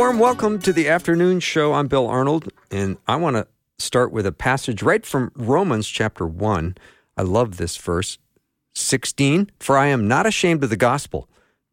Warm 0.00 0.18
welcome 0.18 0.58
to 0.58 0.72
the 0.72 0.88
afternoon 0.88 1.40
show. 1.40 1.74
I'm 1.74 1.86
Bill 1.86 2.06
Arnold, 2.06 2.50
and 2.70 2.96
I 3.06 3.16
want 3.16 3.36
to 3.36 3.46
start 3.78 4.10
with 4.12 4.24
a 4.24 4.32
passage 4.32 4.82
right 4.82 5.04
from 5.04 5.30
Romans 5.34 5.86
chapter 5.86 6.26
1. 6.26 6.78
I 7.18 7.22
love 7.22 7.58
this 7.58 7.76
verse 7.76 8.16
16. 8.74 9.50
For 9.60 9.76
I 9.76 9.88
am 9.88 10.08
not 10.08 10.24
ashamed 10.24 10.64
of 10.64 10.70
the 10.70 10.76
gospel, 10.78 11.28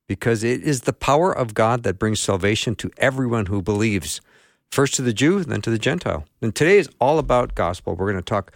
because 0.10 0.44
it 0.44 0.62
is 0.62 0.82
the 0.82 0.92
power 0.92 1.32
of 1.32 1.54
God 1.54 1.84
that 1.84 1.98
brings 1.98 2.20
salvation 2.20 2.76
to 2.76 2.92
everyone 2.98 3.46
who 3.46 3.62
believes, 3.62 4.20
first 4.72 4.96
to 4.96 5.02
the 5.02 5.14
Jew, 5.14 5.46
then 5.46 5.62
to 5.62 5.70
the 5.70 5.80
Gentile. 5.80 6.26
And 6.42 6.54
today 6.54 6.80
is 6.80 6.90
all 7.00 7.20
about 7.20 7.56
gospel. 7.56 7.96
We're 7.96 8.12
going 8.12 8.22
to 8.22 8.30
talk 8.30 8.52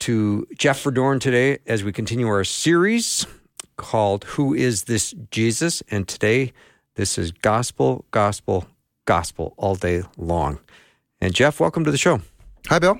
to 0.00 0.46
Jeff 0.56 0.84
Verdoorn 0.84 1.18
today 1.18 1.58
as 1.66 1.82
we 1.82 1.90
continue 1.90 2.28
our 2.28 2.44
series 2.44 3.26
called 3.76 4.22
Who 4.22 4.54
is 4.54 4.84
This 4.84 5.12
Jesus? 5.32 5.82
And 5.90 6.06
today, 6.06 6.52
this 6.94 7.18
is 7.18 7.32
gospel, 7.32 8.04
gospel, 8.12 8.68
gospel 9.04 9.54
all 9.56 9.74
day 9.74 10.02
long. 10.16 10.58
And 11.20 11.34
Jeff, 11.34 11.60
welcome 11.60 11.84
to 11.84 11.90
the 11.90 11.98
show. 11.98 12.20
Hi, 12.68 12.78
Bill. 12.78 12.98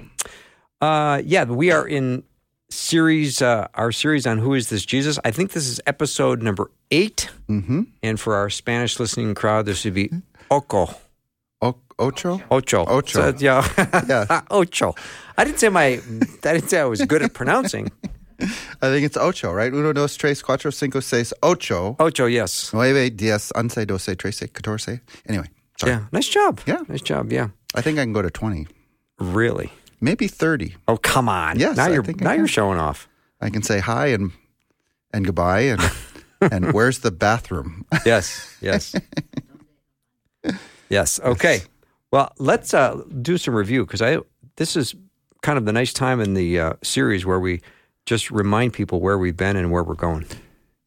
Uh, 0.81 1.23
yeah, 1.25 1.45
we 1.45 1.71
are 1.71 1.87
in 1.87 2.23
series, 2.71 3.41
uh, 3.43 3.69
our 3.75 3.93
series 3.93 4.27
on 4.27 4.39
who 4.39 4.55
is 4.55 4.69
this 4.69 4.85
Jesus. 4.85 5.19
I 5.25 5.31
think 5.31 5.53
this 5.53 5.67
is 5.67 5.81
episode 5.87 6.43
number 6.43 6.71
8 6.91 7.31
Mm-hmm. 7.49 7.83
And 8.03 8.19
for 8.19 8.35
our 8.37 8.49
Spanish 8.49 8.99
listening 8.99 9.35
crowd, 9.35 9.67
this 9.67 9.85
would 9.85 9.93
be 9.95 10.11
Oco. 10.51 10.95
O- 11.61 11.77
Ocho? 11.99 12.41
Ocho. 12.51 12.85
Ocho. 12.87 13.33
So, 13.33 13.37
yeah. 13.39 13.67
Yeah. 14.09 14.41
Ocho. 14.51 14.95
I 15.37 15.45
didn't 15.45 15.59
say 15.61 15.69
my, 15.69 15.85
I 15.87 16.01
didn't 16.55 16.69
say 16.71 16.81
I 16.81 16.85
was 16.85 17.03
good 17.03 17.23
at 17.23 17.35
pronouncing. 17.35 17.91
I 18.41 18.47
think 18.89 19.05
it's 19.07 19.17
ocho, 19.17 19.53
right? 19.53 19.73
Uno, 19.73 19.93
dos, 19.93 20.17
tres, 20.17 20.43
cuatro, 20.43 20.73
cinco, 20.75 20.99
seis, 21.01 21.33
ocho. 21.43 21.95
Ocho, 22.01 22.27
yes. 22.27 22.73
Nueve, 22.75 23.11
diez, 23.15 23.53
once, 23.55 23.77
doce, 23.87 24.17
trece, 24.17 24.49
catorce. 24.53 25.01
Anyway, 25.29 25.47
sorry. 25.79 25.93
Yeah. 25.93 26.05
Nice 26.13 26.29
job. 26.29 26.61
Yeah. 26.67 26.81
Nice 26.89 27.03
job. 27.03 27.33
Yeah. 27.33 27.49
I 27.75 27.81
think 27.81 27.99
I 27.99 28.03
can 28.03 28.13
go 28.13 28.23
to 28.23 28.31
20. 28.31 28.67
Really. 29.19 29.73
Maybe 30.01 30.29
30. 30.29 30.77
Oh, 30.89 30.97
come 30.97 31.29
on. 31.29 31.59
Yes, 31.59 31.77
Now 31.77 31.87
I 31.87 31.89
you're, 31.91 32.03
now 32.03 32.33
you're 32.33 32.47
showing 32.49 32.79
off. 32.79 33.09
I 33.41 33.51
can 33.51 33.63
say 33.63 33.81
hi 33.81 34.09
and 34.09 34.33
and 35.13 35.25
goodbye 35.25 35.61
and 35.61 35.81
and 36.41 36.73
where's 36.73 37.01
the 37.01 37.11
bathroom? 37.11 37.85
Yes, 38.05 38.57
yes. 38.61 38.95
yes. 40.89 41.21
Okay. 41.21 41.63
Well, 42.11 42.33
let's 42.39 42.75
uh, 42.75 43.03
do 43.23 43.39
some 43.39 43.55
review 43.55 43.85
because 43.87 44.03
I 44.03 44.19
this 44.57 44.77
is 44.77 44.95
kind 45.43 45.59
of 45.59 45.65
the 45.65 45.73
nice 45.73 45.93
time 45.93 46.21
in 46.21 46.35
the 46.35 46.61
uh, 46.61 46.73
series 46.83 47.25
where 47.27 47.41
we 47.41 47.61
just 48.07 48.31
remind 48.31 48.73
people 48.73 49.01
where 49.01 49.19
we've 49.19 49.37
been 49.37 49.57
and 49.57 49.71
where 49.71 49.83
we're 49.83 49.95
going. 49.95 50.27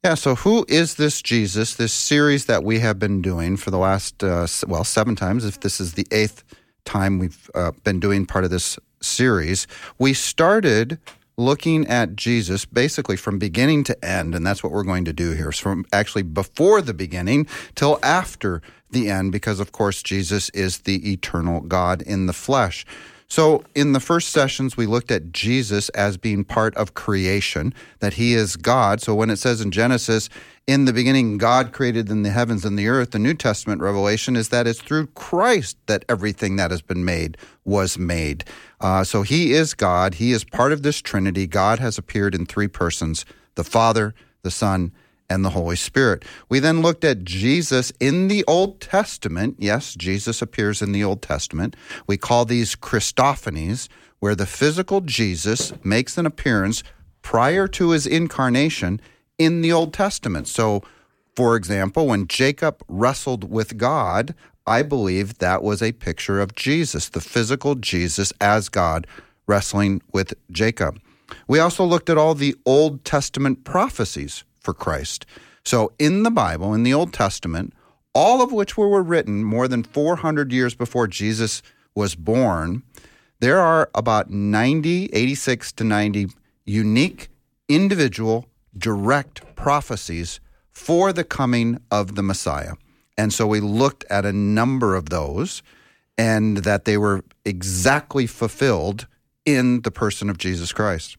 Yeah, 0.08 0.16
so 0.16 0.36
who 0.36 0.66
is 0.70 0.96
this 0.96 1.22
Jesus? 1.22 1.76
This 1.76 1.92
series 1.92 2.46
that 2.46 2.64
we 2.64 2.80
have 2.80 2.98
been 2.98 3.22
doing 3.22 3.58
for 3.58 3.72
the 3.72 3.78
last, 3.78 4.24
uh, 4.24 4.48
well, 4.66 4.86
seven 4.86 5.18
times, 5.18 5.44
if 5.44 5.60
this 5.60 5.82
is 5.82 5.96
the 5.96 6.08
eighth 6.12 6.46
time 6.86 7.20
we've 7.20 7.52
uh, 7.54 7.74
been 7.84 8.00
doing 8.00 8.26
part 8.26 8.46
of 8.46 8.50
this 8.50 8.80
series. 9.02 9.68
We 10.00 10.14
started 10.14 10.98
looking 11.36 11.86
at 11.88 12.16
Jesus 12.16 12.64
basically 12.64 13.18
from 13.18 13.38
beginning 13.38 13.84
to 13.84 14.06
end, 14.06 14.34
and 14.34 14.48
that's 14.48 14.64
what 14.64 14.72
we're 14.72 14.86
going 14.86 15.04
to 15.04 15.12
do 15.12 15.34
here. 15.34 15.52
So 15.52 15.64
from 15.64 15.86
actually 15.92 16.24
before 16.24 16.82
the 16.82 16.94
beginning 16.94 17.46
till 17.76 18.00
after 18.02 18.62
the 18.90 19.10
end, 19.10 19.34
because 19.34 19.60
of 19.60 19.74
course 19.74 20.02
Jesus 20.02 20.48
is 20.52 20.78
the 20.78 21.12
eternal 21.12 21.60
God 21.60 22.02
in 22.02 22.28
the 22.28 22.34
flesh. 22.34 22.86
So, 23.30 23.66
in 23.76 23.92
the 23.92 24.00
first 24.00 24.30
sessions, 24.30 24.78
we 24.78 24.86
looked 24.86 25.12
at 25.12 25.34
Jesus 25.34 25.90
as 25.90 26.16
being 26.16 26.46
part 26.46 26.74
of 26.76 26.94
creation, 26.94 27.74
that 28.00 28.14
he 28.14 28.34
is 28.34 28.56
God. 28.56 29.02
So, 29.02 29.14
when 29.14 29.30
it 29.30 29.36
says 29.36 29.60
in 29.60 29.72
Genesis, 29.72 30.30
in 30.66 30.86
the 30.86 30.94
beginning, 30.94 31.38
God 31.38 31.74
created 31.74 32.10
in 32.10 32.24
the 32.24 32.30
heavens 32.30 32.64
and 32.64 32.80
the 32.80 32.88
earth, 32.88 33.12
the 33.12 33.20
New 33.20 33.34
Testament 33.34 33.82
revelation 33.82 34.38
is 34.38 34.48
that 34.50 34.66
it's 34.66 34.82
through 34.82 35.08
Christ 35.08 35.78
that 35.88 36.06
everything 36.08 36.56
that 36.56 36.72
has 36.72 36.82
been 36.82 37.04
made 37.04 37.38
was 37.66 37.98
made. 37.98 38.46
Uh, 38.80 39.04
so, 39.04 39.24
he 39.24 39.52
is 39.52 39.74
God. 39.74 40.16
He 40.16 40.32
is 40.32 40.46
part 40.46 40.72
of 40.72 40.84
this 40.84 41.02
Trinity. 41.02 41.48
God 41.48 41.80
has 41.80 41.98
appeared 41.98 42.34
in 42.34 42.46
three 42.46 42.70
persons 42.70 43.26
the 43.56 43.66
Father, 43.66 44.16
the 44.44 44.52
Son, 44.52 44.94
and 45.30 45.44
the 45.44 45.52
Holy 45.52 45.76
Spirit. 45.76 46.24
We 46.50 46.60
then 46.60 46.82
looked 46.82 47.04
at 47.04 47.24
Jesus 47.24 47.92
in 48.00 48.28
the 48.28 48.44
Old 48.46 48.80
Testament. 48.80 49.58
Yes, 49.60 49.94
Jesus 49.94 50.42
appears 50.42 50.82
in 50.82 50.92
the 50.92 51.04
Old 51.04 51.22
Testament. 51.22 51.76
We 52.08 52.18
call 52.18 52.46
these 52.46 52.76
Christophanies, 52.76 53.88
where 54.20 54.36
the 54.36 54.46
physical 54.46 55.02
Jesus 55.02 55.74
makes 55.84 56.18
an 56.18 56.26
appearance 56.26 56.84
prior 57.22 57.68
to 57.68 57.92
his 57.92 58.08
incarnation 58.08 59.02
in 59.38 59.62
the 59.62 59.72
Old 59.72 59.94
Testament. 59.94 60.48
So, 60.48 60.82
for 61.36 61.56
example, 61.56 62.08
when 62.08 62.28
Jacob 62.28 62.82
wrestled 62.88 63.50
with 63.50 63.78
God, 63.78 64.34
I 64.66 64.82
believe 64.82 65.38
that 65.38 65.62
was 65.62 65.82
a 65.82 65.92
picture 65.92 66.42
of 66.42 66.56
Jesus, 66.56 67.10
the 67.10 67.22
physical 67.22 67.76
Jesus 67.76 68.34
as 68.42 68.70
God 68.70 69.08
wrestling 69.46 70.02
with 70.12 70.34
Jacob. 70.52 71.00
We 71.48 71.60
also 71.60 71.84
looked 71.84 72.10
at 72.10 72.18
all 72.18 72.34
the 72.34 72.56
Old 72.66 73.06
Testament 73.06 73.64
prophecies 73.64 74.44
for 74.68 74.74
Christ. 74.74 75.26
So, 75.64 75.94
in 75.98 76.24
the 76.24 76.30
Bible, 76.30 76.74
in 76.74 76.84
the 76.84 76.94
Old 76.94 77.14
Testament, 77.14 77.74
all 78.14 78.42
of 78.42 78.52
which 78.52 78.76
were 78.76 79.02
written 79.02 79.46
more 79.46 79.70
than 79.70 79.82
400 79.82 80.52
years 80.52 80.76
before 80.76 81.08
Jesus 81.08 81.62
was 81.96 82.16
born, 82.16 82.84
there 83.40 83.60
are 83.60 83.90
about 83.96 84.30
90, 84.30 85.06
86 85.14 85.72
to 85.72 85.86
90 85.86 86.28
unique, 86.66 87.30
individual, 87.70 88.46
direct 88.78 89.56
prophecies 89.56 90.42
for 90.70 91.14
the 91.14 91.24
coming 91.24 91.80
of 91.90 92.16
the 92.16 92.24
Messiah. 92.24 92.74
And 93.18 93.32
so 93.32 93.48
we 93.48 93.62
looked 93.62 94.04
at 94.10 94.26
a 94.26 94.34
number 94.34 94.96
of 94.96 95.12
those 95.12 95.64
and 96.18 96.58
that 96.58 96.84
they 96.84 96.98
were 96.98 97.24
exactly 97.46 98.28
fulfilled 98.28 99.08
in 99.46 99.84
the 99.84 99.92
person 99.92 100.30
of 100.30 100.38
Jesus 100.38 100.74
Christ. 100.74 101.16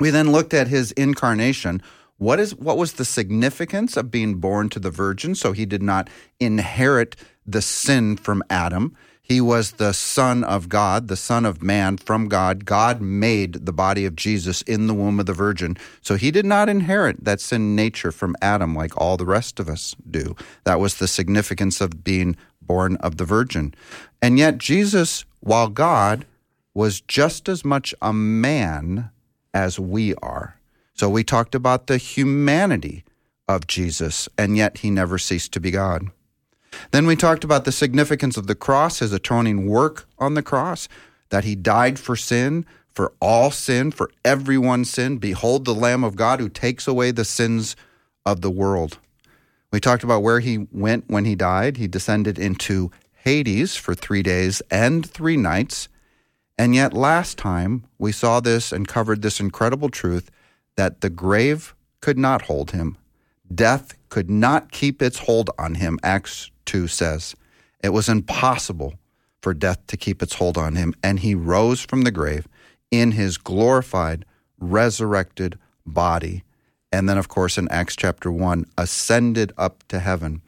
We 0.00 0.10
then 0.10 0.32
looked 0.32 0.52
at 0.52 0.68
his 0.68 0.92
incarnation. 0.92 1.82
What 2.22 2.38
is 2.38 2.54
what 2.54 2.78
was 2.78 2.92
the 2.92 3.04
significance 3.04 3.96
of 3.96 4.12
being 4.12 4.36
born 4.36 4.68
to 4.68 4.78
the 4.78 4.92
virgin? 4.92 5.34
So 5.34 5.50
he 5.50 5.66
did 5.66 5.82
not 5.82 6.08
inherit 6.38 7.16
the 7.44 7.60
sin 7.60 8.16
from 8.16 8.44
Adam. 8.48 8.96
He 9.20 9.40
was 9.40 9.72
the 9.72 9.92
son 9.92 10.44
of 10.44 10.68
God, 10.68 11.08
the 11.08 11.16
son 11.16 11.44
of 11.44 11.64
man 11.64 11.96
from 11.96 12.28
God. 12.28 12.64
God 12.64 13.00
made 13.00 13.66
the 13.66 13.72
body 13.72 14.06
of 14.06 14.14
Jesus 14.14 14.62
in 14.62 14.86
the 14.86 14.94
womb 14.94 15.18
of 15.18 15.26
the 15.26 15.32
virgin. 15.32 15.76
So 16.00 16.14
he 16.14 16.30
did 16.30 16.46
not 16.46 16.68
inherit 16.68 17.24
that 17.24 17.40
sin 17.40 17.74
nature 17.74 18.12
from 18.12 18.36
Adam 18.40 18.72
like 18.72 18.96
all 18.96 19.16
the 19.16 19.26
rest 19.26 19.58
of 19.58 19.68
us 19.68 19.96
do. 20.08 20.36
That 20.62 20.78
was 20.78 20.98
the 20.98 21.08
significance 21.08 21.80
of 21.80 22.04
being 22.04 22.36
born 22.60 22.98
of 22.98 23.16
the 23.16 23.24
virgin. 23.24 23.74
And 24.20 24.38
yet 24.38 24.58
Jesus, 24.58 25.24
while 25.40 25.66
God, 25.66 26.24
was 26.72 27.00
just 27.00 27.48
as 27.48 27.64
much 27.64 27.96
a 28.00 28.12
man 28.12 29.10
as 29.52 29.80
we 29.80 30.14
are. 30.22 30.56
So 30.94 31.08
we 31.08 31.24
talked 31.24 31.54
about 31.54 31.86
the 31.86 31.98
humanity 31.98 33.04
of 33.48 33.66
Jesus, 33.66 34.28
and 34.36 34.56
yet 34.56 34.78
he 34.78 34.90
never 34.90 35.18
ceased 35.18 35.52
to 35.52 35.60
be 35.60 35.70
God. 35.70 36.10
Then 36.90 37.06
we 37.06 37.16
talked 37.16 37.44
about 37.44 37.64
the 37.64 37.72
significance 37.72 38.36
of 38.36 38.46
the 38.46 38.54
cross, 38.54 39.00
his 39.00 39.12
atoning 39.12 39.66
work 39.66 40.06
on 40.18 40.34
the 40.34 40.42
cross, 40.42 40.88
that 41.30 41.44
he 41.44 41.54
died 41.54 41.98
for 41.98 42.16
sin, 42.16 42.66
for 42.88 43.12
all 43.20 43.50
sin, 43.50 43.90
for 43.90 44.10
everyone's 44.24 44.90
sin. 44.90 45.18
Behold 45.18 45.64
the 45.64 45.74
Lamb 45.74 46.04
of 46.04 46.16
God 46.16 46.40
who 46.40 46.48
takes 46.48 46.86
away 46.86 47.10
the 47.10 47.24
sins 47.24 47.74
of 48.24 48.40
the 48.40 48.50
world. 48.50 48.98
We 49.70 49.80
talked 49.80 50.04
about 50.04 50.22
where 50.22 50.40
he 50.40 50.66
went 50.70 51.04
when 51.08 51.24
he 51.24 51.34
died. 51.34 51.78
He 51.78 51.88
descended 51.88 52.38
into 52.38 52.90
Hades 53.14 53.76
for 53.76 53.94
three 53.94 54.22
days 54.22 54.60
and 54.70 55.08
three 55.08 55.36
nights. 55.36 55.88
And 56.58 56.74
yet, 56.74 56.92
last 56.92 57.38
time 57.38 57.84
we 57.98 58.12
saw 58.12 58.40
this 58.40 58.72
and 58.72 58.86
covered 58.86 59.22
this 59.22 59.40
incredible 59.40 59.88
truth 59.88 60.30
that 60.76 61.00
the 61.00 61.10
grave 61.10 61.74
could 62.00 62.18
not 62.18 62.42
hold 62.42 62.72
him, 62.72 62.96
death 63.54 63.94
could 64.08 64.30
not 64.30 64.72
keep 64.72 65.02
its 65.02 65.20
hold 65.20 65.50
on 65.58 65.76
him, 65.76 65.98
Acts 66.02 66.50
2 66.66 66.88
says. 66.88 67.34
It 67.82 67.90
was 67.90 68.08
impossible 68.08 68.94
for 69.40 69.54
death 69.54 69.86
to 69.88 69.96
keep 69.96 70.22
its 70.22 70.34
hold 70.34 70.56
on 70.56 70.76
him, 70.76 70.94
and 71.02 71.20
he 71.20 71.34
rose 71.34 71.80
from 71.80 72.02
the 72.02 72.10
grave 72.10 72.46
in 72.90 73.12
his 73.12 73.38
glorified, 73.38 74.24
resurrected 74.58 75.58
body. 75.84 76.44
And 76.92 77.08
then, 77.08 77.18
of 77.18 77.28
course, 77.28 77.58
in 77.58 77.68
Acts 77.68 77.96
chapter 77.96 78.30
1, 78.30 78.66
ascended 78.78 79.52
up 79.56 79.82
to 79.88 79.98
heaven. 79.98 80.42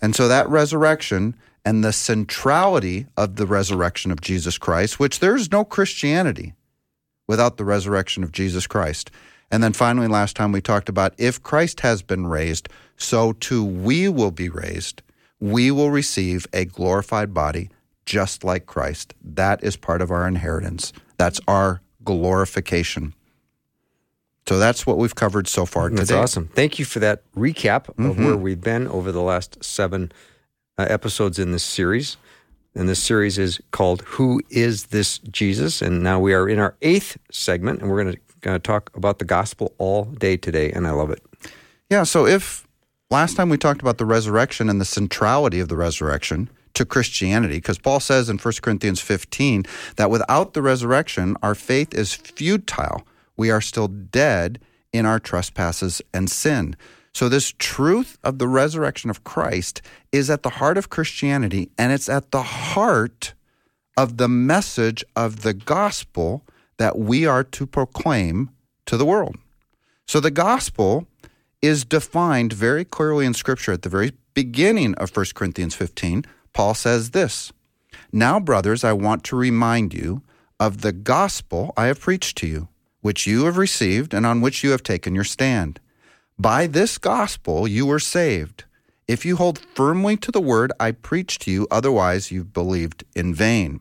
And 0.00 0.16
so 0.16 0.26
that 0.26 0.48
resurrection 0.48 1.36
and 1.64 1.84
the 1.84 1.92
centrality 1.92 3.06
of 3.16 3.36
the 3.36 3.46
resurrection 3.46 4.10
of 4.10 4.20
Jesus 4.20 4.58
Christ, 4.58 4.98
which 4.98 5.20
there's 5.20 5.52
no 5.52 5.64
Christianity 5.64 6.54
without 7.28 7.56
the 7.56 7.64
resurrection 7.64 8.24
of 8.24 8.32
Jesus 8.32 8.66
Christ. 8.66 9.10
And 9.52 9.62
then 9.62 9.74
finally, 9.74 10.08
last 10.08 10.34
time 10.34 10.50
we 10.50 10.62
talked 10.62 10.88
about 10.88 11.12
if 11.18 11.42
Christ 11.42 11.80
has 11.80 12.00
been 12.00 12.26
raised, 12.26 12.70
so 12.96 13.34
too 13.34 13.62
we 13.62 14.08
will 14.08 14.30
be 14.30 14.48
raised. 14.48 15.02
We 15.40 15.70
will 15.70 15.90
receive 15.90 16.46
a 16.54 16.64
glorified 16.64 17.34
body 17.34 17.68
just 18.06 18.44
like 18.44 18.64
Christ. 18.64 19.14
That 19.22 19.62
is 19.62 19.76
part 19.76 20.00
of 20.00 20.10
our 20.10 20.26
inheritance. 20.26 20.94
That's 21.18 21.38
our 21.46 21.82
glorification. 22.02 23.14
So 24.48 24.58
that's 24.58 24.86
what 24.86 24.96
we've 24.96 25.14
covered 25.14 25.46
so 25.46 25.66
far 25.66 25.90
That's 25.90 26.08
today. 26.08 26.18
That's 26.18 26.32
awesome. 26.32 26.48
Thank 26.48 26.78
you 26.78 26.84
for 26.84 26.98
that 27.00 27.22
recap 27.36 27.88
of 27.98 28.18
where 28.18 28.36
we've 28.36 28.60
been 28.60 28.88
over 28.88 29.12
the 29.12 29.22
last 29.22 29.62
seven 29.62 30.10
uh, 30.78 30.86
episodes 30.88 31.38
in 31.38 31.52
this 31.52 31.62
series. 31.62 32.16
And 32.74 32.88
this 32.88 33.02
series 33.02 33.38
is 33.38 33.60
called 33.70 34.00
Who 34.02 34.40
is 34.48 34.86
This 34.86 35.18
Jesus? 35.18 35.82
And 35.82 36.02
now 36.02 36.18
we 36.18 36.32
are 36.32 36.48
in 36.48 36.58
our 36.58 36.74
eighth 36.80 37.18
segment, 37.30 37.82
and 37.82 37.90
we're 37.90 38.02
going 38.02 38.14
to 38.14 38.20
Uh, 38.44 38.58
talk 38.58 38.90
about 38.94 39.18
the 39.18 39.24
gospel 39.24 39.74
all 39.78 40.04
day 40.04 40.36
today. 40.36 40.70
And 40.72 40.86
I 40.86 40.90
love 40.90 41.10
it. 41.10 41.22
Yeah, 41.90 42.02
so 42.02 42.26
if 42.26 42.66
last 43.10 43.36
time 43.36 43.48
we 43.48 43.58
talked 43.58 43.82
about 43.82 43.98
the 43.98 44.04
resurrection 44.04 44.68
and 44.68 44.80
the 44.80 44.84
centrality 44.84 45.60
of 45.60 45.68
the 45.68 45.76
resurrection 45.76 46.50
to 46.74 46.84
Christianity, 46.84 47.58
because 47.58 47.78
Paul 47.78 48.00
says 48.00 48.28
in 48.28 48.38
1 48.38 48.54
Corinthians 48.62 49.00
15 49.00 49.64
that 49.96 50.10
without 50.10 50.54
the 50.54 50.62
resurrection, 50.62 51.36
our 51.42 51.54
faith 51.54 51.94
is 51.94 52.14
futile. 52.14 53.06
We 53.36 53.50
are 53.50 53.60
still 53.60 53.88
dead 53.88 54.58
in 54.92 55.06
our 55.06 55.18
trespasses 55.18 56.02
and 56.12 56.30
sin. 56.30 56.76
So, 57.14 57.28
this 57.28 57.52
truth 57.58 58.18
of 58.24 58.38
the 58.38 58.48
resurrection 58.48 59.10
of 59.10 59.22
Christ 59.22 59.82
is 60.12 60.30
at 60.30 60.42
the 60.42 60.48
heart 60.48 60.78
of 60.78 60.88
Christianity, 60.88 61.70
and 61.76 61.92
it's 61.92 62.08
at 62.08 62.30
the 62.30 62.42
heart 62.42 63.34
of 63.96 64.16
the 64.16 64.28
message 64.28 65.04
of 65.14 65.42
the 65.42 65.52
gospel 65.52 66.42
that 66.78 66.98
we 66.98 67.26
are 67.26 67.44
to 67.44 67.66
proclaim 67.66 68.50
to 68.86 68.96
the 68.96 69.04
world. 69.04 69.36
So, 70.06 70.20
the 70.20 70.30
gospel 70.30 71.06
is 71.60 71.84
defined 71.84 72.52
very 72.52 72.84
clearly 72.84 73.24
in 73.24 73.34
Scripture 73.34 73.72
at 73.72 73.82
the 73.82 73.88
very 73.88 74.12
beginning 74.34 74.94
of 74.96 75.16
1 75.16 75.26
Corinthians 75.34 75.74
15. 75.74 76.24
Paul 76.52 76.74
says 76.74 77.10
this 77.10 77.52
Now, 78.12 78.40
brothers, 78.40 78.84
I 78.84 78.92
want 78.92 79.24
to 79.24 79.36
remind 79.36 79.94
you 79.94 80.22
of 80.58 80.82
the 80.82 80.92
gospel 80.92 81.72
I 81.76 81.86
have 81.86 82.00
preached 82.00 82.36
to 82.38 82.46
you, 82.46 82.68
which 83.00 83.26
you 83.26 83.44
have 83.44 83.56
received 83.56 84.14
and 84.14 84.26
on 84.26 84.40
which 84.40 84.62
you 84.62 84.70
have 84.70 84.82
taken 84.82 85.14
your 85.14 85.24
stand. 85.24 85.80
By 86.38 86.66
this 86.66 86.98
gospel 86.98 87.68
you 87.68 87.86
were 87.86 88.00
saved, 88.00 88.64
if 89.08 89.24
you 89.24 89.36
hold 89.36 89.58
firmly 89.74 90.16
to 90.18 90.30
the 90.30 90.40
word 90.40 90.72
I 90.78 90.92
preached 90.92 91.42
to 91.42 91.50
you, 91.50 91.66
otherwise 91.70 92.30
you've 92.30 92.52
believed 92.52 93.04
in 93.14 93.34
vain. 93.34 93.80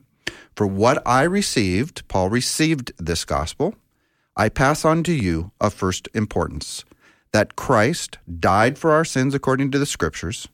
For 0.56 0.68
what 0.68 1.02
I 1.06 1.24
received, 1.24 2.08
Paul 2.08 2.30
received 2.30 2.92
this 2.98 3.26
gospel, 3.26 3.76
I 4.36 4.50
pass 4.50 4.86
on 4.86 5.04
to 5.04 5.14
you 5.14 5.52
of 5.60 5.74
first 5.74 6.08
importance 6.14 6.86
that 7.32 7.56
Christ 7.56 8.18
died 8.40 8.78
for 8.78 8.92
our 8.92 9.06
sins 9.06 9.34
according 9.34 9.72
to 9.72 9.80
the 9.80 9.86
Scriptures, 9.86 10.48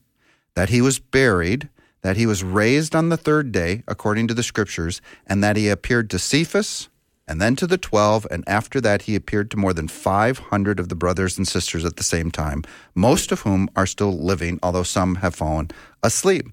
that 0.54 0.70
he 0.70 0.82
was 0.82 1.00
buried, 1.00 1.70
that 2.02 2.18
he 2.18 2.26
was 2.26 2.44
raised 2.44 2.96
on 2.96 3.10
the 3.10 3.18
third 3.18 3.52
day 3.52 3.84
according 3.88 4.28
to 4.28 4.34
the 4.34 4.44
Scriptures, 4.44 5.02
and 5.26 5.44
that 5.44 5.58
he 5.58 5.70
appeared 5.70 6.10
to 6.12 6.20
Cephas 6.20 6.90
and 7.28 7.42
then 7.42 7.56
to 7.58 7.68
the 7.68 7.78
twelve, 7.78 8.26
and 8.32 8.44
after 8.48 8.80
that 8.80 9.02
he 9.04 9.16
appeared 9.16 9.52
to 9.52 9.58
more 9.58 9.74
than 9.74 9.88
500 9.88 10.80
of 10.80 10.88
the 10.88 10.96
brothers 10.96 11.38
and 11.38 11.48
sisters 11.48 11.84
at 11.84 11.98
the 11.98 12.04
same 12.04 12.32
time, 12.32 12.64
most 12.96 13.34
of 13.34 13.42
whom 13.42 13.70
are 13.76 13.86
still 13.86 14.18
living, 14.18 14.60
although 14.64 14.84
some 14.84 15.16
have 15.16 15.36
fallen 15.36 15.70
asleep. 16.02 16.48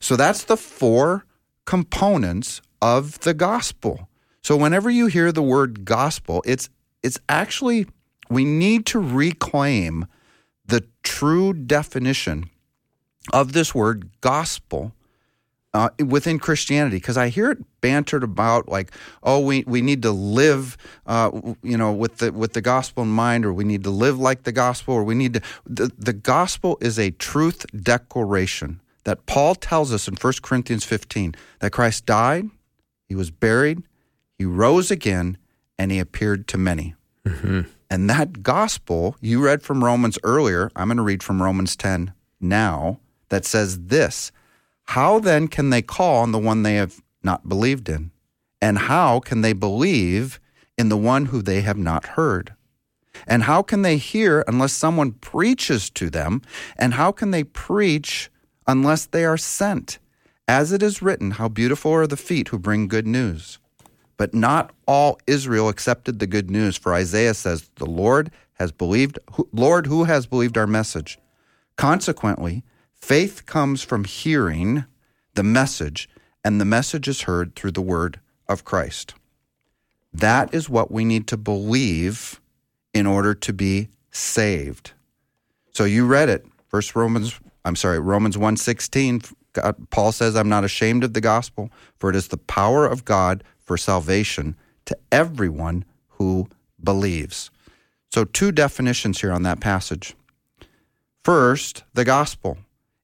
So 0.00 0.16
that's 0.16 0.44
the 0.44 0.56
four 0.56 1.25
components 1.66 2.62
of 2.80 3.20
the 3.20 3.34
gospel. 3.34 4.08
So 4.42 4.56
whenever 4.56 4.88
you 4.88 5.06
hear 5.06 5.32
the 5.32 5.42
word 5.42 5.84
gospel, 5.84 6.42
it's 6.46 6.68
it's 7.02 7.18
actually 7.28 7.86
we 8.30 8.44
need 8.44 8.86
to 8.86 8.98
reclaim 8.98 10.06
the 10.64 10.84
true 11.02 11.52
definition 11.52 12.50
of 13.32 13.52
this 13.52 13.74
word 13.74 14.10
gospel 14.20 14.92
uh, 15.74 15.90
within 16.04 16.38
Christianity 16.38 16.96
because 16.96 17.18
I 17.18 17.28
hear 17.28 17.50
it 17.50 17.58
bantered 17.80 18.22
about 18.24 18.68
like, 18.68 18.92
oh, 19.22 19.40
we, 19.40 19.62
we 19.66 19.82
need 19.82 20.02
to 20.02 20.10
live, 20.10 20.76
uh, 21.06 21.30
you 21.62 21.76
know, 21.76 21.92
with 21.92 22.16
the 22.16 22.32
with 22.32 22.54
the 22.54 22.62
gospel 22.62 23.02
in 23.02 23.10
mind, 23.10 23.44
or 23.44 23.52
we 23.52 23.64
need 23.64 23.84
to 23.84 23.90
live 23.90 24.18
like 24.18 24.44
the 24.44 24.52
gospel, 24.52 24.94
or 24.94 25.04
we 25.04 25.14
need 25.14 25.34
to. 25.34 25.42
The, 25.66 25.92
the 25.98 26.14
gospel 26.14 26.78
is 26.80 26.98
a 26.98 27.10
truth 27.10 27.66
declaration 27.76 28.80
that 29.06 29.24
Paul 29.24 29.54
tells 29.54 29.92
us 29.92 30.08
in 30.08 30.16
1 30.16 30.32
Corinthians 30.42 30.84
15 30.84 31.36
that 31.60 31.70
Christ 31.70 32.06
died, 32.06 32.50
he 33.08 33.14
was 33.14 33.30
buried, 33.30 33.84
he 34.36 34.44
rose 34.44 34.90
again, 34.90 35.38
and 35.78 35.92
he 35.92 36.00
appeared 36.00 36.48
to 36.48 36.58
many. 36.58 36.96
Mm-hmm. 37.24 37.60
And 37.88 38.10
that 38.10 38.42
gospel 38.42 39.16
you 39.20 39.40
read 39.40 39.62
from 39.62 39.84
Romans 39.84 40.18
earlier, 40.24 40.72
I'm 40.74 40.88
going 40.88 40.96
to 40.96 41.04
read 41.04 41.22
from 41.22 41.40
Romans 41.40 41.76
10 41.76 42.14
now, 42.40 42.98
that 43.28 43.44
says 43.44 43.86
this 43.86 44.32
How 44.86 45.20
then 45.20 45.46
can 45.46 45.70
they 45.70 45.82
call 45.82 46.22
on 46.22 46.32
the 46.32 46.38
one 46.38 46.64
they 46.64 46.74
have 46.74 47.00
not 47.22 47.48
believed 47.48 47.88
in? 47.88 48.10
And 48.60 48.76
how 48.76 49.20
can 49.20 49.40
they 49.40 49.52
believe 49.52 50.40
in 50.76 50.88
the 50.88 50.96
one 50.96 51.26
who 51.26 51.42
they 51.42 51.60
have 51.60 51.78
not 51.78 52.06
heard? 52.06 52.54
And 53.24 53.44
how 53.44 53.62
can 53.62 53.82
they 53.82 53.98
hear 53.98 54.44
unless 54.48 54.72
someone 54.72 55.12
preaches 55.12 55.90
to 55.90 56.10
them? 56.10 56.42
And 56.76 56.94
how 56.94 57.12
can 57.12 57.30
they 57.30 57.44
preach 57.44 58.30
unless 58.66 59.06
they 59.06 59.24
are 59.24 59.36
sent? 59.36 59.98
As 60.48 60.72
it 60.72 60.82
is 60.82 61.02
written, 61.02 61.32
How 61.32 61.48
beautiful 61.48 61.92
are 61.92 62.06
the 62.06 62.16
feet 62.16 62.48
who 62.48 62.58
bring 62.58 62.88
good 62.88 63.06
news. 63.06 63.58
But 64.16 64.32
not 64.32 64.72
all 64.86 65.18
Israel 65.26 65.68
accepted 65.68 66.18
the 66.18 66.26
good 66.26 66.50
news, 66.50 66.76
for 66.76 66.94
Isaiah 66.94 67.34
says, 67.34 67.70
The 67.76 67.86
Lord 67.86 68.30
has 68.54 68.72
believed, 68.72 69.18
Lord, 69.52 69.86
who 69.86 70.04
has 70.04 70.26
believed 70.26 70.56
our 70.56 70.66
message? 70.66 71.18
Consequently, 71.76 72.62
faith 72.94 73.44
comes 73.44 73.82
from 73.82 74.04
hearing 74.04 74.84
the 75.34 75.42
message, 75.42 76.08
and 76.44 76.60
the 76.60 76.64
message 76.64 77.08
is 77.08 77.22
heard 77.22 77.54
through 77.54 77.72
the 77.72 77.82
word 77.82 78.20
of 78.48 78.64
Christ. 78.64 79.14
That 80.12 80.54
is 80.54 80.70
what 80.70 80.90
we 80.90 81.04
need 81.04 81.26
to 81.28 81.36
believe 81.36 82.40
in 82.94 83.06
order 83.06 83.34
to 83.34 83.52
be 83.52 83.88
saved. 84.10 84.92
So 85.72 85.84
you 85.84 86.06
read 86.06 86.30
it, 86.30 86.46
First 86.68 86.96
Romans, 86.96 87.38
I'm 87.66 87.76
sorry, 87.76 87.98
Romans 87.98 88.36
1:16, 88.36 89.34
Paul 89.90 90.12
says, 90.12 90.36
I'm 90.36 90.48
not 90.48 90.64
ashamed 90.64 91.02
of 91.02 91.14
the 91.14 91.20
gospel, 91.20 91.70
for 91.98 92.08
it 92.10 92.16
is 92.16 92.28
the 92.28 92.36
power 92.36 92.86
of 92.86 93.04
God 93.04 93.42
for 93.58 93.76
salvation 93.76 94.54
to 94.84 94.96
everyone 95.10 95.84
who 96.10 96.48
believes. 96.82 97.50
So, 98.14 98.24
two 98.24 98.52
definitions 98.52 99.20
here 99.20 99.32
on 99.32 99.42
that 99.42 99.60
passage. 99.60 100.14
First, 101.24 101.82
the 101.92 102.04
gospel. 102.04 102.58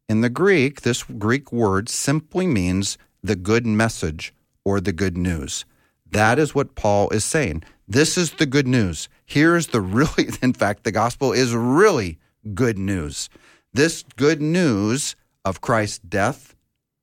In 0.08 0.20
the 0.20 0.30
Greek, 0.30 0.82
this 0.82 1.02
Greek 1.02 1.52
word 1.52 1.88
simply 1.88 2.46
means 2.46 2.98
the 3.20 3.34
good 3.34 3.66
message 3.66 4.32
or 4.64 4.80
the 4.80 4.92
good 4.92 5.16
news. 5.16 5.64
That 6.08 6.38
is 6.38 6.54
what 6.54 6.76
Paul 6.76 7.08
is 7.10 7.24
saying. 7.24 7.64
This 7.88 8.16
is 8.16 8.32
the 8.32 8.46
good 8.46 8.68
news. 8.68 9.08
Here 9.26 9.56
is 9.56 9.68
the 9.68 9.80
really, 9.98 10.28
in 10.40 10.52
fact, 10.52 10.84
the 10.84 10.92
gospel 10.92 11.32
is 11.32 11.52
really 11.52 12.18
good 12.54 12.78
news. 12.78 13.28
This 13.74 14.04
good 14.16 14.42
news 14.42 15.16
of 15.46 15.62
Christ's 15.62 15.98
death 16.00 16.54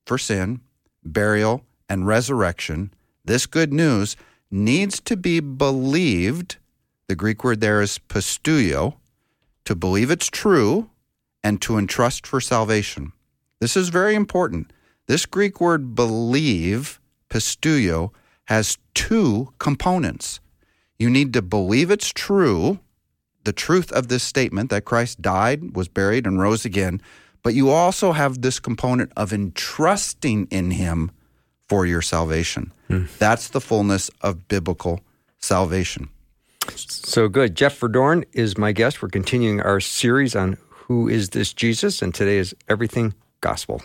for 0.06 0.18
sin, 0.18 0.60
burial, 1.02 1.64
and 1.88 2.06
resurrection, 2.06 2.94
this 3.24 3.46
good 3.46 3.72
news 3.72 4.16
needs 4.52 5.00
to 5.00 5.16
be 5.16 5.40
believed. 5.40 6.58
The 7.08 7.16
Greek 7.16 7.42
word 7.42 7.60
there 7.60 7.82
is 7.82 7.98
pisteuo, 7.98 8.94
to 9.64 9.74
believe 9.74 10.12
it's 10.12 10.28
true 10.28 10.90
and 11.42 11.60
to 11.62 11.76
entrust 11.76 12.24
for 12.24 12.40
salvation. 12.40 13.12
This 13.60 13.76
is 13.76 13.88
very 13.88 14.14
important. 14.14 14.72
This 15.08 15.26
Greek 15.26 15.60
word 15.60 15.96
believe, 15.96 17.00
pisteuo, 17.28 18.12
has 18.44 18.78
two 18.94 19.52
components. 19.58 20.38
You 21.00 21.10
need 21.10 21.32
to 21.32 21.42
believe 21.42 21.90
it's 21.90 22.12
true, 22.12 22.78
the 23.50 23.54
truth 23.54 23.90
of 23.90 24.06
this 24.06 24.22
statement 24.22 24.70
that 24.70 24.84
Christ 24.84 25.20
died, 25.20 25.74
was 25.74 25.88
buried, 25.88 26.24
and 26.24 26.38
rose 26.38 26.64
again, 26.64 27.02
but 27.42 27.52
you 27.52 27.68
also 27.68 28.12
have 28.12 28.42
this 28.42 28.60
component 28.60 29.10
of 29.16 29.32
entrusting 29.32 30.46
in 30.52 30.70
him 30.70 31.10
for 31.68 31.84
your 31.84 32.00
salvation. 32.00 32.72
Hmm. 32.86 33.06
That's 33.18 33.48
the 33.48 33.60
fullness 33.60 34.08
of 34.20 34.46
biblical 34.46 35.00
salvation. 35.40 36.10
So 36.76 37.26
good. 37.26 37.56
Jeff 37.56 37.80
Verdoorn 37.80 38.24
is 38.34 38.56
my 38.56 38.70
guest. 38.70 39.02
We're 39.02 39.08
continuing 39.08 39.60
our 39.60 39.80
series 39.80 40.36
on 40.36 40.56
who 40.68 41.08
is 41.08 41.30
this 41.30 41.52
Jesus, 41.52 42.02
and 42.02 42.14
today 42.14 42.38
is 42.38 42.54
everything 42.68 43.14
gospel. 43.40 43.82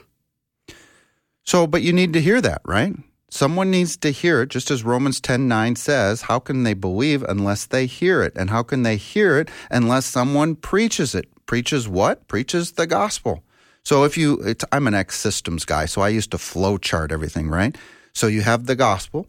So, 1.43 1.65
but 1.65 1.81
you 1.81 1.91
need 1.91 2.13
to 2.13 2.21
hear 2.21 2.39
that, 2.39 2.61
right? 2.65 2.93
Someone 3.35 3.69
needs 3.69 3.97
to 3.97 4.11
hear 4.11 4.43
it, 4.43 4.47
just 4.47 4.71
as 4.71 4.85
Romans 4.85 5.19
10 5.19 5.49
9 5.49 5.75
says, 5.75 6.21
How 6.21 6.39
can 6.39 6.63
they 6.63 6.73
believe 6.73 7.21
unless 7.23 7.65
they 7.65 7.85
hear 7.85 8.23
it? 8.23 8.31
And 8.37 8.49
how 8.49 8.63
can 8.63 8.83
they 8.83 8.95
hear 8.95 9.37
it 9.37 9.49
unless 9.69 10.05
someone 10.05 10.55
preaches 10.55 11.13
it? 11.13 11.27
Preaches 11.45 11.85
what? 11.85 12.29
Preaches 12.29 12.71
the 12.71 12.87
gospel. 12.87 13.43
So 13.83 14.05
if 14.05 14.17
you, 14.17 14.55
I'm 14.71 14.87
an 14.87 14.93
ex 14.93 15.19
systems 15.19 15.65
guy, 15.65 15.85
so 15.85 15.99
I 15.99 16.07
used 16.07 16.31
to 16.31 16.37
flow 16.37 16.77
chart 16.77 17.11
everything, 17.11 17.49
right? 17.49 17.77
So 18.13 18.27
you 18.27 18.39
have 18.39 18.67
the 18.67 18.75
gospel, 18.77 19.27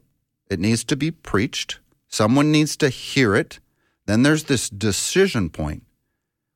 it 0.48 0.60
needs 0.60 0.84
to 0.84 0.94
be 0.94 1.10
preached, 1.10 1.80
someone 2.06 2.52
needs 2.52 2.76
to 2.76 2.90
hear 2.90 3.34
it. 3.34 3.58
Then 4.06 4.22
there's 4.22 4.44
this 4.44 4.70
decision 4.70 5.50
point. 5.50 5.82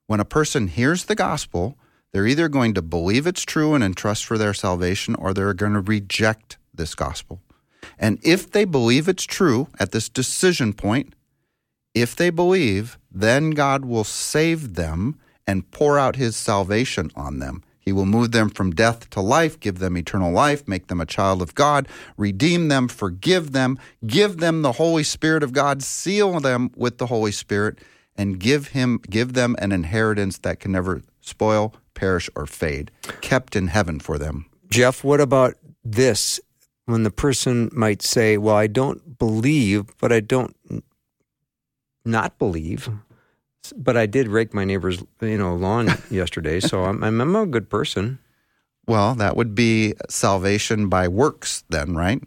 When 0.07 0.21
a 0.21 0.25
person 0.25 0.69
hears 0.69 1.03
the 1.03 1.15
gospel, 1.15 1.77
they're 2.13 2.27
either 2.27 2.47
going 2.47 2.75
to 2.75 2.81
believe 2.81 3.27
it's 3.27 3.43
true 3.43 3.73
and 3.73 3.83
entrust 3.83 4.23
for 4.23 4.37
their 4.37 4.53
salvation, 4.53 5.15
or 5.15 5.33
they're 5.33 5.53
going 5.53 5.73
to 5.73 5.81
reject 5.81 6.57
this 6.73 6.95
gospel. 6.95 7.41
And 7.97 8.19
if 8.23 8.51
they 8.51 8.65
believe 8.65 9.07
it's 9.07 9.23
true 9.23 9.67
at 9.79 9.91
this 9.91 10.09
decision 10.09 10.73
point, 10.73 11.13
if 11.93 12.15
they 12.15 12.29
believe, 12.29 12.97
then 13.11 13.51
God 13.51 13.85
will 13.85 14.03
save 14.03 14.75
them 14.75 15.19
and 15.45 15.69
pour 15.71 15.99
out 15.99 16.15
his 16.15 16.35
salvation 16.35 17.11
on 17.15 17.39
them. 17.39 17.63
He 17.79 17.91
will 17.91 18.05
move 18.05 18.31
them 18.31 18.49
from 18.49 18.71
death 18.71 19.09
to 19.09 19.21
life, 19.21 19.59
give 19.59 19.79
them 19.79 19.97
eternal 19.97 20.31
life, 20.31 20.67
make 20.67 20.87
them 20.87 21.01
a 21.01 21.05
child 21.05 21.41
of 21.41 21.55
God, 21.55 21.87
redeem 22.15 22.67
them, 22.67 22.87
forgive 22.87 23.51
them, 23.51 23.79
give 24.05 24.37
them 24.37 24.61
the 24.61 24.73
Holy 24.73 25.03
Spirit 25.03 25.41
of 25.41 25.51
God, 25.51 25.81
seal 25.81 26.39
them 26.39 26.71
with 26.75 26.99
the 26.99 27.07
Holy 27.07 27.31
Spirit, 27.31 27.79
and 28.15 28.39
give 28.39 28.69
him 28.69 28.99
give 29.09 29.33
them 29.33 29.55
an 29.59 29.71
inheritance 29.71 30.37
that 30.39 30.59
can 30.59 30.71
never 30.71 31.01
spoil, 31.21 31.73
perish, 31.95 32.29
or 32.35 32.45
fade, 32.45 32.91
kept 33.21 33.55
in 33.55 33.67
heaven 33.67 33.99
for 33.99 34.19
them. 34.19 34.45
Jeff, 34.69 35.03
what 35.03 35.19
about 35.19 35.55
this? 35.83 36.39
When 36.91 37.03
the 37.03 37.11
person 37.11 37.69
might 37.73 38.01
say, 38.01 38.37
Well, 38.37 38.55
I 38.55 38.67
don't 38.67 39.17
believe, 39.17 39.85
but 39.99 40.11
I 40.11 40.19
don't 40.19 40.55
not 42.03 42.37
believe 42.37 42.89
but 43.75 43.97
I 43.97 44.05
did 44.05 44.27
rake 44.27 44.53
my 44.53 44.65
neighbor's 44.65 45.03
you 45.21 45.37
know 45.37 45.55
lawn 45.55 45.89
yesterday, 46.09 46.59
so 46.59 46.83
I'm, 46.83 47.03
I'm 47.03 47.35
a 47.35 47.45
good 47.45 47.69
person. 47.69 48.19
Well, 48.87 49.15
that 49.15 49.37
would 49.37 49.53
be 49.55 49.93
salvation 50.09 50.89
by 50.89 51.07
works, 51.07 51.63
then, 51.69 51.95
right? 51.95 52.21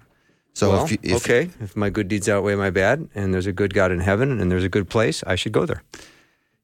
So 0.54 0.71
well, 0.71 0.85
if, 0.85 0.92
you, 0.92 0.99
if 1.02 1.16
okay, 1.16 1.50
if 1.61 1.75
my 1.75 1.90
good 1.90 2.06
deeds 2.06 2.28
outweigh 2.28 2.54
my 2.54 2.71
bad, 2.71 3.09
and 3.14 3.35
there's 3.35 3.47
a 3.47 3.52
good 3.52 3.75
God 3.75 3.90
in 3.90 4.00
heaven, 4.00 4.40
and 4.40 4.50
there's 4.50 4.64
a 4.64 4.68
good 4.68 4.88
place, 4.88 5.25
I 5.26 5.35
should 5.35 5.52
go 5.52 5.66
there. 5.66 5.83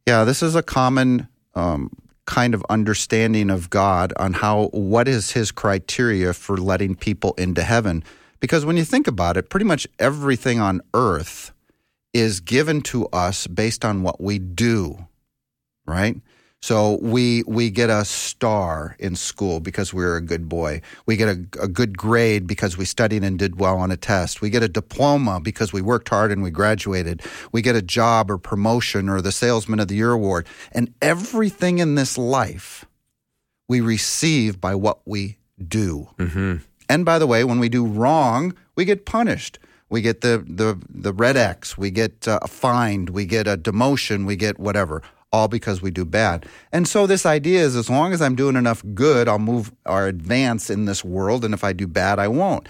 Yeah, 0.07 0.25
this 0.25 0.42
is 0.42 0.54
a 0.54 0.62
common 0.62 1.28
um, 1.54 1.90
kind 2.27 2.55
of 2.55 2.65
understanding 2.71 3.50
of 3.50 3.71
God 3.71 4.12
on 4.17 4.35
how 4.35 4.69
what 4.69 5.09
is 5.09 5.33
His 5.33 5.50
criteria 5.50 6.33
for 6.33 6.57
letting 6.57 6.95
people 6.95 7.35
into 7.39 7.62
heaven. 7.62 8.05
Because 8.41 8.65
when 8.65 8.77
you 8.77 8.85
think 8.85 9.07
about 9.07 9.37
it, 9.37 9.50
pretty 9.50 9.67
much 9.67 9.87
everything 9.99 10.61
on 10.61 10.81
earth 10.95 11.53
is 12.12 12.41
given 12.41 12.81
to 12.83 13.07
us 13.09 13.47
based 13.47 13.85
on 13.85 14.03
what 14.03 14.21
we 14.21 14.39
do, 14.39 15.07
right? 15.87 16.17
So 16.62 16.99
we 17.00 17.43
we 17.47 17.71
get 17.71 17.88
a 17.88 18.05
star 18.05 18.95
in 18.99 19.17
school 19.17 19.61
because 19.61 19.95
we 19.95 20.05
are 20.05 20.17
a 20.17 20.21
good 20.21 20.47
boy. 20.47 20.83
We 21.07 21.17
get 21.17 21.29
a, 21.29 21.62
a, 21.62 21.69
good 21.69 21.97
grade 21.97 22.47
because 22.47 22.76
we 22.76 22.85
studied 22.85 23.25
and 23.25 23.38
did 23.38 23.59
well 23.59 23.79
on 23.79 23.90
a 23.90 23.97
test. 23.97 24.43
We 24.43 24.50
get 24.50 24.62
a 24.62 24.69
diploma 24.69 25.40
because 25.40 25.73
we 25.73 25.81
worked 25.81 26.11
hard 26.11 26.31
and 26.31 26.43
we 26.43 26.50
graduated. 26.50 27.23
We 27.50 27.62
get 27.62 27.76
a 27.76 27.83
job 27.83 28.31
or 28.31 28.37
promotion 28.37 29.09
or 29.09 29.23
the 29.23 29.33
Salesman 29.33 29.81
of 29.81 29.88
the 29.88 29.97
Year 29.97 30.12
award. 30.12 30.47
And 30.73 30.93
everything 31.00 31.79
in 31.79 31.95
this 31.95 32.19
life 32.19 32.85
we 33.67 33.81
receive 33.81 34.61
by 34.61 34.75
what 34.75 35.00
we 35.07 35.38
do. 35.67 36.09
Mm-hmm. 36.19 36.57
And 36.90 37.05
by 37.07 37.19
the 37.19 37.26
way, 37.26 37.43
when 37.43 37.59
we 37.59 37.71
do 37.71 37.87
wrong, 37.87 38.55
we 38.76 38.85
get 38.85 39.07
punished 39.07 39.59
we 39.88 40.02
get 40.02 40.21
the 40.21 40.45
the 40.49 40.81
the 40.88 41.12
red 41.12 41.37
X, 41.37 41.76
we 41.76 41.90
get 41.90 42.29
uh, 42.29 42.38
a 42.43 42.47
fine, 42.47 43.07
we 43.07 43.26
get 43.26 43.49
a 43.49 43.59
demotion, 43.59 44.25
we 44.25 44.37
get 44.37 44.61
whatever, 44.61 45.02
all 45.33 45.49
because 45.49 45.81
we 45.81 45.91
do 45.91 46.05
bad. 46.05 46.47
And 46.73 46.89
so 46.89 47.07
this 47.07 47.25
idea 47.25 47.61
is 47.61 47.77
as 47.77 47.89
long 47.89 48.13
as 48.13 48.21
I'm 48.21 48.35
doing 48.35 48.57
enough 48.57 48.83
good, 48.95 49.29
I'll 49.29 49.39
move 49.39 49.73
or 49.87 50.07
advance 50.07 50.71
in 50.71 50.85
this 50.85 51.05
world, 51.05 51.45
and 51.45 51.55
if 51.55 51.65
I 51.65 51.73
do 51.73 51.87
bad, 51.87 52.19
I 52.19 52.29
won't. 52.29 52.69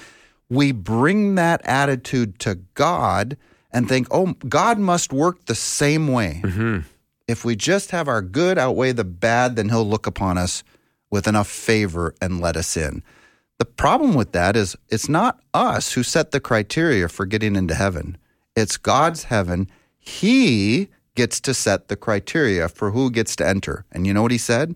We 0.49 0.73
bring 0.73 1.37
that 1.37 1.61
attitude 1.64 2.38
to 2.40 2.57
God 2.75 3.37
and 3.73 3.88
think, 3.88 4.09
oh, 4.11 4.35
God 4.49 4.79
must 4.79 5.12
work 5.12 5.45
the 5.45 5.55
same 5.55 6.09
way. 6.09 6.40
Mm-hmm. 6.43 6.81
If 7.29 7.45
we 7.45 7.55
just 7.55 7.93
have 7.93 8.09
our 8.09 8.21
good 8.21 8.59
outweigh 8.59 8.93
the 8.93 9.05
bad, 9.05 9.55
then 9.55 9.69
He'll 9.69 9.88
look 9.88 10.07
upon 10.07 10.37
us 10.37 10.64
with 11.11 11.29
enough 11.29 11.49
favor 11.49 12.14
and 12.21 12.40
let 12.40 12.57
us 12.57 12.76
in. 12.76 13.02
The 13.59 13.64
problem 13.64 14.14
with 14.14 14.33
that 14.33 14.57
is 14.57 14.76
it's 14.88 15.09
not 15.09 15.40
us 15.55 15.93
who 15.93 16.02
set 16.02 16.31
the 16.31 16.40
criteria 16.40 17.09
for 17.09 17.26
getting 17.26 17.57
into 17.57 17.75
heaven. 17.75 18.17
It's 18.57 18.76
God's 18.76 19.25
heaven. 19.25 19.71
He 19.99 20.88
gets 21.20 21.38
to 21.38 21.52
set 21.52 21.88
the 21.88 21.96
criteria 21.96 22.66
for 22.66 22.92
who 22.92 23.10
gets 23.10 23.36
to 23.36 23.46
enter. 23.46 23.84
And 23.92 24.06
you 24.06 24.14
know 24.14 24.22
what 24.22 24.30
he 24.30 24.38
said? 24.38 24.74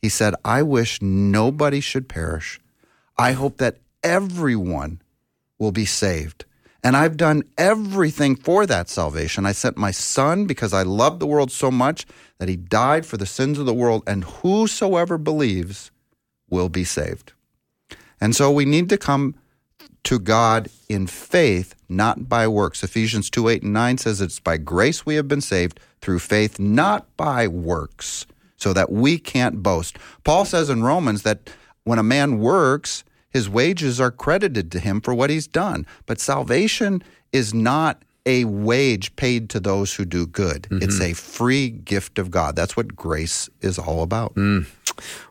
He 0.00 0.08
said, 0.08 0.34
I 0.42 0.62
wish 0.62 1.02
nobody 1.02 1.80
should 1.80 2.08
perish. 2.08 2.58
I 3.18 3.32
hope 3.32 3.58
that 3.58 3.80
everyone 4.02 5.02
will 5.58 5.72
be 5.72 5.84
saved. 5.84 6.46
And 6.82 6.96
I've 6.96 7.18
done 7.18 7.42
everything 7.58 8.34
for 8.34 8.64
that 8.64 8.88
salvation. 8.88 9.44
I 9.44 9.52
sent 9.52 9.76
my 9.76 9.90
son 9.90 10.46
because 10.46 10.72
I 10.72 10.84
love 10.84 11.18
the 11.18 11.26
world 11.26 11.50
so 11.52 11.70
much 11.70 12.06
that 12.38 12.48
he 12.48 12.56
died 12.56 13.04
for 13.04 13.18
the 13.18 13.26
sins 13.26 13.58
of 13.58 13.66
the 13.66 13.74
world, 13.74 14.04
and 14.06 14.24
whosoever 14.24 15.18
believes 15.18 15.90
will 16.48 16.70
be 16.70 16.84
saved. 16.84 17.34
And 18.22 18.34
so 18.34 18.50
we 18.50 18.64
need 18.64 18.88
to 18.88 18.96
come 18.96 19.34
to 20.04 20.18
God 20.18 20.68
in 20.88 21.06
faith, 21.06 21.74
not 21.88 22.28
by 22.28 22.46
works. 22.46 22.82
Ephesians 22.82 23.30
2 23.30 23.48
8 23.48 23.62
and 23.62 23.72
9 23.72 23.98
says 23.98 24.20
it's 24.20 24.40
by 24.40 24.56
grace 24.56 25.04
we 25.04 25.16
have 25.16 25.28
been 25.28 25.40
saved 25.40 25.80
through 26.00 26.18
faith, 26.18 26.58
not 26.58 27.06
by 27.16 27.48
works, 27.48 28.26
so 28.56 28.72
that 28.72 28.92
we 28.92 29.18
can't 29.18 29.62
boast. 29.62 29.96
Paul 30.24 30.44
says 30.44 30.70
in 30.70 30.82
Romans 30.82 31.22
that 31.22 31.50
when 31.84 31.98
a 31.98 32.02
man 32.02 32.38
works, 32.38 33.04
his 33.30 33.48
wages 33.48 34.00
are 34.00 34.10
credited 34.10 34.70
to 34.72 34.78
him 34.78 35.00
for 35.00 35.14
what 35.14 35.30
he's 35.30 35.46
done. 35.46 35.86
But 36.06 36.20
salvation 36.20 37.02
is 37.32 37.52
not 37.52 38.02
a 38.26 38.44
wage 38.44 39.14
paid 39.16 39.50
to 39.50 39.60
those 39.60 39.94
who 39.94 40.04
do 40.04 40.26
good, 40.26 40.62
mm-hmm. 40.62 40.82
it's 40.82 41.00
a 41.00 41.12
free 41.12 41.68
gift 41.68 42.18
of 42.18 42.30
God. 42.30 42.56
That's 42.56 42.76
what 42.76 42.96
grace 42.96 43.50
is 43.60 43.78
all 43.78 44.02
about. 44.02 44.34
Mm. 44.34 44.66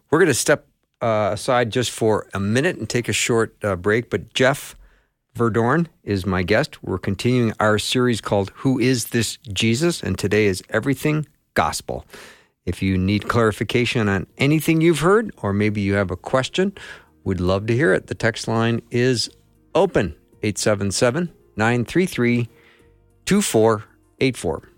We're 0.09 0.19
going 0.19 0.27
to 0.27 0.33
step 0.33 0.67
uh, 1.03 1.31
aside 1.33 1.69
just 1.69 1.91
for 1.91 2.27
a 2.33 2.39
minute 2.39 2.77
and 2.77 2.89
take 2.89 3.09
a 3.09 3.13
short 3.13 3.53
uh, 3.61 3.75
break. 3.75 4.09
But 4.09 4.33
Jeff 4.33 4.75
Verdoorn 5.35 5.87
is 6.03 6.25
my 6.25 6.43
guest. 6.43 6.81
We're 6.81 6.97
continuing 6.97 7.53
our 7.59 7.77
series 7.77 8.21
called 8.21 8.51
Who 8.55 8.79
is 8.79 9.07
This 9.07 9.37
Jesus? 9.51 10.01
And 10.01 10.17
today 10.17 10.45
is 10.45 10.63
Everything 10.69 11.27
Gospel. 11.55 12.05
If 12.65 12.81
you 12.81 12.97
need 12.97 13.27
clarification 13.27 14.07
on 14.07 14.27
anything 14.37 14.79
you've 14.79 14.99
heard, 15.01 15.33
or 15.41 15.51
maybe 15.51 15.81
you 15.81 15.95
have 15.95 16.09
a 16.09 16.15
question, 16.15 16.71
we'd 17.25 17.41
love 17.41 17.67
to 17.67 17.75
hear 17.75 17.93
it. 17.93 18.07
The 18.07 18.15
text 18.15 18.47
line 18.47 18.81
is 18.89 19.29
open 19.75 20.15
877 20.41 21.33
933 21.57 22.47
2484. 23.25 24.72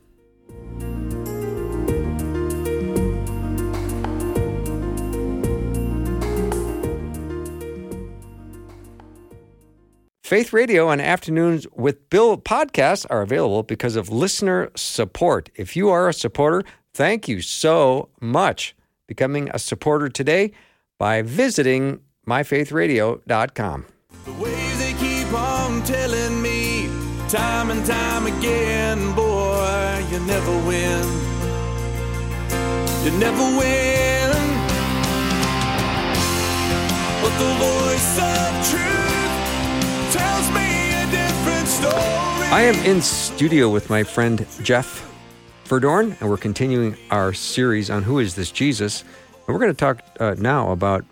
Faith 10.25 10.53
Radio 10.53 10.89
and 10.89 10.99
Afternoons 11.03 11.67
with 11.75 12.09
Bill 12.09 12.35
podcasts 12.35 13.05
are 13.11 13.21
available 13.21 13.61
because 13.61 13.95
of 13.95 14.09
listener 14.09 14.71
support. 14.75 15.51
If 15.53 15.75
you 15.75 15.89
are 15.89 16.09
a 16.09 16.13
supporter, 16.13 16.63
thank 16.95 17.27
you 17.27 17.41
so 17.41 18.09
much. 18.19 18.75
Becoming 19.05 19.51
a 19.53 19.59
supporter 19.59 20.09
today 20.09 20.51
by 20.97 21.21
visiting 21.21 21.99
myfaithradio.com. 22.27 23.85
The 24.25 24.33
ways 24.33 24.79
they 24.79 24.93
keep 24.93 25.31
on 25.31 25.83
telling 25.83 26.41
me 26.41 26.89
time 27.29 27.69
and 27.69 27.85
time 27.85 28.25
again, 28.25 29.13
boy, 29.13 30.03
you 30.09 30.19
never 30.21 30.57
win. 30.65 31.05
You 33.05 33.11
never 33.19 33.43
win. 33.59 34.31
But 37.21 37.37
the 37.37 37.53
voice 37.59 38.19
of 38.19 38.69
truth 38.71 39.14
I 42.55 42.61
am 42.61 42.75
in 42.85 43.01
studio 43.01 43.69
with 43.69 43.89
my 43.89 44.03
friend 44.03 44.47
Jeff 44.63 45.11
Verdoorn, 45.65 46.15
and 46.21 46.29
we're 46.29 46.37
continuing 46.37 46.95
our 47.11 47.33
series 47.33 47.89
on 47.89 48.03
Who 48.03 48.19
is 48.19 48.35
This 48.35 48.49
Jesus? 48.49 49.01
And 49.01 49.53
we're 49.53 49.59
going 49.59 49.73
to 49.73 49.77
talk 49.77 50.01
uh, 50.21 50.35
now 50.37 50.71
about 50.71 51.03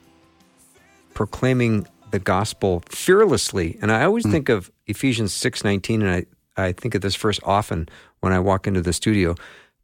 proclaiming 1.13 1.85
the 2.11 2.19
gospel 2.19 2.81
fearlessly. 2.87 3.77
And 3.81 3.91
I 3.91 4.05
always 4.05 4.25
mm. 4.25 4.31
think 4.31 4.47
of 4.47 4.71
Ephesians 4.87 5.33
6:19 5.33 5.95
and 5.95 6.09
I 6.09 6.25
I 6.55 6.71
think 6.71 6.95
of 6.95 7.01
this 7.01 7.17
verse 7.17 7.41
often 7.43 7.89
when 8.21 8.31
I 8.31 8.39
walk 8.39 8.65
into 8.65 8.81
the 8.81 8.93
studio. 8.93 9.35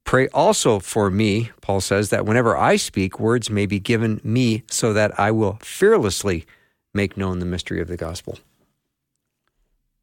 Pray 0.05 0.29
also 0.29 0.79
for 0.79 1.09
me, 1.09 1.51
Paul 1.59 1.81
says, 1.81 2.09
that 2.09 2.25
whenever 2.25 2.55
I 2.55 2.77
speak, 2.77 3.19
words 3.19 3.49
may 3.49 3.65
be 3.65 3.79
given 3.79 4.21
me 4.23 4.63
so 4.71 4.93
that 4.93 5.19
I 5.19 5.31
will 5.31 5.59
fearlessly 5.61 6.45
make 6.93 7.17
known 7.17 7.39
the 7.39 7.45
mystery 7.45 7.81
of 7.81 7.89
the 7.89 7.97
gospel 7.97 8.39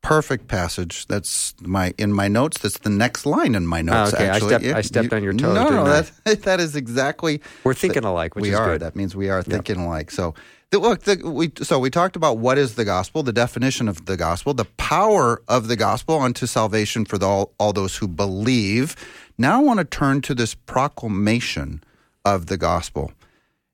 perfect 0.07 0.47
passage. 0.47 1.07
That's 1.07 1.55
my 1.61 1.93
in 1.99 2.13
my 2.13 2.29
notes. 2.29 2.59
That's 2.59 2.79
the 2.79 2.91
next 2.91 3.27
line 3.27 3.57
in 3.57 3.67
my 3.67 3.81
ah, 3.81 3.83
notes. 3.83 4.13
Oh, 4.13 4.17
okay. 4.17 4.29
Actually, 4.29 4.55
I 4.55 4.59
stepped, 4.59 4.77
I 4.77 4.81
stepped 4.83 5.11
You- 5.11 5.17
on 5.17 5.25
your 5.25 5.33
toes. 5.33 5.55
No, 5.55 5.69
no, 5.69 5.85
that 5.85 6.13
that 6.43 6.61
is 6.61 6.77
exactly. 6.77 7.41
We're 7.65 7.75
thinking 7.75 8.05
alike, 8.05 8.37
which 8.37 8.43
we 8.43 8.51
is 8.51 8.59
are. 8.59 8.67
good. 8.67 8.83
That 8.83 8.95
means 8.95 9.17
we 9.17 9.29
are 9.29 9.43
thinking 9.43 9.77
alike. 9.77 10.13
So, 10.13 10.35
the, 10.71 10.79
look, 10.79 11.03
the, 11.03 11.21
we 11.25 11.51
so 11.61 11.81
we 11.81 11.91
talked 11.91 12.15
about 12.15 12.39
what 12.39 12.57
is 12.57 12.77
the 12.77 12.85
gospel, 12.85 13.25
the 13.25 13.33
definition 13.33 13.89
of 13.89 14.07
the 14.07 14.17
gospel, 14.17 14.55
the 14.55 14.65
power 14.77 15.43
of 15.49 15.67
the 15.67 15.77
gospel 15.77 16.21
unto 16.21 16.47
salvation 16.47 17.05
for 17.05 17.19
the, 17.19 17.27
all 17.27 17.53
all 17.59 17.73
those 17.73 17.97
who 17.97 18.07
believe. 18.07 18.95
Now, 19.37 19.61
I 19.61 19.63
want 19.63 19.81
to 19.81 19.85
turn 19.85 20.23
to 20.23 20.35
this 20.35 20.55
proclamation 20.55 21.83
of 22.25 22.47
the 22.47 22.57
gospel. 22.57 23.13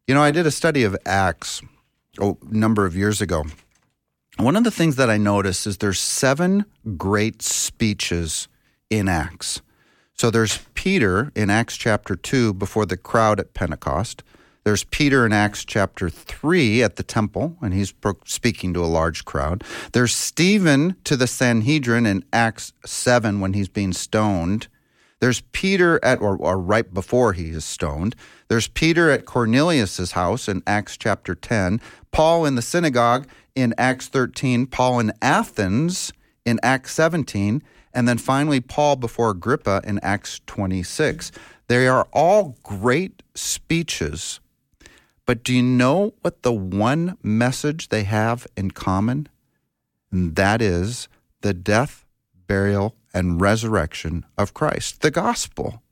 You 0.07 0.15
know, 0.15 0.23
I 0.23 0.31
did 0.31 0.47
a 0.47 0.51
study 0.51 0.83
of 0.83 0.97
Acts 1.05 1.61
oh, 2.19 2.39
a 2.51 2.55
number 2.55 2.87
of 2.87 2.97
years 2.97 3.21
ago. 3.21 3.45
One 4.39 4.57
of 4.57 4.65
the 4.65 4.71
things 4.71 4.97
that 4.97 5.11
I 5.11 5.19
noticed 5.19 5.67
is 5.67 5.79
there's 5.79 6.01
seven 6.01 6.65
great 6.97 7.43
speeches 7.43 8.49
in 8.89 9.09
Acts. 9.09 9.61
So 10.15 10.31
there's 10.31 10.59
Peter 10.75 11.31
in 11.35 11.51
Acts 11.51 11.77
chapter 11.77 12.17
2 12.17 12.55
before 12.55 12.87
the 12.87 12.97
crowd 12.97 13.41
at 13.41 13.55
Pentecost. 13.55 14.23
There's 14.65 14.85
Peter 14.85 15.27
in 15.27 15.33
Acts 15.33 15.65
chapter 15.65 16.09
3 16.09 16.83
at 16.83 16.97
the 16.97 17.03
temple, 17.03 17.57
and 17.61 17.75
he's 17.75 17.93
speaking 18.25 18.73
to 18.75 18.85
a 18.85 18.87
large 18.87 19.25
crowd. 19.25 19.65
There's 19.93 20.15
Stephen 20.15 20.97
to 21.05 21.17
the 21.17 21.27
Sanhedrin 21.27 22.07
in 22.07 22.25
Acts 22.33 22.73
7 22.87 23.41
when 23.41 23.55
he's 23.55 23.69
being 23.69 23.93
stoned. 23.93 24.69
There's 25.21 25.43
Peter 25.53 26.01
at, 26.05 26.21
or, 26.21 26.37
or 26.37 26.59
right 26.59 26.93
before 26.93 27.33
he 27.33 27.51
is 27.51 27.65
stoned. 27.65 28.15
There's 28.49 28.69
Peter 28.69 29.11
at 29.11 29.25
Cornelius's 29.25 30.13
house 30.13 30.49
in 30.49 30.63
Acts 30.67 30.97
chapter 30.97 31.35
10. 31.35 31.81
Paul 32.13 32.45
in 32.45 32.55
the 32.55 32.63
synagogue 32.63 33.27
in 33.55 33.75
Acts 33.79 34.09
13. 34.09 34.67
Paul 34.67 35.01
in 35.01 35.13
Athens 35.21 36.13
in 36.45 36.59
Acts 36.63 36.93
17. 36.95 37.63
And 37.95 38.09
then 38.09 38.19
finally, 38.19 38.61
Paul 38.61 38.97
before 38.97 39.31
Agrippa 39.31 39.83
in 39.85 39.99
Acts 40.01 40.41
26. 40.47 41.33
They 41.69 41.87
are 41.87 42.09
all 42.13 42.57
great 42.63 43.23
speeches. 43.35 44.41
But 45.27 45.45
do 45.45 45.55
you 45.55 45.63
know 45.63 46.15
what 46.23 46.43
the 46.43 46.53
one 46.53 47.17
message 47.23 47.89
they 47.89 48.05
have 48.05 48.47
in 48.57 48.73
common? 48.73 49.29
And 50.11 50.37
that 50.37 50.61
is 50.61 51.09
the 51.43 51.55
death, 51.55 52.05
burial, 52.47 52.97
and 53.15 53.41
resurrection 53.41 54.25
of 54.37 54.55
Christ, 54.55 55.01
the 55.03 55.11
gospel. 55.11 55.83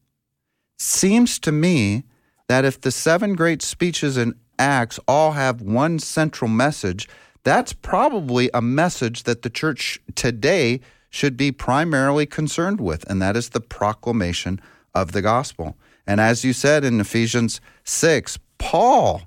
Seems 0.78 1.38
to 1.40 1.52
me 1.52 2.04
that 2.48 2.64
if 2.64 2.80
the 2.80 2.90
seven 2.90 3.34
great 3.34 3.62
speeches 3.62 4.16
in 4.16 4.34
Acts 4.58 4.98
all 5.06 5.32
have 5.32 5.62
one 5.62 5.98
central 5.98 6.50
message, 6.50 7.08
that's 7.42 7.72
probably 7.72 8.50
a 8.52 8.62
message 8.62 9.22
that 9.24 9.42
the 9.42 9.50
church 9.50 10.00
today 10.14 10.80
should 11.08 11.36
be 11.36 11.50
primarily 11.50 12.26
concerned 12.26 12.80
with, 12.80 13.08
and 13.10 13.20
that 13.20 13.36
is 13.36 13.50
the 13.50 13.60
proclamation 13.60 14.60
of 14.94 15.12
the 15.12 15.22
gospel. 15.22 15.76
And 16.06 16.20
as 16.20 16.44
you 16.44 16.52
said 16.52 16.84
in 16.84 17.00
Ephesians 17.00 17.60
6, 17.84 18.38
Paul 18.58 19.22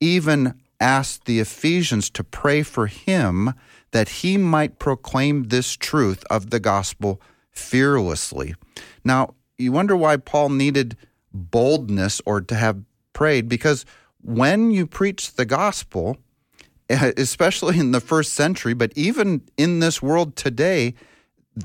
even 0.00 0.54
asked 0.80 1.24
the 1.24 1.40
Ephesians 1.40 2.10
to 2.10 2.24
pray 2.24 2.62
for 2.62 2.86
him 2.86 3.54
that 3.92 4.08
he 4.08 4.36
might 4.36 4.78
proclaim 4.78 5.44
this 5.44 5.76
truth 5.76 6.24
of 6.28 6.50
the 6.50 6.60
gospel 6.60 7.20
fearlessly. 7.50 8.54
Now, 9.04 9.34
you 9.56 9.70
wonder 9.70 9.96
why 9.96 10.16
Paul 10.16 10.48
needed 10.48 10.96
boldness 11.32 12.20
or 12.26 12.40
to 12.40 12.54
have 12.54 12.82
prayed, 13.12 13.48
because 13.48 13.86
when 14.20 14.70
you 14.70 14.86
preach 14.86 15.34
the 15.34 15.44
gospel, 15.44 16.18
especially 16.88 17.78
in 17.78 17.92
the 17.92 18.00
first 18.00 18.34
century, 18.34 18.74
but 18.74 18.92
even 18.94 19.42
in 19.56 19.80
this 19.80 20.02
world 20.02 20.36
today, 20.36 20.94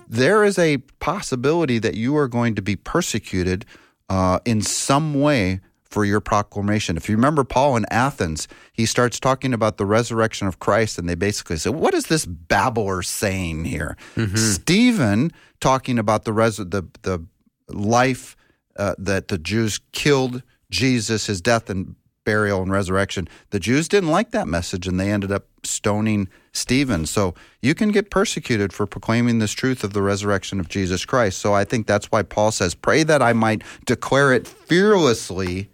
there 0.07 0.43
is 0.43 0.57
a 0.57 0.77
possibility 0.99 1.79
that 1.79 1.95
you 1.95 2.15
are 2.15 2.27
going 2.27 2.55
to 2.55 2.61
be 2.61 2.75
persecuted 2.75 3.65
uh, 4.09 4.39
in 4.45 4.61
some 4.61 5.19
way 5.19 5.59
for 5.83 6.05
your 6.05 6.19
proclamation. 6.19 6.97
If 6.97 7.09
you 7.09 7.15
remember 7.15 7.43
Paul 7.43 7.75
in 7.75 7.85
Athens, 7.89 8.47
he 8.71 8.85
starts 8.85 9.19
talking 9.19 9.53
about 9.53 9.77
the 9.77 9.85
resurrection 9.87 10.47
of 10.47 10.59
Christ, 10.59 10.99
and 10.99 11.09
they 11.09 11.15
basically 11.15 11.57
say, 11.57 11.71
What 11.71 11.95
is 11.95 12.05
this 12.05 12.25
babbler 12.25 13.01
saying 13.01 13.65
here? 13.65 13.97
Stephen 14.37 15.31
talking 15.59 15.97
about 15.97 16.25
the, 16.25 16.33
res- 16.33 16.57
the, 16.57 16.87
the 17.01 17.25
life 17.67 18.35
uh, 18.77 18.93
that 18.99 19.29
the 19.29 19.39
Jews 19.39 19.79
killed 19.91 20.43
Jesus, 20.69 21.25
his 21.25 21.41
death 21.41 21.71
and 21.71 21.95
burial 22.29 22.61
and 22.61 22.71
resurrection. 22.71 23.27
The 23.49 23.59
Jews 23.59 23.87
didn't 23.87 24.11
like 24.11 24.29
that 24.29 24.47
message 24.47 24.87
and 24.87 24.99
they 24.99 25.11
ended 25.11 25.31
up 25.31 25.47
stoning 25.63 26.29
Stephen. 26.53 27.07
So 27.07 27.33
you 27.59 27.73
can 27.73 27.89
get 27.89 28.11
persecuted 28.11 28.71
for 28.71 28.85
proclaiming 28.85 29.39
this 29.39 29.51
truth 29.51 29.83
of 29.83 29.93
the 29.93 30.03
resurrection 30.03 30.59
of 30.59 30.69
Jesus 30.69 31.05
Christ. 31.05 31.39
So 31.39 31.55
I 31.55 31.63
think 31.63 31.87
that's 31.87 32.11
why 32.11 32.21
Paul 32.21 32.51
says, 32.51 32.75
Pray 32.75 33.01
that 33.01 33.23
I 33.23 33.33
might 33.33 33.63
declare 33.87 34.31
it 34.31 34.47
fearlessly 34.47 35.71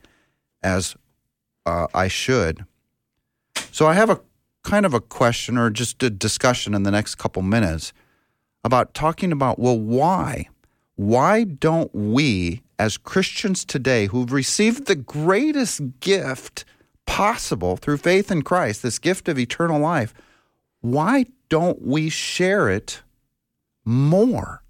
as 0.64 0.96
uh, 1.66 1.88
I 1.94 2.08
should. 2.08 2.64
So 3.70 3.86
I 3.88 3.94
have 3.96 4.10
a 4.10 4.22
kind 4.64 4.86
of 4.86 4.94
a 4.94 5.02
question 5.02 5.58
or 5.58 5.70
just 5.70 6.02
a 6.04 6.10
discussion 6.10 6.74
in 6.74 6.84
the 6.84 6.92
next 6.92 7.16
couple 7.16 7.42
minutes 7.42 7.92
about 8.64 8.94
talking 8.94 9.34
about, 9.34 9.60
well, 9.60 9.78
why? 9.78 10.48
Why 10.96 11.44
don't 11.44 11.94
we, 11.94 12.62
as 12.80 12.98
Christians 12.98 13.66
today 13.66 14.08
who've 14.08 14.32
received 14.32 14.86
the 14.86 14.96
greatest 14.96 15.82
gift 16.00 16.66
possible 17.06 17.78
through 17.78 17.98
faith 17.98 18.32
in 18.32 18.42
Christ, 18.42 18.84
this 18.84 19.00
gift 19.00 19.28
of 19.28 19.40
eternal 19.40 19.80
life, 19.80 20.14
why 20.82 21.26
don't 21.50 21.82
we 21.82 22.10
share 22.10 22.70
it 22.70 23.02
more? 23.84 24.64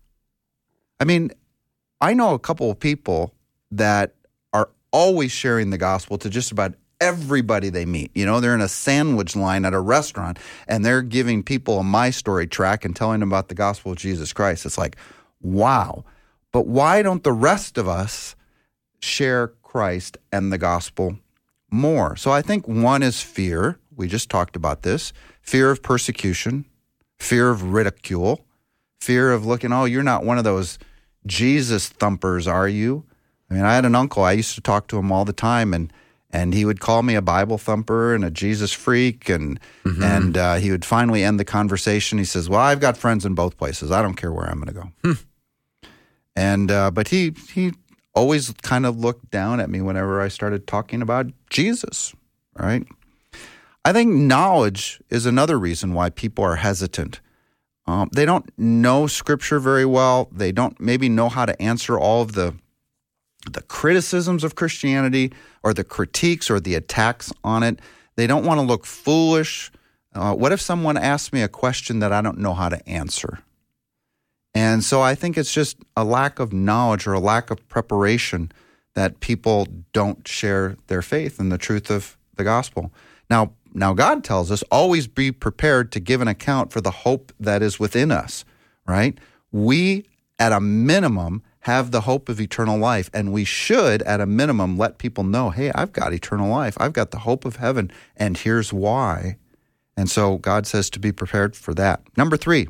I 0.99 1.05
mean, 1.05 1.31
I 2.01 2.13
know 2.13 2.33
a 2.33 2.39
couple 2.39 2.69
of 2.69 2.79
people 2.79 3.33
that 3.71 4.15
are 4.53 4.69
always 4.91 5.31
sharing 5.31 5.69
the 5.69 5.77
gospel 5.77 6.17
to 6.19 6.29
just 6.29 6.51
about 6.51 6.73
everybody 7.01 7.69
they 7.69 7.85
meet. 7.85 8.11
You 8.15 8.25
know, 8.25 8.39
they're 8.39 8.55
in 8.55 8.61
a 8.61 8.69
sandwich 8.69 9.35
line 9.35 9.65
at 9.65 9.73
a 9.73 9.79
restaurant 9.79 10.39
and 10.67 10.85
they're 10.85 11.01
giving 11.01 11.43
people 11.43 11.79
a 11.79 11.83
My 11.83 12.09
Story 12.09 12.47
track 12.47 12.85
and 12.85 12.95
telling 12.95 13.19
them 13.19 13.29
about 13.29 13.49
the 13.49 13.55
gospel 13.55 13.91
of 13.91 13.97
Jesus 13.97 14.31
Christ. 14.33 14.65
It's 14.65 14.77
like, 14.77 14.95
wow. 15.41 16.05
But 16.55 16.67
why 16.67 17.01
don't 17.01 17.21
the 17.21 17.33
rest 17.33 17.77
of 17.77 17.89
us 17.89 18.33
share 19.01 19.49
Christ 19.61 20.17
and 20.31 20.53
the 20.53 20.57
gospel 20.57 21.19
more? 21.69 22.15
So 22.15 22.31
I 22.31 22.41
think 22.41 22.65
one 22.65 23.03
is 23.03 23.21
fear. 23.21 23.77
We 23.93 24.07
just 24.07 24.29
talked 24.29 24.55
about 24.55 24.83
this 24.83 25.11
fear 25.41 25.69
of 25.69 25.83
persecution, 25.83 26.63
fear 27.19 27.49
of 27.49 27.73
ridicule, 27.73 28.45
fear 29.01 29.33
of 29.33 29.45
looking, 29.45 29.73
oh, 29.73 29.83
you're 29.83 30.01
not 30.01 30.23
one 30.23 30.37
of 30.37 30.45
those 30.45 30.79
Jesus 31.27 31.89
thumpers, 31.89 32.47
are 32.47 32.69
you? 32.69 33.03
I 33.51 33.55
mean, 33.55 33.65
I 33.65 33.75
had 33.75 33.83
an 33.83 33.93
uncle, 33.93 34.23
I 34.23 34.31
used 34.31 34.55
to 34.55 34.61
talk 34.61 34.87
to 34.87 34.97
him 34.97 35.11
all 35.11 35.25
the 35.25 35.33
time, 35.33 35.73
and 35.73 35.91
and 36.31 36.53
he 36.53 36.63
would 36.63 36.79
call 36.79 37.03
me 37.03 37.15
a 37.15 37.21
Bible 37.21 37.57
thumper 37.57 38.15
and 38.15 38.23
a 38.23 38.31
Jesus 38.31 38.71
freak, 38.71 39.27
and 39.27 39.59
and 39.83 40.37
uh, 40.37 40.55
he 40.55 40.71
would 40.71 40.85
finally 40.85 41.21
end 41.21 41.37
the 41.37 41.43
conversation. 41.43 42.17
He 42.17 42.23
says, 42.23 42.47
"Well, 42.47 42.61
I've 42.61 42.79
got 42.79 42.95
friends 42.95 43.25
in 43.25 43.35
both 43.35 43.57
places. 43.57 43.91
I 43.91 44.01
don't 44.01 44.15
care 44.15 44.31
where 44.31 44.45
I'm 44.45 44.61
going 44.61 44.73
to 44.73 44.91
go." 45.03 45.17
And 46.35 46.71
uh, 46.71 46.91
but 46.91 47.09
he 47.09 47.33
he 47.53 47.73
always 48.13 48.53
kind 48.61 48.85
of 48.85 48.97
looked 48.97 49.31
down 49.31 49.59
at 49.59 49.69
me 49.69 49.81
whenever 49.81 50.21
I 50.21 50.29
started 50.29 50.67
talking 50.67 51.01
about 51.01 51.27
Jesus, 51.49 52.13
right? 52.57 52.85
I 53.83 53.93
think 53.93 54.11
knowledge 54.11 55.01
is 55.09 55.25
another 55.25 55.59
reason 55.59 55.93
why 55.93 56.09
people 56.09 56.43
are 56.43 56.55
hesitant. 56.55 57.19
Um, 57.87 58.09
they 58.13 58.25
don't 58.25 58.51
know 58.57 59.05
Scripture 59.05 59.59
very 59.59 59.85
well. 59.85 60.27
They 60.31 60.51
don't 60.51 60.79
maybe 60.79 61.07
know 61.07 61.29
how 61.29 61.45
to 61.45 61.61
answer 61.61 61.99
all 61.99 62.21
of 62.21 62.33
the 62.33 62.55
the 63.51 63.61
criticisms 63.61 64.43
of 64.43 64.55
Christianity 64.55 65.31
or 65.61 65.73
the 65.73 65.83
critiques 65.83 66.49
or 66.49 66.59
the 66.59 66.73
attacks 66.73 67.31
on 67.43 67.61
it. 67.61 67.79
They 68.15 68.25
don't 68.25 68.43
want 68.43 68.59
to 68.59 68.65
look 68.65 68.85
foolish. 68.85 69.71
Uh, 70.15 70.33
what 70.33 70.51
if 70.51 70.59
someone 70.59 70.97
asks 70.97 71.31
me 71.31 71.43
a 71.43 71.47
question 71.47 71.99
that 71.99 72.11
I 72.11 72.21
don't 72.21 72.39
know 72.39 72.55
how 72.55 72.69
to 72.69 72.89
answer? 72.89 73.39
And 74.55 74.83
so 74.85 75.01
I 75.01 75.15
think 75.15 75.37
it's 75.37 75.53
just 75.53 75.77
a 75.97 76.05
lack 76.05 76.39
of 76.39 76.53
knowledge 76.53 77.05
or 77.05 77.13
a 77.13 77.19
lack 77.19 77.51
of 77.51 77.67
preparation 77.67 78.51
that 78.93 79.19
people 79.19 79.67
don't 79.91 80.25
share 80.25 80.77
their 80.87 81.01
faith 81.01 81.39
and 81.39 81.51
the 81.51 81.57
truth 81.57 81.91
of 81.91 82.17
the 82.37 82.45
gospel. 82.45 82.93
Now, 83.29 83.51
now 83.73 83.93
God 83.93 84.23
tells 84.23 84.49
us 84.51 84.63
always 84.71 85.07
be 85.07 85.33
prepared 85.33 85.91
to 85.91 85.99
give 85.99 86.21
an 86.21 86.29
account 86.29 86.71
for 86.71 86.79
the 86.79 86.91
hope 86.91 87.33
that 87.37 87.61
is 87.61 87.79
within 87.81 88.11
us, 88.11 88.45
right? 88.87 89.17
We 89.51 90.05
at 90.39 90.53
a 90.53 90.61
minimum 90.61 91.43
have 91.61 91.91
the 91.91 92.01
hope 92.01 92.29
of 92.29 92.39
eternal 92.39 92.77
life 92.77 93.09
and 93.13 93.33
we 93.33 93.43
should 93.43 94.01
at 94.03 94.21
a 94.21 94.25
minimum 94.25 94.77
let 94.77 94.99
people 94.99 95.23
know, 95.25 95.49
"Hey, 95.49 95.71
I've 95.73 95.91
got 95.91 96.13
eternal 96.13 96.49
life. 96.49 96.77
I've 96.79 96.93
got 96.93 97.11
the 97.11 97.19
hope 97.19 97.43
of 97.43 97.57
heaven 97.57 97.91
and 98.15 98.37
here's 98.37 98.71
why." 98.71 99.37
And 99.97 100.09
so 100.09 100.37
God 100.37 100.67
says 100.67 100.89
to 100.91 100.99
be 100.99 101.11
prepared 101.11 101.55
for 101.55 101.73
that. 101.73 102.01
Number 102.15 102.37
3, 102.37 102.69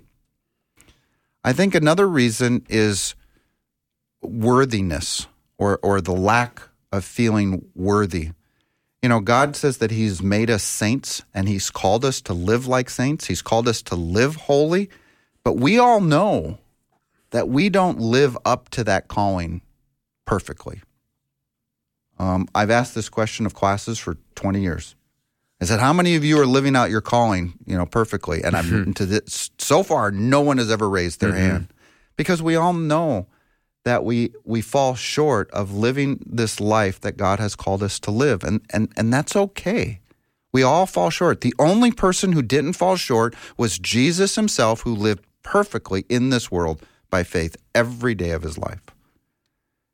I 1.45 1.53
think 1.53 1.75
another 1.75 2.09
reason 2.09 2.65
is 2.69 3.13
worthiness 4.23 5.27
or, 5.59 5.79
or 5.83 6.01
the 6.01 6.11
lack 6.11 6.59
of 6.91 7.05
feeling 7.05 7.67
worthy. 7.75 8.31
You 9.03 9.09
know, 9.09 9.19
God 9.19 9.55
says 9.55 9.77
that 9.77 9.91
He's 9.91 10.23
made 10.23 10.49
us 10.49 10.63
saints 10.63 11.21
and 11.35 11.47
He's 11.47 11.69
called 11.69 12.03
us 12.03 12.19
to 12.21 12.33
live 12.33 12.65
like 12.65 12.89
saints. 12.89 13.27
He's 13.27 13.43
called 13.43 13.67
us 13.67 13.83
to 13.83 13.95
live 13.95 14.35
holy. 14.35 14.89
But 15.43 15.57
we 15.57 15.77
all 15.77 16.01
know 16.01 16.57
that 17.29 17.47
we 17.47 17.69
don't 17.69 17.99
live 17.99 18.35
up 18.43 18.69
to 18.69 18.83
that 18.85 19.07
calling 19.07 19.61
perfectly. 20.25 20.81
Um, 22.17 22.47
I've 22.55 22.71
asked 22.71 22.95
this 22.95 23.07
question 23.07 23.45
of 23.45 23.53
classes 23.53 23.99
for 23.99 24.17
20 24.33 24.61
years. 24.61 24.94
I 25.61 25.65
said, 25.65 25.79
"How 25.79 25.93
many 25.93 26.15
of 26.15 26.23
you 26.23 26.39
are 26.39 26.45
living 26.45 26.75
out 26.75 26.89
your 26.89 27.01
calling, 27.01 27.53
you 27.65 27.77
know, 27.77 27.85
perfectly?" 27.85 28.43
And 28.43 28.55
I'm 28.55 28.65
mm-hmm. 28.65 28.91
to 28.93 29.05
this, 29.05 29.51
so 29.57 29.83
far, 29.83 30.11
no 30.11 30.41
one 30.41 30.57
has 30.57 30.69
ever 30.69 30.89
raised 30.89 31.21
their 31.21 31.31
mm-hmm. 31.31 31.49
hand 31.49 31.73
because 32.17 32.41
we 32.41 32.55
all 32.55 32.73
know 32.73 33.27
that 33.85 34.03
we 34.03 34.33
we 34.43 34.61
fall 34.61 34.95
short 34.95 35.49
of 35.51 35.73
living 35.73 36.19
this 36.25 36.59
life 36.59 36.99
that 37.01 37.17
God 37.17 37.39
has 37.39 37.55
called 37.55 37.83
us 37.83 37.99
to 38.01 38.11
live, 38.11 38.43
and 38.43 38.61
and 38.71 38.91
and 38.97 39.13
that's 39.13 39.35
okay. 39.35 40.01
We 40.51 40.63
all 40.63 40.85
fall 40.85 41.09
short. 41.09 41.41
The 41.41 41.53
only 41.59 41.91
person 41.91 42.31
who 42.31 42.41
didn't 42.41 42.73
fall 42.73 42.95
short 42.95 43.35
was 43.57 43.77
Jesus 43.77 44.35
himself, 44.35 44.81
who 44.81 44.95
lived 44.95 45.25
perfectly 45.43 46.05
in 46.09 46.29
this 46.29 46.49
world 46.49 46.81
by 47.09 47.23
faith 47.23 47.55
every 47.73 48.15
day 48.15 48.31
of 48.31 48.41
his 48.41 48.57
life. 48.57 48.81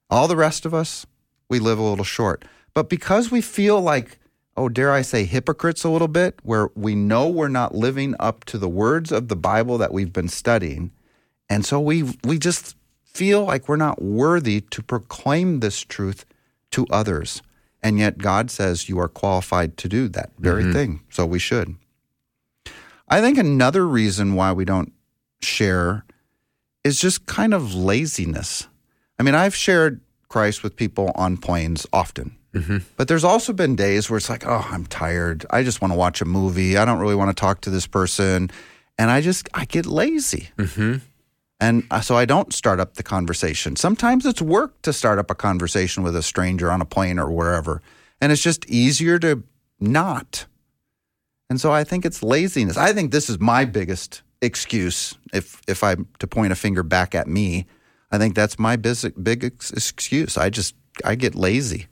All 0.09 0.27
the 0.27 0.35
rest 0.35 0.65
of 0.65 0.73
us, 0.73 1.05
we 1.49 1.59
live 1.59 1.79
a 1.79 1.83
little 1.83 2.05
short. 2.05 2.45
But 2.73 2.89
because 2.89 3.31
we 3.31 3.41
feel 3.41 3.81
like, 3.81 4.19
oh, 4.61 4.69
dare 4.69 4.91
I 4.91 5.01
say, 5.01 5.25
hypocrites 5.25 5.83
a 5.83 5.89
little 5.89 6.07
bit, 6.07 6.39
where 6.43 6.69
we 6.75 6.93
know 6.93 7.27
we're 7.27 7.47
not 7.47 7.73
living 7.73 8.15
up 8.19 8.45
to 8.45 8.57
the 8.57 8.69
words 8.69 9.11
of 9.11 9.27
the 9.27 9.35
Bible 9.35 9.77
that 9.79 9.91
we've 9.91 10.13
been 10.13 10.27
studying, 10.27 10.91
and 11.49 11.65
so 11.65 11.79
we 11.79 12.17
we 12.23 12.37
just 12.37 12.75
feel 13.03 13.43
like 13.43 13.67
we're 13.67 13.75
not 13.75 14.01
worthy 14.01 14.61
to 14.61 14.83
proclaim 14.83 15.59
this 15.59 15.81
truth 15.81 16.25
to 16.71 16.85
others. 16.91 17.41
And 17.83 17.97
yet 17.97 18.19
God 18.19 18.51
says 18.51 18.87
you 18.87 18.99
are 18.99 19.07
qualified 19.07 19.75
to 19.77 19.89
do 19.89 20.07
that 20.09 20.29
very 20.37 20.63
mm-hmm. 20.63 20.73
thing. 20.73 21.01
So 21.09 21.25
we 21.25 21.39
should. 21.39 21.75
I 23.09 23.19
think 23.19 23.37
another 23.37 23.87
reason 23.87 24.35
why 24.35 24.53
we 24.53 24.63
don't 24.63 24.93
share 25.41 26.05
is 26.83 27.01
just 27.01 27.25
kind 27.25 27.53
of 27.53 27.73
laziness. 27.73 28.67
I 29.19 29.23
mean, 29.23 29.35
I've 29.35 29.55
shared 29.55 30.01
Christ 30.29 30.63
with 30.63 30.75
people 30.75 31.11
on 31.15 31.37
planes 31.37 31.85
often. 31.91 32.37
But 32.97 33.07
there's 33.07 33.23
also 33.23 33.53
been 33.53 33.75
days 33.75 34.09
where 34.09 34.17
it's 34.17 34.29
like, 34.29 34.45
oh, 34.45 34.67
I'm 34.69 34.85
tired. 34.85 35.45
I 35.49 35.63
just 35.63 35.81
want 35.81 35.93
to 35.93 35.97
watch 35.97 36.21
a 36.21 36.25
movie. 36.25 36.77
I 36.77 36.85
don't 36.85 36.99
really 36.99 37.15
want 37.15 37.35
to 37.35 37.39
talk 37.39 37.61
to 37.61 37.69
this 37.69 37.87
person. 37.87 38.51
And 38.97 39.09
I 39.09 39.21
just, 39.21 39.47
I 39.53 39.65
get 39.65 39.85
lazy. 39.85 40.49
And 41.61 41.83
uh, 41.91 42.01
so 42.01 42.17
I 42.17 42.25
don't 42.25 42.51
start 42.53 42.79
up 42.79 42.95
the 42.95 43.03
conversation. 43.03 43.75
Sometimes 43.75 44.25
it's 44.25 44.41
work 44.41 44.81
to 44.81 44.91
start 44.91 45.19
up 45.19 45.29
a 45.29 45.35
conversation 45.35 46.03
with 46.03 46.15
a 46.15 46.23
stranger 46.23 46.71
on 46.71 46.81
a 46.81 46.85
plane 46.85 47.19
or 47.19 47.31
wherever. 47.31 47.81
And 48.19 48.31
it's 48.31 48.41
just 48.41 48.65
easier 48.69 49.19
to 49.19 49.43
not. 49.79 50.45
And 51.49 51.61
so 51.61 51.71
I 51.71 51.83
think 51.83 52.05
it's 52.05 52.23
laziness. 52.23 52.77
I 52.77 52.93
think 52.93 53.11
this 53.11 53.29
is 53.29 53.39
my 53.39 53.65
biggest 53.65 54.23
excuse 54.41 55.15
if 55.33 55.61
if 55.67 55.83
I'm 55.83 56.07
to 56.19 56.25
point 56.25 56.51
a 56.51 56.55
finger 56.55 56.81
back 56.81 57.13
at 57.13 57.27
me. 57.27 57.67
I 58.11 58.17
think 58.17 58.35
that's 58.35 58.57
my 58.57 58.75
big, 58.75 58.97
big 59.21 59.43
ex- 59.43 59.71
excuse. 59.71 60.37
I 60.37 60.49
just 60.49 60.75
I 61.05 61.15
get 61.15 61.35
lazy. 61.35 61.87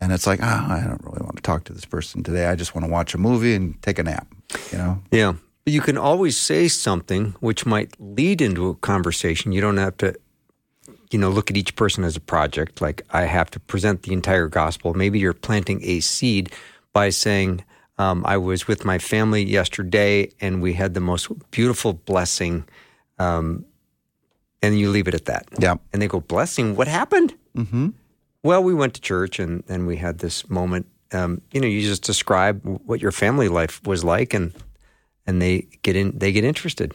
And 0.00 0.12
it's 0.12 0.26
like, 0.26 0.40
oh, 0.42 0.46
I 0.46 0.82
don't 0.86 1.02
really 1.04 1.22
want 1.22 1.36
to 1.36 1.42
talk 1.42 1.64
to 1.64 1.72
this 1.72 1.84
person 1.84 2.22
today. 2.22 2.46
I 2.46 2.54
just 2.54 2.74
want 2.74 2.84
to 2.84 2.90
watch 2.90 3.14
a 3.14 3.18
movie 3.18 3.54
and 3.54 3.80
take 3.82 3.98
a 3.98 4.02
nap, 4.02 4.26
you 4.70 4.78
know? 4.78 5.02
Yeah. 5.10 5.34
But 5.64 5.72
you 5.72 5.80
can 5.80 5.96
always 5.96 6.36
say 6.36 6.68
something 6.68 7.34
which 7.40 7.64
might 7.64 7.94
lead 7.98 8.40
into 8.40 8.68
a 8.68 8.74
conversation. 8.74 9.52
You 9.52 9.60
don't 9.60 9.78
have 9.78 9.96
to, 9.98 10.14
you 11.10 11.18
know, 11.18 11.30
look 11.30 11.50
at 11.50 11.56
each 11.56 11.74
person 11.76 12.04
as 12.04 12.14
a 12.14 12.20
project. 12.20 12.80
Like 12.80 13.02
I 13.10 13.22
have 13.22 13.50
to 13.52 13.60
present 13.60 14.02
the 14.02 14.12
entire 14.12 14.48
gospel. 14.48 14.92
Maybe 14.94 15.18
you're 15.18 15.32
planting 15.32 15.80
a 15.82 16.00
seed 16.00 16.52
by 16.92 17.08
saying, 17.08 17.64
um, 17.98 18.22
I 18.26 18.36
was 18.36 18.68
with 18.68 18.84
my 18.84 18.98
family 18.98 19.42
yesterday 19.42 20.30
and 20.40 20.60
we 20.60 20.74
had 20.74 20.92
the 20.92 21.00
most 21.00 21.28
beautiful 21.50 21.94
blessing. 21.94 22.64
Um, 23.18 23.64
and 24.62 24.78
you 24.78 24.90
leave 24.90 25.08
it 25.08 25.14
at 25.14 25.24
that. 25.24 25.46
Yeah. 25.58 25.76
And 25.92 26.02
they 26.02 26.08
go, 26.08 26.20
Blessing? 26.20 26.76
What 26.76 26.88
happened? 26.88 27.34
Mm-hmm. 27.56 27.88
Well, 28.46 28.62
we 28.62 28.74
went 28.74 28.94
to 28.94 29.00
church 29.00 29.40
and, 29.40 29.64
and 29.68 29.88
we 29.88 29.96
had 29.96 30.18
this 30.20 30.48
moment. 30.48 30.86
Um, 31.12 31.42
you 31.50 31.60
know, 31.60 31.66
you 31.66 31.80
just 31.80 32.04
describe 32.04 32.60
what 32.62 33.00
your 33.00 33.10
family 33.10 33.48
life 33.48 33.84
was 33.84 34.04
like, 34.04 34.34
and 34.34 34.52
and 35.26 35.42
they 35.42 35.66
get 35.82 35.96
in, 35.96 36.16
they 36.16 36.30
get 36.30 36.44
interested. 36.44 36.94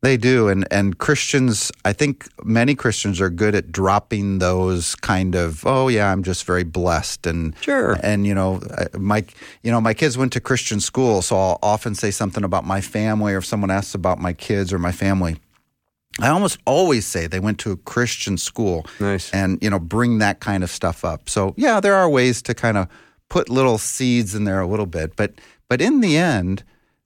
They 0.00 0.16
do, 0.16 0.46
and 0.46 0.64
and 0.70 0.96
Christians, 0.96 1.72
I 1.84 1.92
think 1.92 2.28
many 2.44 2.76
Christians 2.76 3.20
are 3.20 3.30
good 3.30 3.56
at 3.56 3.72
dropping 3.72 4.38
those 4.38 4.94
kind 4.94 5.34
of, 5.34 5.66
oh 5.66 5.88
yeah, 5.88 6.12
I'm 6.12 6.22
just 6.22 6.44
very 6.44 6.62
blessed, 6.62 7.26
and 7.26 7.56
Sure. 7.60 7.98
and 8.00 8.24
you 8.24 8.34
know, 8.34 8.60
my 8.96 9.24
you 9.64 9.72
know 9.72 9.80
my 9.80 9.92
kids 9.92 10.16
went 10.16 10.32
to 10.34 10.40
Christian 10.40 10.78
school, 10.78 11.20
so 11.20 11.36
I'll 11.36 11.58
often 11.64 11.96
say 11.96 12.12
something 12.12 12.44
about 12.44 12.64
my 12.64 12.80
family, 12.80 13.34
or 13.34 13.38
if 13.38 13.44
someone 13.44 13.72
asks 13.72 13.96
about 13.96 14.20
my 14.20 14.34
kids 14.34 14.72
or 14.72 14.78
my 14.78 14.92
family, 14.92 15.38
I 16.20 16.28
almost 16.28 16.58
always 16.66 17.06
say 17.06 17.26
they 17.26 17.40
went 17.40 17.58
to 17.60 17.70
a 17.72 17.76
Christian 17.76 18.36
school, 18.38 18.86
Nice. 19.00 19.30
and 19.32 19.58
you 19.62 19.70
know, 19.70 19.78
bring 19.78 20.18
that 20.18 20.40
kind 20.40 20.64
of 20.64 20.70
stuff 20.70 21.04
up. 21.04 21.28
So 21.28 21.54
yeah, 21.56 21.80
there 21.80 21.94
are 21.94 22.08
ways 22.08 22.42
to 22.42 22.54
kind 22.54 22.76
of 22.76 22.88
put 23.28 23.48
little 23.48 23.78
seeds 23.78 24.34
in 24.34 24.44
there 24.44 24.60
a 24.60 24.66
little 24.66 24.86
bit, 24.86 25.14
but 25.16 25.32
but 25.68 25.80
in 25.80 26.00
the 26.00 26.16
end, 26.16 26.64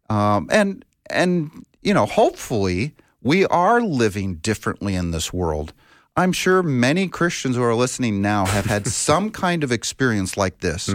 um, 0.08 0.48
and 0.50 0.84
and 1.10 1.50
you 1.82 1.92
know, 1.92 2.06
hopefully, 2.06 2.94
we 3.22 3.44
are 3.46 3.80
living 3.80 4.36
differently 4.36 4.94
in 4.94 5.10
this 5.10 5.32
world. 5.32 5.72
I'm 6.14 6.32
sure 6.32 6.62
many 6.62 7.08
Christians 7.08 7.56
who 7.56 7.62
are 7.62 7.74
listening 7.74 8.20
now 8.20 8.44
have 8.46 8.66
had 8.66 8.86
some 9.06 9.30
kind 9.30 9.64
of 9.64 9.72
experience 9.72 10.36
like 10.36 10.60
this, 10.60 10.88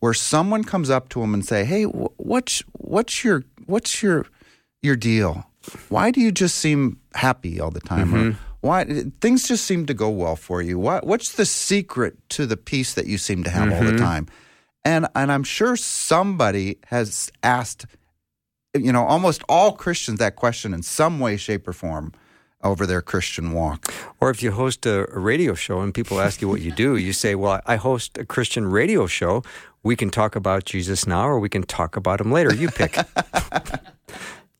where 0.00 0.14
someone 0.14 0.64
comes 0.64 0.90
up 0.90 1.08
to 1.10 1.20
them 1.20 1.34
and 1.34 1.44
say, 1.44 1.64
"Hey, 1.64 1.84
what's 1.84 2.62
what's 2.72 3.22
your 3.24 3.44
what's 3.66 4.02
your 4.02 4.26
your 4.82 4.96
deal? 4.96 5.44
Why 5.88 6.10
do 6.10 6.20
you 6.20 6.32
just 6.32 6.56
seem 6.56 7.00
happy 7.14 7.60
all 7.60 7.70
the 7.70 7.80
time? 7.80 8.14
Or 8.14 8.18
mm-hmm. 8.18 8.38
why 8.60 8.84
things 9.20 9.46
just 9.46 9.64
seem 9.64 9.86
to 9.86 9.94
go 9.94 10.08
well 10.08 10.36
for 10.36 10.62
you? 10.62 10.78
What 10.78 11.06
what's 11.06 11.32
the 11.32 11.46
secret 11.46 12.16
to 12.30 12.46
the 12.46 12.56
peace 12.56 12.94
that 12.94 13.06
you 13.06 13.18
seem 13.18 13.44
to 13.44 13.50
have 13.50 13.72
all 13.72 13.82
the 13.82 13.92
mm-hmm. 13.92 14.04
time?" 14.04 14.26
And 14.84 15.06
and 15.14 15.30
I'm 15.30 15.44
sure 15.44 15.76
somebody 15.76 16.78
has 16.86 17.30
asked 17.42 17.86
you 18.74 18.92
know, 18.92 19.04
almost 19.04 19.42
all 19.48 19.72
Christians 19.72 20.18
that 20.18 20.36
question 20.36 20.72
in 20.74 20.82
some 20.82 21.18
way, 21.20 21.36
shape, 21.36 21.66
or 21.66 21.72
form 21.72 22.12
over 22.62 22.86
their 22.86 23.00
Christian 23.00 23.52
walk. 23.52 23.92
Or 24.20 24.30
if 24.30 24.42
you 24.42 24.52
host 24.52 24.84
a, 24.86 25.10
a 25.14 25.18
radio 25.18 25.54
show 25.54 25.80
and 25.80 25.94
people 25.94 26.20
ask 26.20 26.42
you 26.42 26.48
what 26.48 26.60
you 26.60 26.70
do, 26.72 26.96
you 26.96 27.12
say, 27.12 27.34
"Well, 27.34 27.60
I 27.66 27.76
host 27.76 28.18
a 28.18 28.24
Christian 28.24 28.66
radio 28.66 29.06
show. 29.06 29.42
We 29.82 29.96
can 29.96 30.10
talk 30.10 30.36
about 30.36 30.64
Jesus 30.64 31.06
now, 31.06 31.26
or 31.26 31.40
we 31.40 31.48
can 31.48 31.62
talk 31.62 31.96
about 31.96 32.20
him 32.20 32.30
later. 32.30 32.54
You 32.54 32.70
pick." 32.70 32.96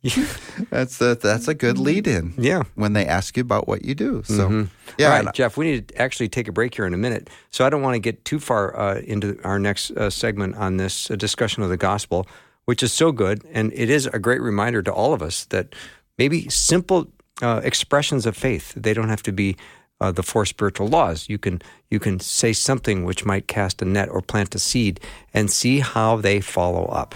That's 0.71 1.01
a, 1.01 1.15
that's 1.15 1.47
a 1.47 1.55
good 1.55 1.79
lead 1.79 2.07
in. 2.07 2.33
Yeah. 2.39 2.63
When 2.75 2.95
they 2.95 3.05
ask 3.05 3.37
you 3.37 3.43
about 3.43 3.69
what 3.69 3.85
you 3.85 3.95
do. 3.95 4.23
So, 4.25 4.67
yeah. 4.99 5.13
All 5.15 5.25
right, 5.25 5.35
Jeff, 5.35 5.57
we 5.57 5.67
need 5.67 5.89
to 5.89 6.01
actually 6.01 6.29
take 6.29 6.49
a 6.49 6.53
break 6.53 6.75
here 6.75 6.87
in 6.87 6.95
a 6.95 6.99
minute. 6.99 7.29
So 7.51 7.67
I 7.67 7.71
don't 7.71 7.83
want 7.83 7.95
to 7.97 7.99
get 7.99 8.25
too 8.25 8.39
far 8.39 8.79
uh, 8.79 9.01
into 9.01 9.39
our 9.45 9.59
next 9.59 9.91
uh, 9.93 10.09
segment 10.09 10.57
on 10.57 10.79
this 10.79 11.11
uh, 11.11 11.17
discussion 11.17 11.63
of 11.63 11.69
the 11.69 11.77
gospel, 11.77 12.27
which 12.65 12.83
is 12.83 12.93
so 12.93 13.13
good. 13.13 13.45
And 13.53 13.73
it 13.75 13.91
is 13.91 14.07
a 14.07 14.19
great 14.19 14.41
reminder 14.41 14.83
to 14.83 14.93
all 14.93 15.13
of 15.13 15.21
us 15.23 15.45
that 15.47 15.75
maybe 16.17 16.49
simple 16.49 17.09
uh, 17.43 17.61
expressions 17.63 18.25
of 18.25 18.37
faith, 18.37 18.73
they 18.75 18.95
don't 18.95 19.09
have 19.11 19.23
to 19.25 19.33
be 19.33 19.57
uh, 20.01 20.13
the 20.13 20.23
four 20.23 20.47
spiritual 20.47 20.89
laws. 20.89 21.29
You 21.29 21.37
can, 21.37 21.61
you 21.91 21.99
can 21.99 22.21
say 22.21 22.55
something 22.55 23.05
which 23.05 23.27
might 23.27 23.49
cast 23.49 23.83
a 23.83 23.85
net 23.85 24.09
or 24.09 24.23
plant 24.23 24.55
a 24.55 24.59
seed 24.59 24.99
and 25.35 25.51
see 25.51 25.81
how 25.81 26.17
they 26.17 26.41
follow 26.41 26.87
up. 26.87 27.15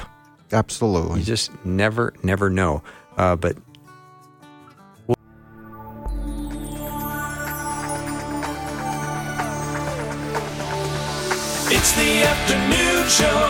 Absolutely. 0.54 1.20
You 1.20 1.24
just 1.24 1.50
never, 1.64 2.14
never 2.22 2.48
know. 2.48 2.82
Uh, 3.16 3.36
but 3.36 3.56
It's 11.76 11.92
the 11.92 12.22
afternoon 12.22 13.08
show 13.08 13.42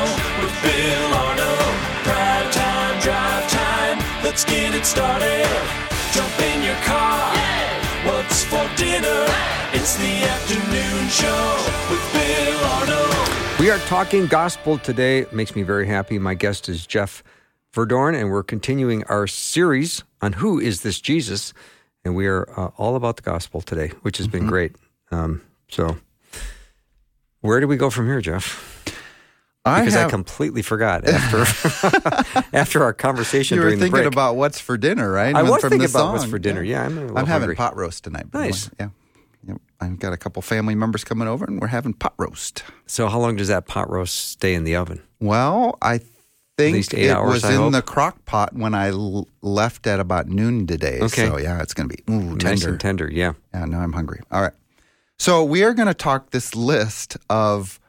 with 0.43 0.55
Bill 0.62 1.14
Arnold. 1.14 1.75
Prime 2.03 2.51
time, 2.51 3.01
drive 3.01 3.51
time. 3.51 3.99
Let's 4.25 4.45
get 4.45 4.75
it 4.75 4.85
started. 4.87 5.47
Jump 6.12 6.40
in 6.40 6.62
your 6.62 6.81
car. 6.83 7.35
What's 8.07 8.45
for 8.45 8.67
dinner? 8.77 9.27
It's 9.73 9.97
the 9.97 10.14
afternoon 10.35 11.09
show 11.09 11.45
with 11.90 12.05
Bill 12.12 12.64
Arnold. 12.77 13.43
We 13.61 13.71
are 13.71 13.79
talking 13.81 14.27
gospel 14.27 14.79
today. 14.79 15.21
It 15.21 15.33
makes 15.33 15.55
me 15.57 15.62
very 15.62 15.87
happy. 15.87 16.19
My 16.19 16.35
guest 16.35 16.69
is 16.69 16.87
Jeff 16.87 17.23
Verdoorn, 17.73 18.19
and 18.19 18.31
we're 18.31 18.43
continuing 18.43 19.05
our 19.05 19.27
series 19.27 20.03
on 20.21 20.35
who 20.35 20.59
is 20.61 20.83
this 20.83 21.01
Jesus. 21.01 21.55
And 22.05 22.14
we 22.14 22.27
are 22.27 22.47
uh, 22.59 22.71
all 22.77 22.95
about 22.97 23.17
the 23.17 23.23
gospel 23.23 23.62
today, 23.62 23.88
which 24.03 24.19
has 24.19 24.27
Mm-hmm. 24.27 24.38
been 24.38 24.47
great. 24.49 24.77
Um, 25.11 25.40
so, 25.71 25.97
where 27.40 27.61
do 27.61 27.67
we 27.69 27.77
go 27.77 27.88
from 27.90 28.07
here, 28.07 28.21
Jeff? 28.21 28.83
I 29.64 29.81
Because 29.81 29.97
I, 29.97 30.11
completely 30.11 30.61
forgot 30.61 31.09
after 31.09 32.43
after 32.53 32.83
our 32.83 32.93
conversation 32.93 33.55
you 33.57 33.62
were 33.62 33.69
during 33.69 33.79
the 33.79 33.85
thinking 33.87 34.03
break. 34.03 34.12
about 34.12 34.37
what's 34.37 34.61
for 34.61 34.77
dinner, 34.77 35.11
right? 35.11 35.35
I 35.35 35.43
was 35.43 35.62
thinking 35.62 35.85
about 35.88 36.12
what's 36.12 36.27
for 36.27 36.38
dinner. 36.38 36.62
Yeah, 36.62 36.85
I'm 36.85 36.99
a 36.99 37.01
little 37.01 37.19
I'm 37.19 37.27
having 37.27 37.55
pot 37.57 37.75
roast 37.77 38.05
tonight. 38.05 38.27
Nice. 38.35 38.69
Yeah. 38.79 38.88
I've 39.85 39.99
got 39.99 40.12
a 40.12 40.16
couple 40.16 40.42
family 40.42 40.75
members 40.75 41.05
coming 41.05 41.29
over 41.29 41.44
and 41.44 41.61
we're 41.61 41.68
having 41.68 41.92
pot 41.94 42.14
roast. 42.18 42.64
So, 42.87 43.09
how 43.09 43.18
long 43.20 43.37
does 43.37 43.49
that 43.49 43.66
pot 43.66 43.90
roast 43.90 44.31
stay 44.31 44.55
in 44.55 44.64
the 44.64 44.77
oven? 44.77 45.03
Well, 45.20 45.79
I 45.83 46.01
think 46.57 46.92
it 46.94 47.11
hours, 47.11 47.35
was 47.35 47.44
I 47.44 47.51
in 47.53 47.57
hope. 47.59 47.73
the 47.73 47.83
crock 47.83 48.25
pot 48.25 48.55
when 48.55 48.75
I 48.75 48.88
l- 48.90 49.27
left 49.42 49.87
at 49.87 49.99
about 50.01 50.29
noon 50.29 50.66
today. 50.66 51.01
Okay. 51.03 51.27
So 51.27 51.38
yeah, 51.38 51.61
it's 51.62 51.75
going 51.75 51.88
to 51.88 51.97
be 51.97 52.03
ooh, 52.12 52.37
Nice 52.37 52.42
tender. 52.61 52.68
and 52.70 52.81
tender. 52.81 53.11
Yeah. 53.11 53.33
Yeah, 53.53 53.64
now 53.64 53.81
I'm 53.81 53.92
hungry. 53.92 54.20
All 54.31 54.40
right. 54.42 54.53
So 55.18 55.44
we 55.44 55.62
are 55.64 55.75
going 55.75 55.88
to 55.88 55.94
talk 55.94 56.31
this 56.31 56.55
list 56.55 57.16
of 57.31 57.81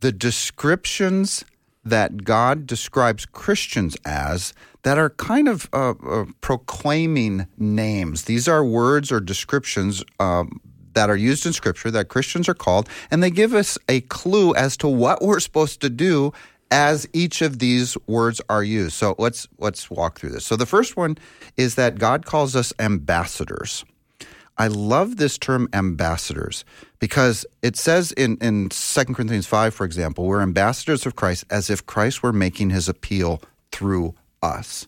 the 0.00 0.12
descriptions 0.12 1.44
that 1.84 2.24
God 2.24 2.66
describes 2.66 3.26
Christians 3.26 3.96
as 4.04 4.54
that 4.82 4.96
are 4.98 5.10
kind 5.10 5.48
of 5.48 5.68
uh, 5.72 5.90
uh, 6.06 6.24
proclaiming 6.40 7.46
names. 7.58 8.24
These 8.24 8.48
are 8.48 8.64
words 8.64 9.10
or 9.12 9.20
descriptions 9.20 10.02
um, 10.20 10.60
that 10.94 11.10
are 11.10 11.16
used 11.16 11.46
in 11.46 11.52
Scripture 11.52 11.90
that 11.90 12.08
Christians 12.08 12.48
are 12.48 12.54
called, 12.54 12.88
and 13.10 13.22
they 13.22 13.30
give 13.30 13.54
us 13.54 13.78
a 13.88 14.00
clue 14.02 14.54
as 14.54 14.76
to 14.78 14.88
what 14.88 15.22
we're 15.22 15.40
supposed 15.40 15.80
to 15.82 15.90
do 15.90 16.32
as 16.70 17.06
each 17.12 17.42
of 17.42 17.58
these 17.58 17.96
words 18.06 18.40
are 18.48 18.64
used. 18.64 18.94
So 18.94 19.14
let's 19.18 19.46
let's 19.58 19.90
walk 19.90 20.18
through 20.18 20.30
this. 20.30 20.44
So 20.44 20.56
the 20.56 20.66
first 20.66 20.96
one 20.96 21.18
is 21.56 21.76
that 21.76 21.98
God 21.98 22.26
calls 22.26 22.56
us 22.56 22.72
ambassadors. 22.78 23.84
I 24.56 24.68
love 24.68 25.16
this 25.16 25.36
term 25.36 25.68
ambassadors 25.72 26.64
because 27.00 27.44
it 27.62 27.76
says 27.76 28.12
in, 28.12 28.36
in 28.40 28.68
2 28.68 29.04
Corinthians 29.06 29.46
5, 29.46 29.74
for 29.74 29.84
example, 29.84 30.26
we're 30.26 30.40
ambassadors 30.40 31.06
of 31.06 31.16
Christ 31.16 31.44
as 31.50 31.70
if 31.70 31.86
Christ 31.86 32.22
were 32.22 32.32
making 32.32 32.70
his 32.70 32.88
appeal 32.88 33.42
through 33.72 34.14
us. 34.42 34.86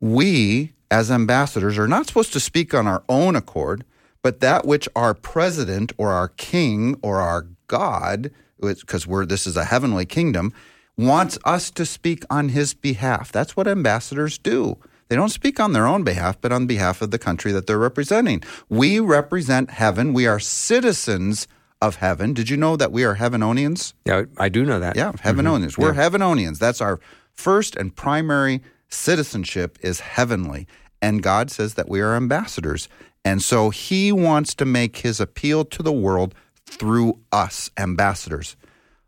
We, 0.00 0.72
as 0.90 1.10
ambassadors, 1.10 1.78
are 1.78 1.88
not 1.88 2.06
supposed 2.06 2.32
to 2.32 2.40
speak 2.40 2.72
on 2.72 2.86
our 2.86 3.02
own 3.08 3.36
accord, 3.36 3.84
but 4.24 4.40
that 4.40 4.64
which 4.64 4.88
our 4.96 5.12
president 5.12 5.92
or 5.98 6.10
our 6.10 6.28
king 6.28 6.98
or 7.02 7.20
our 7.20 7.46
God, 7.66 8.30
because 8.58 9.06
we're 9.06 9.26
this 9.26 9.46
is 9.46 9.54
a 9.54 9.64
heavenly 9.66 10.06
kingdom, 10.06 10.54
wants 10.96 11.38
us 11.44 11.70
to 11.72 11.84
speak 11.84 12.24
on 12.30 12.48
his 12.48 12.72
behalf. 12.72 13.30
That's 13.30 13.54
what 13.54 13.68
ambassadors 13.68 14.38
do. 14.38 14.78
They 15.08 15.16
don't 15.16 15.28
speak 15.28 15.60
on 15.60 15.74
their 15.74 15.86
own 15.86 16.04
behalf, 16.04 16.40
but 16.40 16.52
on 16.52 16.66
behalf 16.66 17.02
of 17.02 17.10
the 17.10 17.18
country 17.18 17.52
that 17.52 17.66
they're 17.66 17.78
representing. 17.78 18.42
We 18.70 18.98
represent 18.98 19.68
heaven. 19.68 20.14
We 20.14 20.26
are 20.26 20.40
citizens 20.40 21.46
of 21.82 21.96
heaven. 21.96 22.32
Did 22.32 22.48
you 22.48 22.56
know 22.56 22.76
that 22.76 22.92
we 22.92 23.04
are 23.04 23.16
heavenonians? 23.16 23.92
Yeah, 24.06 24.22
I 24.38 24.48
do 24.48 24.64
know 24.64 24.80
that. 24.80 24.96
Yeah, 24.96 25.12
mm-hmm. 25.12 25.28
heavenonians. 25.28 25.76
We're 25.76 25.92
heavenonians. 25.92 26.58
That's 26.58 26.80
our 26.80 26.98
first 27.34 27.76
and 27.76 27.94
primary 27.94 28.62
citizenship 28.88 29.76
is 29.82 30.00
heavenly. 30.00 30.66
And 31.02 31.22
God 31.22 31.50
says 31.50 31.74
that 31.74 31.90
we 31.90 32.00
are 32.00 32.16
ambassadors. 32.16 32.88
And 33.24 33.42
so 33.42 33.70
he 33.70 34.12
wants 34.12 34.54
to 34.56 34.64
make 34.64 34.98
his 34.98 35.20
appeal 35.20 35.64
to 35.66 35.82
the 35.82 35.92
world 35.92 36.34
through 36.66 37.20
us, 37.32 37.70
ambassadors. 37.76 38.56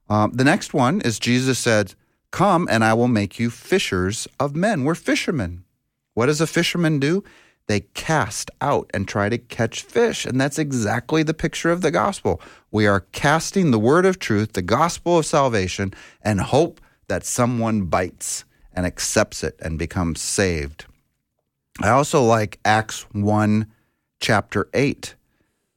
Um, 0.08 0.32
the 0.32 0.44
next 0.44 0.72
one 0.72 1.00
is 1.02 1.18
Jesus 1.18 1.58
said, 1.58 1.94
Come 2.30 2.68
and 2.70 2.84
I 2.84 2.94
will 2.94 3.08
make 3.08 3.38
you 3.38 3.50
fishers 3.50 4.28
of 4.38 4.56
men. 4.56 4.84
We're 4.84 4.94
fishermen. 4.94 5.64
What 6.14 6.26
does 6.26 6.40
a 6.40 6.46
fisherman 6.46 6.98
do? 6.98 7.24
They 7.66 7.80
cast 7.80 8.50
out 8.60 8.90
and 8.94 9.08
try 9.08 9.28
to 9.28 9.38
catch 9.38 9.82
fish. 9.82 10.24
And 10.24 10.40
that's 10.40 10.58
exactly 10.58 11.22
the 11.22 11.34
picture 11.34 11.70
of 11.70 11.80
the 11.80 11.90
gospel. 11.90 12.40
We 12.70 12.86
are 12.86 13.00
casting 13.12 13.70
the 13.70 13.78
word 13.78 14.06
of 14.06 14.18
truth, 14.18 14.52
the 14.52 14.62
gospel 14.62 15.18
of 15.18 15.26
salvation, 15.26 15.92
and 16.22 16.40
hope 16.40 16.80
that 17.08 17.24
someone 17.24 17.82
bites 17.86 18.44
and 18.72 18.86
accepts 18.86 19.42
it 19.42 19.56
and 19.60 19.78
becomes 19.78 20.20
saved. 20.20 20.86
I 21.80 21.90
also 21.90 22.22
like 22.22 22.58
Acts 22.64 23.02
1, 23.12 23.66
chapter 24.20 24.68
8. 24.74 25.14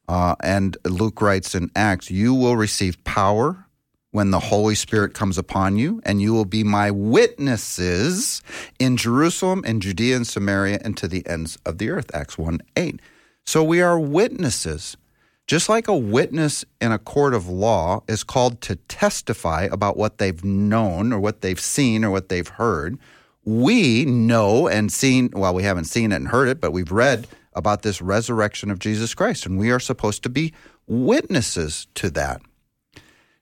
Uh, 0.08 0.36
and 0.42 0.78
Luke 0.86 1.22
writes 1.22 1.54
in 1.54 1.70
Acts, 1.76 2.10
You 2.10 2.34
will 2.34 2.58
receive 2.58 3.04
power 3.04 3.66
when 4.12 4.32
the 4.32 4.40
Holy 4.40 4.74
Spirit 4.74 5.14
comes 5.14 5.38
upon 5.38 5.78
you, 5.78 6.02
and 6.04 6.22
you 6.22 6.34
will 6.34 6.46
be 6.46 6.64
my 6.64 6.90
witnesses 6.90 8.42
in 8.80 8.98
Jerusalem 8.98 9.64
and 9.68 9.82
Judea 9.82 10.16
and 10.16 10.26
Samaria 10.26 10.80
and 10.84 10.98
to 10.98 11.08
the 11.08 11.26
ends 11.28 11.58
of 11.66 11.78
the 11.78 11.90
earth. 11.90 12.10
Acts 12.14 12.38
1 12.38 12.60
8. 12.76 13.00
So 13.46 13.64
we 13.64 13.82
are 13.82 14.00
witnesses. 14.00 14.98
Just 15.46 15.70
like 15.70 15.88
a 15.88 15.98
witness 15.98 16.64
in 16.80 16.92
a 16.92 17.00
court 17.00 17.34
of 17.34 17.48
law 17.48 18.04
is 18.08 18.24
called 18.24 18.62
to 18.62 18.76
testify 18.76 19.64
about 19.72 19.98
what 19.98 20.20
they've 20.20 20.44
known 20.44 21.12
or 21.12 21.20
what 21.20 21.42
they've 21.42 21.60
seen 21.60 22.04
or 22.04 22.12
what 22.12 22.30
they've 22.30 22.48
heard, 22.48 23.00
we 23.46 24.06
know 24.06 24.68
and 24.68 24.92
seen, 24.92 25.32
well, 25.34 25.56
we 25.56 25.64
haven't 25.64 25.86
seen 25.86 26.12
it 26.12 26.18
and 26.18 26.28
heard 26.28 26.50
it, 26.50 26.62
but 26.62 26.72
we've 26.72 26.92
read 26.92 27.28
about 27.60 27.84
this 27.84 28.02
resurrection 28.02 28.72
of 28.72 28.80
Jesus 28.80 29.14
Christ, 29.14 29.46
and 29.46 29.60
we 29.60 29.70
are 29.70 29.80
supposed 29.80 30.24
to 30.24 30.30
be 30.30 30.52
witnesses 30.88 31.86
to 31.94 32.10
that. 32.10 32.42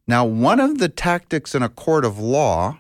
Now, 0.06 0.26
one 0.26 0.60
of 0.60 0.80
the 0.80 0.90
tactics 0.90 1.56
in 1.56 1.64
a 1.64 1.70
court 1.70 2.04
of 2.04 2.20
law 2.20 2.80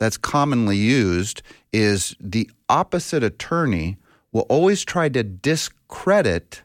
that's 0.00 0.16
commonly 0.16 0.76
used 0.76 1.42
is 1.72 2.16
the 2.18 2.50
opposite 2.68 3.22
attorney 3.22 3.96
will 4.32 4.46
always 4.48 4.84
try 4.84 5.08
to 5.08 5.22
discredit 5.22 6.62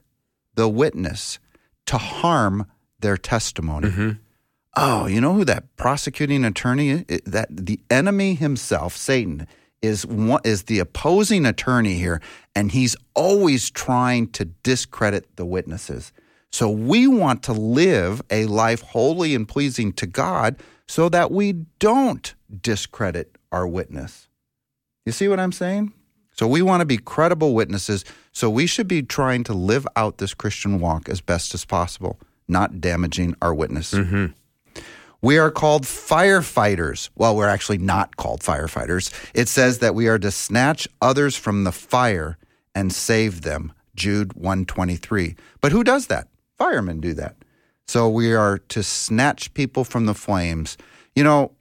the 0.56 0.68
witness 0.68 1.40
to 1.86 1.98
harm 1.98 2.66
their 3.00 3.18
testimony. 3.18 3.90
Mm-hmm. 3.90 4.10
Oh, 4.76 5.06
you 5.06 5.22
know 5.22 5.34
who 5.34 5.46
that 5.46 5.76
prosecuting 5.78 6.46
attorney 6.46 7.06
is? 7.08 7.22
That 7.26 7.48
the 7.52 7.80
enemy 7.90 8.34
himself, 8.36 8.96
Satan, 8.96 9.48
is 9.84 10.06
one, 10.06 10.42
is 10.44 10.64
the 10.64 10.80
opposing 10.80 11.46
attorney 11.46 11.96
here, 11.96 12.22
and 12.56 12.72
he's 12.72 12.96
always 13.14 13.70
trying 13.70 14.28
to 14.32 14.46
discredit 14.46 15.36
the 15.36 15.46
witnesses. 15.46 16.12
So 16.52 16.70
we 16.70 17.06
want 17.06 17.44
to 17.44 17.54
live 17.54 18.22
a 18.32 18.46
life 18.46 18.82
holy 18.82 19.36
and 19.36 19.48
pleasing 19.48 19.92
to 19.94 20.08
God 20.08 20.56
so 20.88 21.10
that 21.10 21.32
we 21.32 21.54
don't 21.80 22.34
discredit 22.62 23.38
our 23.52 23.68
witness. 23.68 24.28
You 25.06 25.12
see 25.12 25.28
what 25.28 25.40
I'm 25.40 25.52
saying? 25.52 25.94
So 26.32 26.48
we 26.48 26.62
want 26.62 26.82
to 26.82 26.86
be 26.86 26.98
credible 26.98 27.54
witnesses. 27.54 28.06
So 28.32 28.50
we 28.50 28.66
should 28.66 28.88
be 28.88 29.04
trying 29.04 29.44
to 29.46 29.54
live 29.54 29.88
out 29.96 30.18
this 30.18 30.34
Christian 30.34 30.80
walk 30.80 31.10
as 31.10 31.22
best 31.22 31.54
as 31.54 31.66
possible, 31.66 32.20
not 32.48 32.82
damaging 32.82 33.36
our 33.42 33.54
witness. 33.54 33.94
Mm-hmm. 33.94 34.28
We 35.24 35.38
are 35.38 35.50
called 35.50 35.84
firefighters. 35.84 37.10
Well, 37.16 37.38
we're 37.38 37.48
actually 37.48 37.78
not 37.78 38.18
called 38.18 38.42
firefighters. 38.42 39.10
It 39.34 39.48
says 39.48 39.80
that 39.80 39.96
we 39.96 40.10
are 40.10 40.20
to 40.20 40.30
snatch 40.32 40.86
others 41.02 41.38
from 41.38 41.64
the 41.64 41.72
fire 41.72 42.38
and 42.76 42.92
save 42.92 43.42
them. 43.42 43.72
Jude 43.96 44.34
123. 44.34 45.38
But 45.62 45.72
who 45.72 45.82
does 45.82 46.08
that? 46.08 46.28
Firemen 46.58 47.00
do 47.00 47.14
that. 47.14 47.38
So 47.88 48.10
we 48.10 48.34
are 48.34 48.58
to 48.58 48.84
snatch 48.84 49.54
people 49.54 49.86
from 49.86 50.08
the 50.08 50.14
flames. 50.14 50.78
You 51.16 51.24
know, 51.24 51.54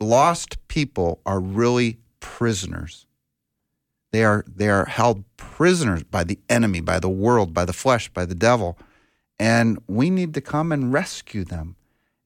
lost 0.00 0.56
people 0.66 1.20
are 1.24 1.38
really 1.38 1.98
prisoners. 2.18 3.06
They 4.10 4.24
are 4.24 4.44
they 4.48 4.68
are 4.68 4.86
held 4.86 5.22
prisoners 5.36 6.02
by 6.02 6.24
the 6.24 6.40
enemy, 6.48 6.80
by 6.80 6.98
the 6.98 7.08
world, 7.08 7.54
by 7.54 7.64
the 7.64 7.72
flesh, 7.72 8.08
by 8.08 8.24
the 8.24 8.34
devil. 8.34 8.76
And 9.38 9.80
we 9.86 10.10
need 10.10 10.34
to 10.34 10.40
come 10.40 10.72
and 10.72 10.92
rescue 10.92 11.44
them. 11.44 11.76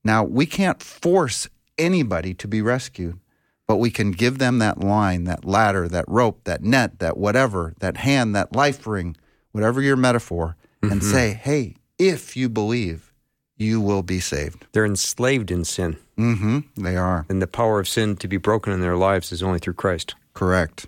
Now, 0.05 0.23
we 0.25 0.47
can't 0.47 0.83
force 0.83 1.49
anybody 1.79 2.35
to 2.35 2.47
be 2.49 2.61
rescued, 2.63 3.19
but 3.67 3.77
we 3.77 3.91
can 3.91 4.13
give 4.13 4.39
them 4.39 4.59
that 4.59 4.81
line, 4.81 5.25
that 5.25 5.45
ladder, 5.45 5.89
that 5.89 6.05
rope, 6.07 6.41
that 6.45 6.63
net, 6.63 6.99
that 6.99 7.17
whatever, 7.17 7.75
that 7.81 7.97
hand, 7.99 8.35
that 8.37 8.55
life 8.55 8.87
ring, 8.87 9.17
whatever 9.53 9.81
your 9.81 9.97
metaphor, 9.97 10.57
and 10.83 11.03
say, 11.03 11.33
hey, 11.33 11.77
if 11.99 12.37
you 12.37 12.49
believe, 12.51 13.11
you 13.57 13.81
will 13.81 14.03
be 14.03 14.21
saved. 14.21 14.67
They're 14.73 14.85
enslaved 14.85 15.51
in 15.51 15.65
sin, 15.65 15.97
hmm 16.17 16.59
They 16.77 16.97
are. 16.97 17.25
and 17.31 17.41
the 17.41 17.47
power 17.47 17.81
of 17.81 17.89
sin 17.89 18.17
to 18.17 18.29
be 18.29 18.37
broken 18.37 18.73
in 18.73 18.81
their 18.83 18.97
lives 18.97 19.33
is 19.33 19.43
only 19.43 19.59
through 19.61 19.75
Christ. 19.75 20.15
Correct. 20.35 20.87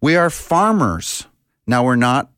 We 0.00 0.16
are 0.16 0.30
farmers. 0.30 1.26
Now 1.66 1.84
we're 1.84 1.96
not 1.96 2.30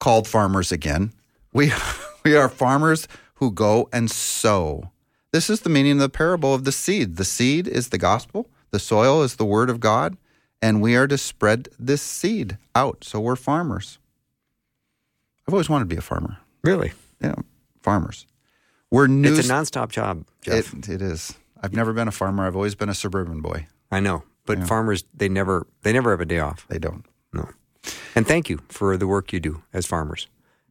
called 0.00 0.26
farmers 0.26 0.72
again. 0.72 1.12
We 1.52 1.72
we 2.24 2.34
are 2.36 2.48
farmers 2.48 3.06
who 3.34 3.50
go 3.52 3.88
and 3.92 4.10
sow. 4.10 4.90
This 5.32 5.48
is 5.48 5.60
the 5.60 5.70
meaning 5.70 5.92
of 5.92 5.98
the 5.98 6.08
parable 6.08 6.54
of 6.54 6.64
the 6.64 6.72
seed. 6.72 7.16
The 7.16 7.24
seed 7.24 7.68
is 7.68 7.88
the 7.88 7.98
gospel, 7.98 8.48
the 8.70 8.78
soil 8.78 9.22
is 9.22 9.36
the 9.36 9.44
word 9.44 9.70
of 9.70 9.80
God, 9.80 10.16
and 10.60 10.82
we 10.82 10.96
are 10.96 11.06
to 11.06 11.18
spread 11.18 11.68
this 11.78 12.02
seed 12.02 12.58
out. 12.74 13.04
So 13.04 13.20
we're 13.20 13.36
farmers. 13.36 13.98
I've 15.46 15.54
always 15.54 15.68
wanted 15.68 15.84
to 15.84 15.94
be 15.94 15.98
a 15.98 16.02
farmer. 16.02 16.38
Really? 16.62 16.92
Yeah, 17.20 17.34
farmers. 17.82 18.26
We're 18.90 19.06
news. 19.06 19.38
It's 19.38 19.48
a 19.48 19.52
nonstop 19.52 19.90
job, 19.90 20.24
Jeff. 20.42 20.74
it, 20.74 20.88
it 20.88 21.02
is. 21.02 21.34
I've 21.62 21.74
never 21.74 21.92
been 21.92 22.08
a 22.08 22.12
farmer. 22.12 22.46
I've 22.46 22.56
always 22.56 22.74
been 22.74 22.88
a 22.88 22.94
suburban 22.94 23.40
boy. 23.40 23.66
I 23.90 24.00
know. 24.00 24.24
But 24.46 24.66
farmers 24.66 25.04
they 25.14 25.28
never 25.28 25.66
they 25.82 25.92
never 25.92 26.10
have 26.10 26.20
a 26.20 26.24
day 26.24 26.40
off. 26.40 26.66
They 26.68 26.78
don't. 26.78 27.04
No. 27.32 27.48
And 28.16 28.26
thank 28.26 28.50
you 28.50 28.60
for 28.68 28.96
the 28.96 29.06
work 29.06 29.32
you 29.32 29.38
do 29.38 29.62
as 29.72 29.86
farmers 29.86 30.26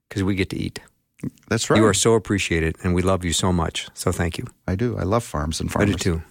because 0.07 0.23
we 0.23 0.35
get 0.35 0.49
to 0.49 0.57
eat. 0.57 0.79
That's 1.49 1.69
right. 1.69 1.77
You 1.77 1.85
are 1.85 1.93
so 1.93 2.13
appreciated 2.13 2.77
and 2.83 2.93
we 2.93 3.01
love 3.01 3.25
you 3.25 3.33
so 3.33 3.51
much. 3.51 3.87
So 3.93 4.11
thank 4.11 4.37
you. 4.37 4.45
I 4.67 4.75
do. 4.75 4.97
I 4.97 5.03
love 5.03 5.23
farms 5.23 5.59
and 5.59 5.71
farmers. 5.71 5.95
I 5.95 5.97
do 5.97 5.97
too. 5.97 6.21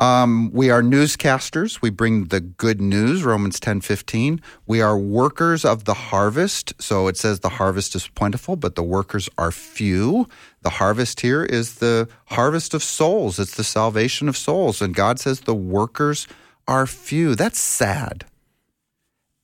Um, 0.00 0.50
we 0.52 0.70
are 0.70 0.82
newscasters. 0.82 1.80
We 1.80 1.88
bring 1.88 2.24
the 2.24 2.40
good 2.40 2.80
news, 2.80 3.22
Romans 3.22 3.60
ten 3.60 3.80
fifteen. 3.80 4.40
We 4.66 4.82
are 4.82 4.98
workers 4.98 5.64
of 5.64 5.84
the 5.84 5.94
harvest. 5.94 6.74
So 6.82 7.06
it 7.06 7.16
says 7.16 7.40
the 7.40 7.48
harvest 7.48 7.94
is 7.94 8.08
plentiful, 8.08 8.56
but 8.56 8.74
the 8.74 8.82
workers 8.82 9.28
are 9.38 9.52
few. 9.52 10.28
The 10.62 10.70
harvest 10.70 11.20
here 11.20 11.44
is 11.44 11.76
the 11.76 12.08
harvest 12.26 12.74
of 12.74 12.82
souls. 12.82 13.38
It's 13.38 13.54
the 13.56 13.64
salvation 13.64 14.28
of 14.28 14.36
souls. 14.36 14.82
And 14.82 14.94
God 14.96 15.20
says 15.20 15.40
the 15.40 15.54
workers 15.54 16.26
are 16.66 16.86
few. 16.88 17.36
That's 17.36 17.60
sad. 17.60 18.24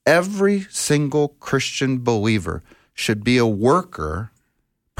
Every 0.04 0.66
single 0.68 1.28
Christian 1.38 2.00
believer 2.00 2.64
should 2.92 3.22
be 3.22 3.38
a 3.38 3.46
worker 3.46 4.32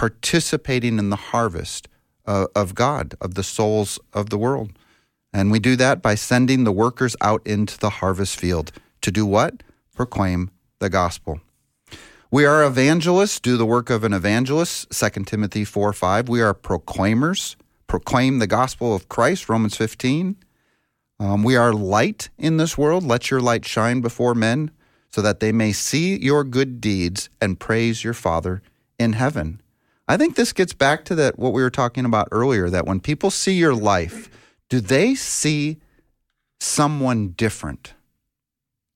participating 0.00 0.98
in 0.98 1.10
the 1.10 1.16
harvest 1.16 1.86
uh, 2.24 2.46
of 2.56 2.74
God, 2.74 3.14
of 3.20 3.34
the 3.34 3.42
souls 3.42 3.98
of 4.14 4.30
the 4.30 4.38
world. 4.38 4.70
And 5.30 5.50
we 5.50 5.58
do 5.58 5.76
that 5.76 6.00
by 6.00 6.14
sending 6.14 6.64
the 6.64 6.72
workers 6.72 7.14
out 7.20 7.46
into 7.46 7.78
the 7.78 7.90
harvest 7.90 8.40
field 8.40 8.72
to 9.02 9.10
do 9.10 9.26
what? 9.26 9.62
Proclaim 9.94 10.52
the 10.78 10.88
gospel. 10.88 11.42
We 12.30 12.46
are 12.46 12.64
evangelists, 12.64 13.40
do 13.40 13.58
the 13.58 13.66
work 13.66 13.90
of 13.90 14.02
an 14.02 14.14
evangelist, 14.14 14.90
2 14.90 15.24
Timothy 15.24 15.66
4 15.66 15.92
5. 15.92 16.30
We 16.30 16.40
are 16.40 16.54
proclaimers, 16.54 17.56
proclaim 17.86 18.38
the 18.38 18.46
gospel 18.46 18.94
of 18.94 19.10
Christ, 19.10 19.50
Romans 19.50 19.76
15. 19.76 20.34
Um, 21.18 21.42
we 21.42 21.56
are 21.56 21.74
light 21.74 22.30
in 22.38 22.56
this 22.56 22.78
world. 22.78 23.04
Let 23.04 23.30
your 23.30 23.42
light 23.42 23.66
shine 23.66 24.00
before 24.00 24.34
men 24.34 24.70
so 25.10 25.20
that 25.20 25.40
they 25.40 25.52
may 25.52 25.72
see 25.72 26.16
your 26.16 26.42
good 26.42 26.80
deeds 26.80 27.28
and 27.38 27.60
praise 27.60 28.02
your 28.02 28.14
Father 28.14 28.62
in 28.98 29.12
heaven. 29.12 29.60
I 30.10 30.16
think 30.16 30.34
this 30.34 30.52
gets 30.52 30.72
back 30.72 31.04
to 31.04 31.14
that 31.14 31.38
what 31.38 31.52
we 31.52 31.62
were 31.62 31.70
talking 31.70 32.04
about 32.04 32.26
earlier 32.32 32.68
that 32.68 32.84
when 32.84 32.98
people 32.98 33.30
see 33.30 33.52
your 33.52 33.76
life, 33.76 34.28
do 34.68 34.80
they 34.80 35.14
see 35.14 35.78
someone 36.58 37.28
different? 37.28 37.94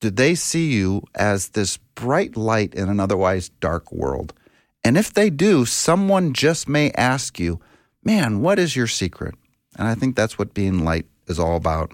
Do 0.00 0.10
they 0.10 0.34
see 0.34 0.72
you 0.72 1.04
as 1.14 1.50
this 1.50 1.76
bright 1.76 2.36
light 2.36 2.74
in 2.74 2.88
an 2.88 2.98
otherwise 2.98 3.48
dark 3.60 3.92
world? 3.92 4.34
And 4.82 4.98
if 4.98 5.14
they 5.14 5.30
do, 5.30 5.64
someone 5.64 6.32
just 6.32 6.68
may 6.68 6.90
ask 6.90 7.38
you, 7.38 7.60
Man, 8.02 8.40
what 8.40 8.58
is 8.58 8.74
your 8.74 8.88
secret? 8.88 9.36
And 9.78 9.86
I 9.86 9.94
think 9.94 10.16
that's 10.16 10.36
what 10.36 10.52
being 10.52 10.84
light 10.84 11.06
is 11.28 11.38
all 11.38 11.54
about. 11.54 11.92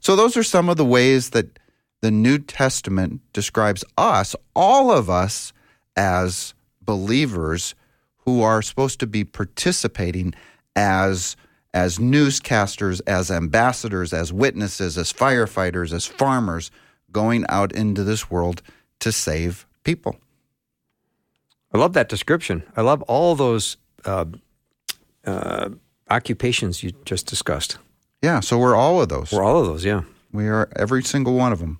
So, 0.00 0.16
those 0.16 0.36
are 0.36 0.42
some 0.42 0.68
of 0.68 0.76
the 0.76 0.84
ways 0.84 1.30
that 1.30 1.60
the 2.00 2.10
New 2.10 2.40
Testament 2.40 3.20
describes 3.32 3.84
us, 3.96 4.34
all 4.56 4.90
of 4.90 5.08
us, 5.08 5.52
as 5.96 6.54
believers 6.84 7.76
who 8.24 8.42
are 8.42 8.62
supposed 8.62 9.00
to 9.00 9.06
be 9.06 9.24
participating 9.24 10.34
as 10.76 11.36
as 11.74 11.98
newscasters, 11.98 13.00
as 13.06 13.30
ambassadors, 13.30 14.12
as 14.12 14.30
witnesses, 14.30 14.98
as 14.98 15.10
firefighters, 15.10 15.92
as 15.92 16.06
farmers, 16.06 16.70
going 17.10 17.46
out 17.48 17.72
into 17.72 18.04
this 18.04 18.30
world 18.30 18.60
to 19.00 19.10
save 19.10 19.66
people. 19.82 20.16
I 21.72 21.78
love 21.78 21.94
that 21.94 22.10
description. 22.10 22.62
I 22.76 22.82
love 22.82 23.00
all 23.02 23.34
those 23.34 23.78
uh, 24.04 24.26
uh, 25.24 25.70
occupations 26.10 26.82
you 26.82 26.92
just 27.06 27.26
discussed. 27.26 27.78
Yeah, 28.20 28.40
so 28.40 28.58
we're 28.58 28.76
all 28.76 29.00
of 29.00 29.08
those. 29.08 29.32
We're 29.32 29.42
all 29.42 29.58
of 29.60 29.66
those, 29.66 29.84
yeah. 29.84 30.02
We 30.30 30.48
are 30.48 30.68
every 30.76 31.02
single 31.02 31.34
one 31.34 31.52
of 31.52 31.58
them, 31.58 31.78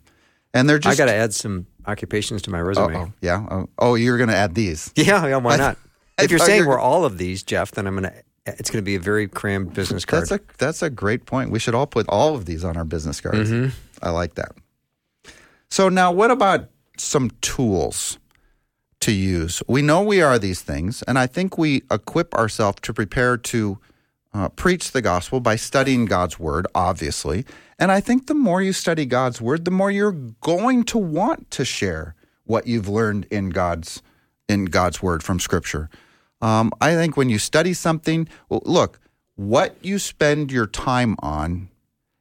and 0.55 0.69
they're 0.69 0.79
just. 0.79 0.99
I 0.99 1.03
got 1.03 1.11
to 1.11 1.17
add 1.17 1.33
some 1.35 1.67
occupations 1.87 2.43
to 2.43 2.51
my 2.51 2.61
resume. 2.61 2.97
Oh, 2.97 3.13
yeah. 3.21 3.47
Oh, 3.51 3.69
oh, 3.79 3.95
you're 3.95 4.17
going 4.17 4.29
to 4.29 4.37
add 4.37 4.55
these. 4.55 4.91
Yeah, 4.97 5.27
yeah. 5.27 5.37
Why 5.37 5.57
not? 5.57 5.79
If 6.19 6.31
you're 6.31 6.41
saying 6.41 6.67
were- 6.67 6.79
all 6.79 7.05
of 7.05 7.19
these, 7.19 7.43
Jeff, 7.43 7.73
then 7.73 7.87
I'm 7.87 7.95
gonna. 7.95 8.13
It's 8.45 8.71
going 8.71 8.83
to 8.83 8.85
be 8.85 8.97
a 8.97 9.01
very 9.01 9.29
crammed 9.29 9.73
business 9.73 10.05
card. 10.05 10.23
That's 10.23 10.33
a 10.33 10.41
that's 10.59 10.83
a 10.83 10.91
great 10.91 11.27
point. 11.27 11.53
We 11.53 11.61
should 11.61 11.77
all 11.77 11.87
put 11.87 12.09
all 12.09 12.35
of 12.35 12.45
these 12.45 12.65
on 12.65 12.77
our 12.77 12.85
business 12.85 13.21
cards. 13.21 13.51
Mm-hmm. 13.51 13.69
I 14.03 14.11
like 14.11 14.35
that. 14.35 14.53
So 15.71 15.89
now, 15.89 16.11
what 16.11 16.33
about 16.33 16.69
some 16.99 17.31
tools 17.41 18.19
to 19.01 19.13
use? 19.13 19.63
We 19.69 19.81
know 19.81 20.03
we 20.03 20.21
are 20.21 20.41
these 20.41 20.61
things, 20.61 21.03
and 21.03 21.21
I 21.21 21.29
think 21.29 21.57
we 21.57 21.83
equip 21.89 22.35
ourselves 22.35 22.81
to 22.83 22.93
prepare 22.93 23.37
to 23.37 23.79
uh, 24.35 24.49
preach 24.49 24.91
the 24.91 25.03
gospel 25.03 25.41
by 25.41 25.57
studying 25.57 26.07
God's 26.07 26.39
word, 26.39 26.67
obviously. 26.75 27.45
And 27.79 27.93
I 27.93 28.01
think 28.01 28.27
the 28.27 28.35
more 28.35 28.61
you 28.63 28.73
study 28.73 29.07
God's 29.07 29.41
word, 29.41 29.65
the 29.65 29.71
more 29.71 29.91
you're 29.91 30.13
going 30.13 30.85
to 30.85 30.99
want 30.99 31.51
to 31.53 31.65
share 31.65 32.15
what 32.45 32.67
you've 32.67 32.89
learned 32.89 33.27
in 33.31 33.51
God's 33.51 34.03
in 34.53 34.67
God's 34.67 35.03
word 35.03 35.25
from 35.25 35.41
Scripture. 35.41 35.91
Um, 36.41 36.73
I 36.81 36.95
think 36.95 37.17
when 37.17 37.31
you 37.31 37.39
study 37.39 37.73
something, 37.73 38.29
look, 38.51 39.01
what 39.35 39.77
you 39.83 39.99
spend 39.99 40.53
your 40.53 40.67
time 40.67 41.17
on, 41.21 41.69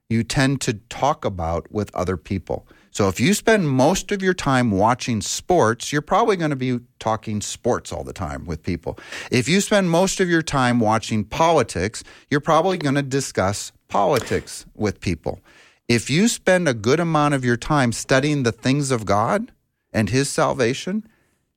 you 0.10 0.24
tend 0.24 0.62
to 0.62 0.74
talk 0.90 1.26
about 1.26 1.72
with 1.72 1.94
other 1.96 2.18
people. 2.18 2.68
So 2.92 3.08
if 3.08 3.20
you 3.20 3.34
spend 3.34 3.70
most 3.70 4.12
of 4.12 4.22
your 4.22 4.34
time 4.34 4.72
watching 4.72 5.22
sports, 5.22 5.94
you're 5.94 6.02
probably 6.02 6.36
going 6.36 6.50
to 6.50 6.58
be 6.58 6.80
talking 7.00 7.40
sports 7.40 7.94
all 7.94 8.04
the 8.04 8.12
time 8.12 8.46
with 8.46 8.64
people. 8.64 9.00
If 9.32 9.48
you 9.48 9.62
spend 9.62 9.90
most 9.90 10.20
of 10.20 10.30
your 10.30 10.42
time 10.42 10.80
watching 10.80 11.24
politics, 11.24 12.04
you're 12.30 12.42
probably 12.42 12.78
going 12.78 12.96
to 12.96 13.02
discuss 13.02 13.72
politics 13.88 14.66
with 14.76 15.00
people. 15.00 15.40
If 15.88 16.10
you 16.10 16.28
spend 16.28 16.68
a 16.68 16.74
good 16.74 17.00
amount 17.00 17.34
of 17.34 17.46
your 17.46 17.58
time 17.58 17.92
studying 17.94 18.44
the 18.44 18.52
things 18.52 18.92
of 18.92 19.06
God 19.06 19.52
and 19.94 20.10
His 20.10 20.30
salvation, 20.30 21.08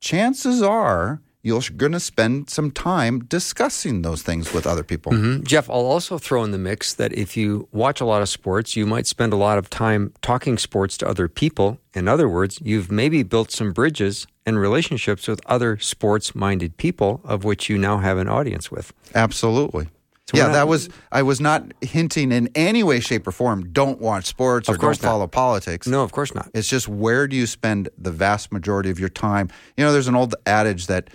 chances 0.04 0.62
are 0.62 1.20
you're 1.42 1.60
going 1.76 1.92
to 1.92 2.00
spend 2.00 2.48
some 2.48 2.70
time 2.70 3.20
discussing 3.24 4.00
those 4.02 4.22
things 4.22 4.52
with 4.54 4.66
other 4.66 4.82
people. 4.82 5.12
Mhm. 5.12 5.44
Jeff, 5.44 5.68
I'll 5.68 5.76
also 5.96 6.16
throw 6.16 6.42
in 6.42 6.52
the 6.52 6.58
mix 6.58 6.94
that 6.94 7.12
if 7.12 7.36
you 7.36 7.68
watch 7.70 8.00
a 8.00 8.06
lot 8.06 8.22
of 8.22 8.28
sports, 8.30 8.76
you 8.76 8.86
might 8.86 9.06
spend 9.06 9.32
a 9.34 9.36
lot 9.36 9.58
of 9.58 9.68
time 9.68 10.12
talking 10.22 10.56
sports 10.56 10.96
to 10.98 11.08
other 11.08 11.28
people. 11.28 11.78
In 11.94 12.08
other 12.08 12.28
words, 12.30 12.58
you've 12.62 12.90
maybe 12.90 13.22
built 13.22 13.50
some 13.50 13.72
bridges 13.72 14.26
and 14.46 14.58
relationships 14.58 15.28
with 15.28 15.40
other 15.46 15.76
sports 15.78 16.34
minded 16.34 16.76
people, 16.78 17.20
of 17.24 17.44
which 17.44 17.68
you 17.68 17.76
now 17.76 17.98
have 17.98 18.16
an 18.16 18.28
audience 18.28 18.70
with. 18.70 18.92
Absolutely. 19.14 19.88
So 20.30 20.38
yeah, 20.38 20.44
not- 20.46 20.52
that 20.54 20.68
was. 20.68 20.88
I 21.12 21.22
was 21.22 21.40
not 21.40 21.72
hinting 21.82 22.32
in 22.32 22.48
any 22.54 22.82
way, 22.82 23.00
shape, 23.00 23.26
or 23.26 23.32
form. 23.32 23.70
Don't 23.72 24.00
watch 24.00 24.24
sports 24.26 24.68
or 24.68 24.72
Of 24.72 24.78
course 24.80 24.98
don't 24.98 25.06
not. 25.08 25.12
follow 25.12 25.26
politics. 25.26 25.86
No, 25.86 26.02
of 26.02 26.12
course 26.12 26.34
not. 26.34 26.48
It's 26.54 26.68
just 26.68 26.88
where 26.88 27.26
do 27.28 27.36
you 27.36 27.46
spend 27.46 27.90
the 27.98 28.10
vast 28.10 28.50
majority 28.50 28.88
of 28.90 28.98
your 28.98 29.10
time? 29.10 29.50
You 29.76 29.84
know, 29.84 29.92
there's 29.92 30.08
an 30.08 30.14
old 30.14 30.34
adage 30.46 30.86
that 30.86 31.10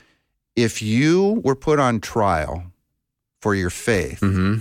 if 0.56 0.82
you 0.82 1.42
were 1.44 1.56
put 1.56 1.80
on 1.80 2.00
trial 2.02 2.66
for 3.42 3.56
your 3.56 3.70
faith, 3.70 4.20
hmm 4.20 4.58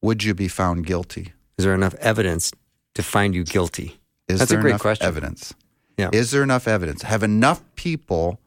would 0.00 0.22
you 0.22 0.32
be 0.32 0.46
found 0.48 0.86
guilty? 0.86 1.32
Is 1.58 1.64
there 1.64 1.74
enough 1.74 1.94
evidence 1.96 2.52
to 2.94 3.02
find 3.02 3.34
you 3.34 3.42
guilty? 3.42 3.98
Is 4.28 4.38
That's 4.38 4.52
a 4.52 4.56
great 4.56 4.70
enough 4.70 4.80
question. 4.82 5.06
evidence? 5.06 5.54
Yeah. 5.96 6.10
Is 6.12 6.30
there 6.30 6.44
enough 6.44 6.68
evidence? 6.68 7.02
Have 7.02 7.24
enough 7.24 7.62
people? 7.74 8.38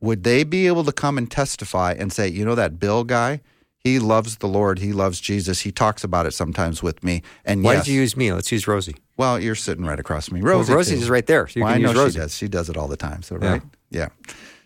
Would 0.00 0.22
they 0.22 0.44
be 0.44 0.68
able 0.68 0.84
to 0.84 0.92
come 0.92 1.18
and 1.18 1.28
testify 1.28 1.94
and 1.98 2.12
say, 2.12 2.28
you 2.28 2.44
know, 2.44 2.54
that 2.54 2.78
Bill 2.78 3.02
guy, 3.02 3.40
he 3.84 3.98
loves 3.98 4.38
the 4.38 4.48
Lord, 4.48 4.78
he 4.78 4.92
loves 4.92 5.20
Jesus, 5.20 5.60
he 5.60 5.70
talks 5.70 6.02
about 6.02 6.24
it 6.26 6.32
sometimes 6.32 6.82
with 6.82 7.04
me. 7.04 7.22
And 7.44 7.62
Why 7.62 7.74
yes, 7.74 7.84
did 7.84 7.92
you 7.92 8.00
use 8.00 8.16
me? 8.16 8.32
Let's 8.32 8.50
use 8.50 8.66
Rosie. 8.66 8.96
well, 9.18 9.38
you're 9.38 9.54
sitting 9.54 9.84
right 9.84 10.00
across 10.00 10.28
from 10.28 10.38
me, 10.38 10.42
Well, 10.42 10.58
Rosie. 10.58 10.72
Rosie's 10.72 10.98
too. 10.98 11.02
is 11.04 11.10
right 11.10 11.26
there. 11.26 11.46
So 11.46 11.60
well, 11.60 11.68
I 11.68 11.78
know 11.78 11.90
use 11.90 11.98
Rosie. 11.98 12.12
she 12.12 12.18
does. 12.18 12.34
She 12.36 12.48
does 12.48 12.68
it 12.70 12.76
all 12.76 12.88
the 12.88 12.96
time. 12.96 13.22
So 13.22 13.36
right, 13.36 13.62
yeah. 13.90 14.08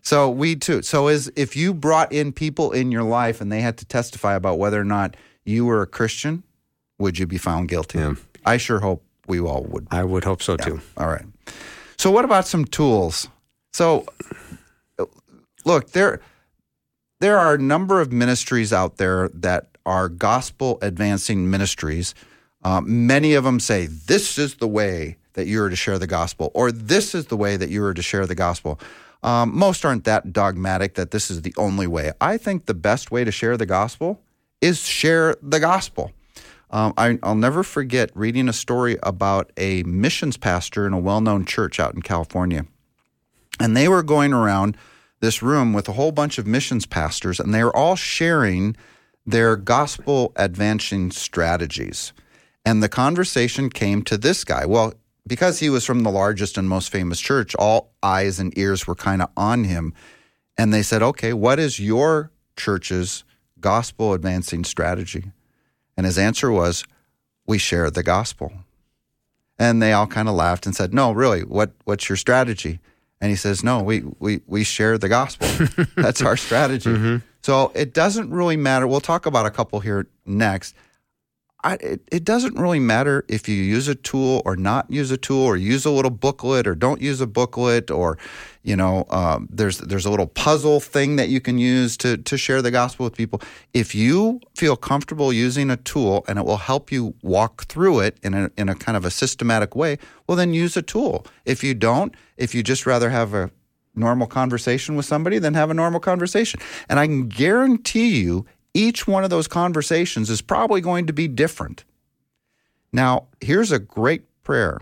So 0.02 0.30
we 0.30 0.54
too. 0.56 0.82
So 0.82 1.08
is 1.08 1.30
if 1.36 1.56
you 1.56 1.74
brought 1.74 2.12
in 2.12 2.32
people 2.32 2.70
in 2.70 2.92
your 2.92 3.02
life 3.02 3.40
and 3.40 3.50
they 3.52 3.60
had 3.60 3.76
to 3.78 3.84
testify 3.84 4.34
about 4.34 4.58
whether 4.58 4.80
or 4.80 4.84
not 4.84 5.16
you 5.44 5.66
were 5.66 5.82
a 5.82 5.86
Christian, 5.86 6.44
would 6.98 7.18
you 7.18 7.26
be 7.26 7.36
found 7.38 7.68
guilty? 7.68 7.98
Yeah. 7.98 8.14
I 8.46 8.56
sure 8.56 8.78
hope 8.80 9.02
we 9.26 9.40
all 9.40 9.64
would. 9.64 9.88
I 9.90 10.04
would 10.04 10.24
hope 10.24 10.42
so 10.42 10.56
too. 10.56 10.80
All 10.96 11.08
right. 11.08 11.26
So 11.98 12.10
what 12.12 12.24
about 12.24 12.46
some 12.46 12.64
tools? 12.64 13.28
So 13.72 14.06
look, 15.64 15.90
there 15.90 16.20
there 17.20 17.38
are 17.38 17.54
a 17.54 17.58
number 17.58 18.00
of 18.00 18.12
ministries 18.12 18.72
out 18.72 18.96
there 18.96 19.28
that 19.30 19.76
are 19.84 20.08
gospel 20.08 20.78
advancing 20.82 21.50
ministries. 21.50 22.14
Um, 22.62 23.06
many 23.06 23.34
of 23.34 23.44
them 23.44 23.60
say 23.60 23.86
this 23.86 24.38
is 24.38 24.56
the 24.56 24.68
way 24.68 25.16
that 25.34 25.46
you 25.46 25.62
are 25.62 25.70
to 25.70 25.76
share 25.76 25.98
the 25.98 26.06
gospel, 26.06 26.50
or 26.54 26.72
this 26.72 27.14
is 27.14 27.26
the 27.26 27.36
way 27.36 27.56
that 27.56 27.70
you 27.70 27.82
are 27.84 27.94
to 27.94 28.02
share 28.02 28.26
the 28.26 28.34
gospel. 28.34 28.80
Um, 29.22 29.56
most 29.56 29.84
aren't 29.84 30.04
that 30.04 30.32
dogmatic 30.32 30.94
that 30.94 31.10
this 31.10 31.30
is 31.30 31.42
the 31.42 31.54
only 31.56 31.86
way. 31.86 32.12
I 32.20 32.36
think 32.36 32.66
the 32.66 32.74
best 32.74 33.10
way 33.10 33.24
to 33.24 33.32
share 33.32 33.56
the 33.56 33.66
gospel 33.66 34.20
is 34.60 34.80
share 34.80 35.36
the 35.42 35.60
gospel. 35.60 36.12
Um, 36.70 36.92
I, 36.96 37.18
I'll 37.22 37.34
never 37.34 37.62
forget 37.62 38.10
reading 38.14 38.48
a 38.48 38.52
story 38.52 38.98
about 39.02 39.52
a 39.56 39.82
missions 39.84 40.36
pastor 40.36 40.86
in 40.86 40.92
a 40.92 40.98
well 40.98 41.20
known 41.20 41.46
church 41.46 41.80
out 41.80 41.94
in 41.94 42.02
California. 42.02 42.66
And 43.58 43.76
they 43.76 43.88
were 43.88 44.02
going 44.02 44.32
around 44.32 44.76
this 45.20 45.42
room 45.42 45.72
with 45.72 45.88
a 45.88 45.92
whole 45.92 46.12
bunch 46.12 46.38
of 46.38 46.46
missions 46.46 46.86
pastors, 46.86 47.40
and 47.40 47.52
they're 47.52 47.74
all 47.74 47.96
sharing 47.96 48.76
their 49.26 49.56
gospel 49.56 50.32
advancing 50.36 51.10
strategies. 51.10 52.12
And 52.64 52.82
the 52.82 52.88
conversation 52.88 53.70
came 53.70 54.02
to 54.02 54.16
this 54.16 54.44
guy. 54.44 54.64
Well, 54.66 54.94
because 55.26 55.58
he 55.58 55.68
was 55.68 55.84
from 55.84 56.02
the 56.02 56.10
largest 56.10 56.56
and 56.56 56.68
most 56.68 56.90
famous 56.90 57.20
church, 57.20 57.54
all 57.54 57.92
eyes 58.02 58.38
and 58.38 58.56
ears 58.56 58.86
were 58.86 58.94
kind 58.94 59.20
of 59.20 59.28
on 59.36 59.64
him. 59.64 59.92
And 60.56 60.72
they 60.72 60.82
said, 60.82 61.02
okay, 61.02 61.32
what 61.32 61.58
is 61.58 61.78
your 61.78 62.30
church's 62.56 63.24
gospel 63.60 64.14
advancing 64.14 64.64
strategy? 64.64 65.32
And 65.96 66.06
his 66.06 66.18
answer 66.18 66.50
was, 66.50 66.84
we 67.46 67.58
share 67.58 67.90
the 67.90 68.02
gospel. 68.02 68.52
And 69.58 69.82
they 69.82 69.92
all 69.92 70.06
kind 70.06 70.28
of 70.28 70.34
laughed 70.34 70.66
and 70.66 70.74
said, 70.74 70.94
no, 70.94 71.12
really, 71.12 71.42
what, 71.42 71.72
what's 71.84 72.08
your 72.08 72.16
strategy? 72.16 72.80
And 73.20 73.30
he 73.30 73.36
says, 73.36 73.64
no, 73.64 73.82
we, 73.82 74.04
we, 74.18 74.40
we 74.46 74.64
share 74.64 74.96
the 74.96 75.08
gospel. 75.08 75.48
That's 75.96 76.22
our 76.22 76.36
strategy. 76.36 76.90
Mm-hmm. 76.90 77.16
So 77.42 77.72
it 77.74 77.92
doesn't 77.94 78.30
really 78.30 78.56
matter. 78.56 78.86
We'll 78.86 79.00
talk 79.00 79.26
about 79.26 79.46
a 79.46 79.50
couple 79.50 79.80
here 79.80 80.06
next. 80.24 80.74
I, 81.64 81.74
it, 81.74 82.08
it 82.12 82.24
doesn't 82.24 82.54
really 82.54 82.78
matter 82.78 83.24
if 83.26 83.48
you 83.48 83.56
use 83.56 83.88
a 83.88 83.96
tool 83.96 84.42
or 84.44 84.54
not 84.54 84.88
use 84.90 85.10
a 85.10 85.16
tool 85.16 85.44
or 85.44 85.56
use 85.56 85.84
a 85.84 85.90
little 85.90 86.10
booklet 86.10 86.68
or 86.68 86.76
don't 86.76 87.00
use 87.00 87.20
a 87.20 87.26
booklet 87.26 87.90
or 87.90 88.16
you 88.62 88.76
know 88.76 89.06
um, 89.10 89.48
there's 89.50 89.78
there's 89.78 90.06
a 90.06 90.10
little 90.10 90.28
puzzle 90.28 90.78
thing 90.78 91.16
that 91.16 91.30
you 91.30 91.40
can 91.40 91.58
use 91.58 91.96
to 91.96 92.16
to 92.16 92.38
share 92.38 92.62
the 92.62 92.70
gospel 92.70 93.04
with 93.04 93.16
people. 93.16 93.40
If 93.74 93.92
you 93.92 94.40
feel 94.54 94.76
comfortable 94.76 95.32
using 95.32 95.68
a 95.68 95.76
tool 95.76 96.24
and 96.28 96.38
it 96.38 96.44
will 96.44 96.58
help 96.58 96.92
you 96.92 97.14
walk 97.22 97.64
through 97.64 98.00
it 98.00 98.18
in 98.22 98.34
a 98.34 98.50
in 98.56 98.68
a 98.68 98.76
kind 98.76 98.96
of 98.96 99.04
a 99.04 99.10
systematic 99.10 99.74
way 99.74 99.98
well 100.28 100.36
then 100.36 100.54
use 100.54 100.76
a 100.76 100.82
tool. 100.82 101.26
If 101.44 101.64
you 101.64 101.74
don't 101.74 102.14
if 102.36 102.54
you 102.54 102.62
just 102.62 102.86
rather 102.86 103.10
have 103.10 103.34
a 103.34 103.50
normal 103.96 104.28
conversation 104.28 104.94
with 104.94 105.06
somebody 105.06 105.40
then 105.40 105.54
have 105.54 105.70
a 105.70 105.74
normal 105.74 105.98
conversation. 105.98 106.60
And 106.88 107.00
i 107.00 107.06
can 107.08 107.26
guarantee 107.26 108.20
you 108.20 108.46
each 108.74 109.06
one 109.06 109.24
of 109.24 109.30
those 109.30 109.48
conversations 109.48 110.30
is 110.30 110.40
probably 110.40 110.80
going 110.80 111.06
to 111.06 111.12
be 111.12 111.28
different. 111.28 111.84
Now, 112.92 113.26
here's 113.40 113.72
a 113.72 113.78
great 113.78 114.22
prayer. 114.42 114.80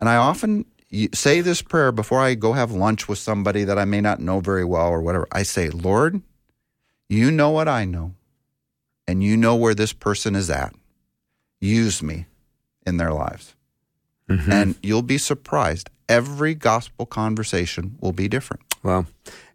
And 0.00 0.08
I 0.08 0.16
often 0.16 0.64
say 1.12 1.40
this 1.40 1.62
prayer 1.62 1.92
before 1.92 2.20
I 2.20 2.34
go 2.34 2.52
have 2.52 2.72
lunch 2.72 3.08
with 3.08 3.18
somebody 3.18 3.64
that 3.64 3.78
I 3.78 3.84
may 3.84 4.00
not 4.00 4.20
know 4.20 4.40
very 4.40 4.64
well 4.64 4.88
or 4.88 5.00
whatever. 5.00 5.26
I 5.32 5.42
say, 5.42 5.70
Lord, 5.70 6.22
you 7.08 7.30
know 7.30 7.50
what 7.50 7.68
I 7.68 7.84
know, 7.84 8.14
and 9.06 9.22
you 9.22 9.36
know 9.36 9.56
where 9.56 9.74
this 9.74 9.92
person 9.92 10.34
is 10.34 10.50
at. 10.50 10.74
Use 11.60 12.02
me 12.02 12.26
in 12.86 12.96
their 12.96 13.12
lives. 13.12 13.54
Mm-hmm. 14.28 14.52
And 14.52 14.74
you'll 14.82 15.02
be 15.02 15.18
surprised. 15.18 15.90
Every 16.08 16.54
gospel 16.54 17.06
conversation 17.06 17.96
will 18.00 18.12
be 18.12 18.28
different. 18.28 18.62
Well, 18.82 19.06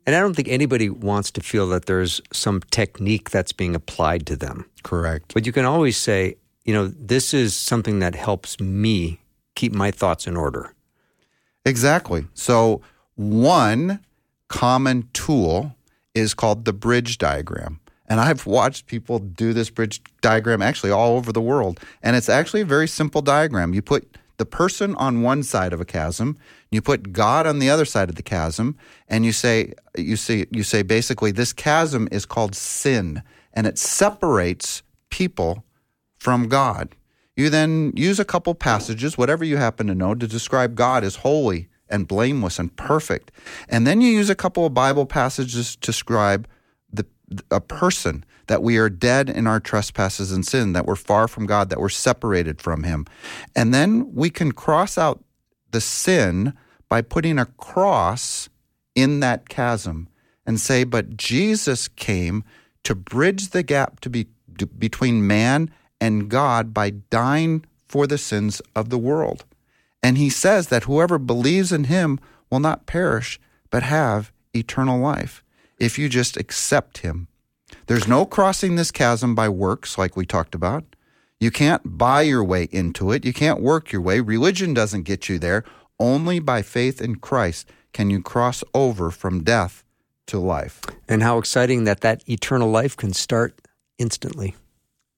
and 0.05 0.15
I 0.15 0.19
don't 0.19 0.33
think 0.33 0.47
anybody 0.47 0.89
wants 0.89 1.31
to 1.31 1.41
feel 1.41 1.67
that 1.69 1.85
there's 1.85 2.21
some 2.31 2.61
technique 2.71 3.29
that's 3.29 3.51
being 3.51 3.75
applied 3.75 4.25
to 4.27 4.35
them. 4.35 4.69
Correct. 4.83 5.33
But 5.33 5.45
you 5.45 5.51
can 5.51 5.65
always 5.65 5.97
say, 5.97 6.35
you 6.65 6.73
know, 6.73 6.87
this 6.87 7.33
is 7.33 7.55
something 7.55 7.99
that 7.99 8.15
helps 8.15 8.59
me 8.59 9.19
keep 9.55 9.73
my 9.73 9.91
thoughts 9.91 10.27
in 10.27 10.35
order. 10.35 10.73
Exactly. 11.65 12.25
So, 12.33 12.81
one 13.15 13.99
common 14.47 15.09
tool 15.13 15.75
is 16.15 16.33
called 16.33 16.65
the 16.65 16.73
bridge 16.73 17.17
diagram. 17.17 17.79
And 18.07 18.19
I've 18.19 18.45
watched 18.45 18.87
people 18.87 19.19
do 19.19 19.53
this 19.53 19.69
bridge 19.69 20.01
diagram 20.21 20.61
actually 20.61 20.89
all 20.89 21.15
over 21.15 21.31
the 21.31 21.41
world. 21.41 21.79
And 22.01 22.15
it's 22.15 22.29
actually 22.29 22.61
a 22.61 22.65
very 22.65 22.87
simple 22.87 23.21
diagram. 23.21 23.73
You 23.73 23.83
put 23.83 24.17
the 24.39 24.45
person 24.45 24.95
on 24.95 25.21
one 25.21 25.43
side 25.43 25.73
of 25.73 25.81
a 25.81 25.85
chasm, 25.85 26.37
you 26.71 26.81
put 26.81 27.11
God 27.11 27.45
on 27.45 27.59
the 27.59 27.69
other 27.69 27.85
side 27.85 28.09
of 28.09 28.15
the 28.15 28.23
chasm, 28.23 28.77
and 29.07 29.25
you 29.25 29.31
say 29.31 29.73
you 29.95 30.15
say 30.15 30.47
you 30.49 30.63
say 30.63 30.81
basically 30.81 31.31
this 31.31 31.53
chasm 31.53 32.07
is 32.11 32.25
called 32.25 32.55
sin, 32.55 33.21
and 33.53 33.67
it 33.67 33.77
separates 33.77 34.81
people 35.09 35.63
from 36.17 36.47
God. 36.47 36.95
You 37.35 37.49
then 37.49 37.93
use 37.95 38.19
a 38.19 38.25
couple 38.25 38.55
passages, 38.55 39.17
whatever 39.17 39.45
you 39.45 39.57
happen 39.57 39.87
to 39.87 39.95
know, 39.95 40.15
to 40.15 40.27
describe 40.27 40.73
God 40.73 41.03
as 41.03 41.17
holy 41.17 41.67
and 41.89 42.07
blameless 42.07 42.59
and 42.59 42.75
perfect. 42.75 43.31
And 43.67 43.85
then 43.85 44.01
you 44.01 44.09
use 44.09 44.29
a 44.29 44.35
couple 44.35 44.65
of 44.65 44.73
Bible 44.73 45.05
passages 45.05 45.75
to 45.75 45.81
describe 45.81 46.47
the, 46.91 47.05
a 47.51 47.61
person 47.61 48.23
that 48.49 48.63
we 48.63 48.77
are 48.77 48.89
dead 48.89 49.29
in 49.29 49.45
our 49.45 49.59
trespasses 49.59 50.31
and 50.31 50.43
sin, 50.43 50.73
that 50.73 50.87
we're 50.87 50.95
far 50.95 51.27
from 51.27 51.45
God, 51.45 51.69
that 51.69 51.79
we're 51.79 51.87
separated 51.87 52.59
from 52.59 52.81
Him. 52.81 53.05
And 53.55 53.71
then 53.71 54.11
we 54.15 54.31
can 54.31 54.53
cross 54.53 54.97
out 54.97 55.23
the 55.69 55.79
sin 55.79 56.53
by 56.89 57.03
putting 57.03 57.37
a 57.37 57.45
cross 57.45 58.49
in 58.95 59.19
that 59.19 59.49
chasm 59.49 60.09
and 60.47 60.59
say, 60.59 60.83
but 60.83 61.15
Jesus 61.15 61.87
came 61.87 62.43
to 62.83 62.95
bridge 62.95 63.49
the 63.49 63.61
gap 63.61 63.99
to 63.99 64.09
be 64.09 64.25
between 64.79 65.27
man 65.27 65.71
and 66.01 66.27
God 66.27 66.73
by 66.73 66.89
dying 66.89 67.63
for 67.87 68.07
the 68.07 68.17
sins 68.17 68.63
of 68.75 68.89
the 68.89 68.97
world. 68.97 69.45
And 70.01 70.17
he 70.17 70.31
says 70.31 70.69
that 70.69 70.85
whoever 70.85 71.19
believes 71.19 71.71
in 71.71 71.83
him 71.83 72.19
will 72.49 72.59
not 72.59 72.87
perish, 72.87 73.39
but 73.69 73.83
have 73.83 74.31
eternal 74.55 74.99
life 74.99 75.43
if 75.77 75.99
you 75.99 76.09
just 76.09 76.35
accept 76.35 76.99
him. 76.99 77.27
There's 77.89 78.07
no 78.07 78.23
crossing 78.23 78.75
this 78.75 78.91
chasm 78.91 79.33
by 79.33 79.49
works, 79.49 79.97
like 79.97 80.15
we 80.15 80.23
talked 80.23 80.53
about. 80.53 80.83
You 81.39 81.49
can't 81.49 81.97
buy 81.97 82.21
your 82.21 82.43
way 82.43 82.67
into 82.71 83.11
it. 83.11 83.25
You 83.25 83.33
can't 83.33 83.59
work 83.61 83.91
your 83.91 83.99
way. 83.99 84.19
Religion 84.19 84.75
doesn't 84.75 85.03
get 85.03 85.27
you 85.27 85.39
there. 85.39 85.63
Only 85.99 86.37
by 86.37 86.61
faith 86.61 87.01
in 87.01 87.15
Christ 87.15 87.67
can 87.91 88.11
you 88.11 88.21
cross 88.21 88.63
over 88.75 89.09
from 89.09 89.43
death 89.43 89.83
to 90.27 90.37
life. 90.37 90.81
And 91.07 91.23
how 91.23 91.39
exciting 91.39 91.85
that 91.85 92.01
that 92.01 92.21
eternal 92.29 92.69
life 92.69 92.95
can 92.95 93.11
start 93.11 93.59
instantly. 93.97 94.55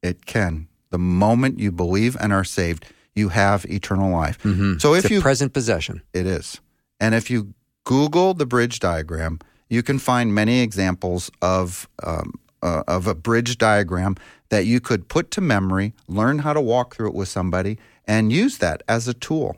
It 0.02 0.26
can. 0.26 0.70
The 0.92 0.98
moment 0.98 1.60
you 1.60 1.74
believe 1.74 2.16
and 2.22 2.32
are 2.32 2.46
saved, 2.46 2.86
you 3.14 3.28
have 3.30 3.66
eternal 3.66 4.14
life. 4.14 4.42
Mm-hmm. 4.44 4.78
So 4.78 4.94
if 4.94 5.04
it's 5.04 5.12
you 5.12 5.20
present 5.20 5.52
possession, 5.52 6.04
it 6.14 6.26
is. 6.26 6.62
And 7.02 7.16
if 7.16 7.30
you 7.30 7.54
Google 7.84 8.34
the 8.34 8.46
bridge 8.46 8.80
diagram, 8.80 9.40
you 9.70 9.84
can 9.84 10.00
find 10.00 10.34
many 10.34 10.62
examples 10.62 11.30
of 11.42 11.90
um, 12.02 12.36
uh, 12.62 12.84
of 12.88 13.08
a 13.08 13.16
bridge 13.16 13.58
diagram 13.58 14.16
that 14.50 14.66
you 14.66 14.80
could 14.80 15.08
put 15.08 15.32
to 15.32 15.42
memory, 15.42 15.94
learn 16.08 16.40
how 16.40 16.54
to 16.54 16.62
walk 16.62 16.96
through 16.96 17.08
it 17.08 17.14
with 17.14 17.28
somebody, 17.28 17.78
and 18.06 18.32
use 18.32 18.58
that 18.58 18.84
as 18.88 19.08
a 19.08 19.14
tool. 19.14 19.58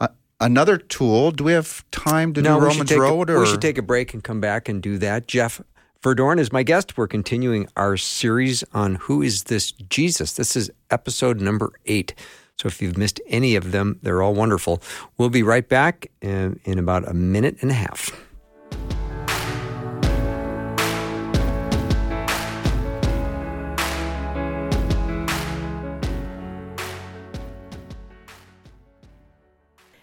Uh, 0.00 0.08
another 0.40 0.76
tool. 0.76 1.30
Do 1.30 1.44
we 1.44 1.52
have 1.52 1.88
time 1.90 2.32
to 2.34 2.42
no, 2.42 2.58
do 2.58 2.66
Romans 2.66 2.92
Road? 2.92 3.30
A, 3.30 3.34
or? 3.34 3.40
We 3.40 3.46
should 3.46 3.62
take 3.62 3.78
a 3.78 3.82
break 3.82 4.14
and 4.14 4.22
come 4.22 4.40
back 4.40 4.68
and 4.68 4.82
do 4.82 4.98
that. 4.98 5.26
Jeff 5.26 5.60
Verdoorn 6.02 6.40
is 6.40 6.52
my 6.52 6.62
guest. 6.62 6.96
We're 6.96 7.06
continuing 7.06 7.68
our 7.76 7.96
series 7.96 8.64
on 8.72 8.96
who 8.96 9.22
is 9.22 9.44
this 9.44 9.72
Jesus. 9.72 10.34
This 10.34 10.56
is 10.56 10.70
episode 10.90 11.40
number 11.40 11.72
eight. 11.86 12.14
So 12.58 12.66
if 12.66 12.82
you've 12.82 12.98
missed 12.98 13.20
any 13.26 13.56
of 13.56 13.72
them, 13.72 13.98
they're 14.02 14.22
all 14.22 14.34
wonderful. 14.34 14.82
We'll 15.16 15.30
be 15.30 15.42
right 15.42 15.68
back 15.68 16.10
in, 16.20 16.60
in 16.64 16.78
about 16.78 17.08
a 17.08 17.14
minute 17.14 17.56
and 17.60 17.70
a 17.70 17.74
half. 17.74 18.10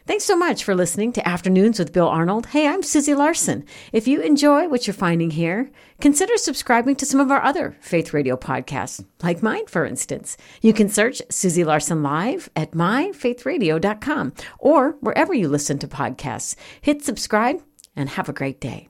Thanks 0.09 0.25
so 0.25 0.35
much 0.35 0.63
for 0.63 0.73
listening 0.73 1.11
to 1.13 1.27
Afternoons 1.27 1.77
with 1.77 1.93
Bill 1.93 2.07
Arnold. 2.07 2.47
Hey, 2.47 2.65
I'm 2.67 2.81
Susie 2.81 3.13
Larson. 3.13 3.63
If 3.93 4.07
you 4.07 4.21
enjoy 4.21 4.67
what 4.67 4.87
you're 4.87 4.95
finding 4.95 5.29
here, 5.29 5.69
consider 6.01 6.35
subscribing 6.35 6.95
to 6.95 7.05
some 7.05 7.19
of 7.19 7.29
our 7.29 7.43
other 7.43 7.77
Faith 7.79 8.11
Radio 8.11 8.35
podcasts, 8.35 9.05
like 9.21 9.43
mine, 9.43 9.67
for 9.67 9.85
instance. 9.85 10.35
You 10.63 10.73
can 10.73 10.89
search 10.89 11.21
Susie 11.29 11.63
Larson 11.63 12.01
Live 12.01 12.49
at 12.55 12.71
myfaithradio.com 12.71 14.33
or 14.57 14.97
wherever 14.99 15.35
you 15.35 15.47
listen 15.47 15.77
to 15.77 15.87
podcasts. 15.87 16.55
Hit 16.81 17.05
subscribe 17.05 17.61
and 17.95 18.09
have 18.09 18.27
a 18.27 18.33
great 18.33 18.59
day. 18.59 18.87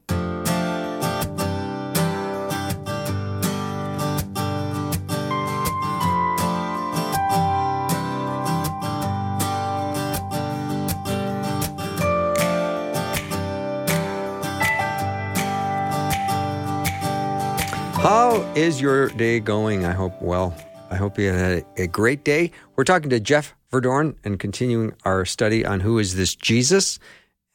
Is 18.56 18.82
your 18.82 19.10
day 19.10 19.40
going? 19.40 19.86
I 19.86 19.92
hope 19.92 20.22
well. 20.22 20.56
I 20.90 20.96
hope 20.96 21.18
you 21.20 21.32
had 21.32 21.66
a 21.78 21.88
great 21.88 22.24
day. 22.24 22.52
We're 22.76 22.84
talking 22.84 23.10
to 23.12 23.20
Jeff 23.20 23.56
Verdoorn 23.72 24.16
and 24.24 24.40
continuing 24.40 24.94
our 25.06 25.24
study 25.24 25.66
on 25.66 25.80
who 25.82 26.00
is 26.00 26.16
this 26.16 26.36
Jesus. 26.36 27.00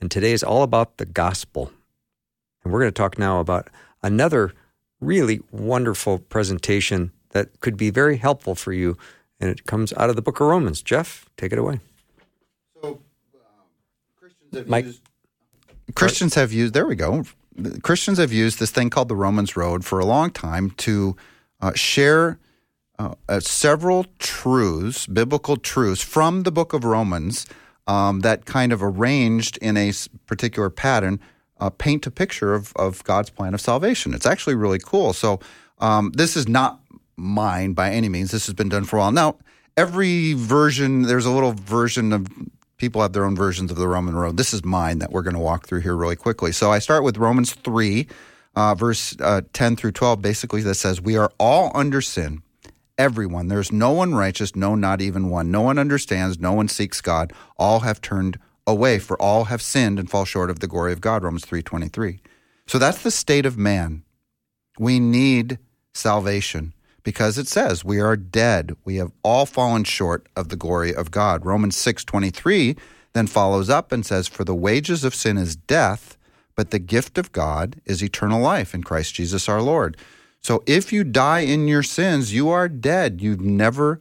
And 0.01 0.11
today 0.11 0.33
is 0.33 0.43
all 0.43 0.63
about 0.63 0.97
the 0.99 1.05
gospel. 1.05 1.73
And 2.63 2.73
we're 2.73 2.81
going 2.81 2.93
to 2.93 2.93
talk 2.93 3.19
now 3.19 3.41
about 3.41 3.69
another 4.03 4.55
really 5.01 5.41
wonderful 5.51 6.21
presentation 6.21 7.13
that 7.31 7.61
could 7.61 7.77
be 7.77 7.91
very 7.91 8.17
helpful 8.17 8.55
for 8.55 8.73
you. 8.73 8.97
And 9.41 9.51
it 9.51 9.67
comes 9.67 9.93
out 9.95 10.11
of 10.11 10.17
the 10.17 10.23
book 10.23 10.41
of 10.41 10.47
Romans. 10.47 10.81
Jeff, 10.81 11.29
take 11.37 11.53
it 11.53 11.59
away. 11.59 11.81
So, 12.81 12.89
um, 12.89 12.99
Christians 14.17 14.55
have 14.57 14.69
Mike. 14.69 14.85
used. 14.87 15.03
Christians 15.95 16.35
have 16.35 16.53
used, 16.53 16.73
there 16.73 16.87
we 16.87 16.95
go. 16.97 17.25
Christians 17.83 18.19
have 18.19 18.33
used 18.33 18.59
this 18.59 18.71
thing 18.71 18.91
called 18.91 19.09
the 19.09 19.17
Romans 19.17 19.57
Road 19.57 19.85
for 19.85 19.99
a 19.99 20.05
long 20.05 20.31
time 20.31 20.71
to 20.71 21.17
uh, 21.61 21.73
share 21.75 22.39
uh, 22.99 23.15
uh, 23.29 23.41
several 23.41 24.07
truths, 24.19 25.07
biblical 25.07 25.57
truths 25.57 26.03
from 26.03 26.43
the 26.43 26.53
book 26.53 26.73
of 26.73 26.85
Romans 26.85 27.47
um, 27.87 28.21
that 28.21 28.45
kind 28.45 28.73
of 28.73 28.83
arranged 28.83 29.57
in 29.59 29.77
a 29.77 29.93
particular 30.27 30.71
pattern 30.71 31.21
uh, 31.61 31.71
paint 31.71 32.07
a 32.07 32.11
picture 32.11 32.55
of, 32.55 32.73
of 32.77 33.03
God's 33.05 33.31
plan 33.31 33.55
of 33.55 33.61
salvation. 33.61 34.15
It's 34.15 34.27
actually 34.27 34.55
really 34.55 34.79
cool. 34.79 35.13
So, 35.13 35.41
um, 35.79 36.13
this 36.13 36.37
is 36.37 36.49
not 36.49 36.81
mine 37.17 37.73
by 37.73 37.91
any 37.91 38.09
means. 38.09 38.31
This 38.31 38.47
has 38.47 38.55
been 38.55 38.69
done 38.69 38.85
for 38.85 38.97
a 38.97 39.01
while. 39.01 39.13
Now, 39.13 39.39
every 39.77 40.35
version, 40.35 41.03
there's 41.03 41.27
a 41.27 41.31
little 41.31 41.53
version 41.53 42.13
of 42.13 42.27
people 42.85 43.01
have 43.01 43.15
their 43.15 43.25
own 43.25 43.35
versions 43.35 43.71
of 43.71 43.79
the 43.79 43.89
Roman 43.89 44.15
road. 44.15 44.37
This 44.37 44.53
is 44.53 44.63
mine 44.63 44.99
that 44.99 45.11
we're 45.11 45.23
going 45.23 45.35
to 45.35 45.41
walk 45.41 45.67
through 45.67 45.81
here 45.81 45.97
really 45.97 46.17
quickly. 46.17 46.53
So 46.53 46.71
I 46.71 46.81
start 46.81 47.03
with 47.03 47.17
Romans 47.17 47.55
3, 47.55 48.07
uh, 48.55 48.75
verse 48.75 49.17
uh, 49.21 49.41
10 49.55 49.77
through 49.77 49.93
12, 49.93 50.21
basically, 50.21 50.61
that 50.61 50.75
says, 50.75 51.01
We 51.01 51.17
are 51.17 51.33
all 51.41 51.71
under 51.75 52.03
sin. 52.03 52.43
Everyone. 52.99 53.49
There's 53.49 53.73
no 53.73 53.91
one 53.93 54.15
righteous, 54.15 54.55
no, 54.55 54.75
not 54.75 55.01
even 55.01 55.31
one. 55.31 55.51
No 55.51 55.63
one 55.63 55.79
understands, 55.79 56.39
no 56.39 56.53
one 56.53 56.69
seeks 56.69 57.01
God. 57.01 57.33
All 57.57 57.81
have 57.81 58.03
turned 58.03 58.39
away, 58.67 58.99
for 58.99 59.21
all 59.21 59.45
have 59.45 59.63
sinned 59.63 59.99
and 59.99 60.11
fall 60.11 60.27
short 60.27 60.51
of 60.51 60.61
the 60.61 60.69
glory 60.69 60.93
of 60.93 61.01
God. 61.01 61.25
Romans 61.25 61.47
3.23. 61.47 62.21
So 62.67 62.79
that's 62.79 63.03
the 63.03 63.11
state 63.11 63.47
of 63.47 63.57
man. 63.57 64.05
We 64.79 65.01
need 65.01 65.59
salvation 65.95 66.75
because 67.05 67.39
it 67.39 67.47
says 67.47 67.85
we 67.85 68.01
are 68.01 68.17
dead. 68.17 68.75
We 68.85 68.97
have 68.97 69.13
all 69.23 69.47
fallen 69.47 69.85
short 69.85 70.27
of 70.35 70.49
the 70.49 70.57
glory 70.57 70.93
of 70.93 71.13
God. 71.13 71.45
Romans 71.45 71.77
6.23 71.77 72.77
then 73.13 73.27
follows 73.29 73.71
up 73.71 73.93
and 73.93 74.05
says, 74.05 74.27
For 74.27 74.43
the 74.45 74.55
wages 74.55 75.05
of 75.05 75.15
sin 75.15 75.39
is 75.39 75.55
death, 75.55 76.19
but 76.57 76.71
the 76.71 76.81
gift 76.81 77.17
of 77.17 77.31
God 77.31 77.81
is 77.85 78.03
eternal 78.03 78.41
life 78.41 78.75
in 78.75 78.83
Christ 78.83 79.15
Jesus 79.15 79.49
our 79.49 79.63
Lord. 79.63 79.97
So 80.41 80.63
if 80.67 80.93
you 80.93 81.05
die 81.05 81.41
in 81.41 81.69
your 81.69 81.83
sins, 81.83 82.35
you 82.35 82.51
are 82.51 82.69
dead. 82.69 83.21
You've 83.21 83.41
never 83.41 84.01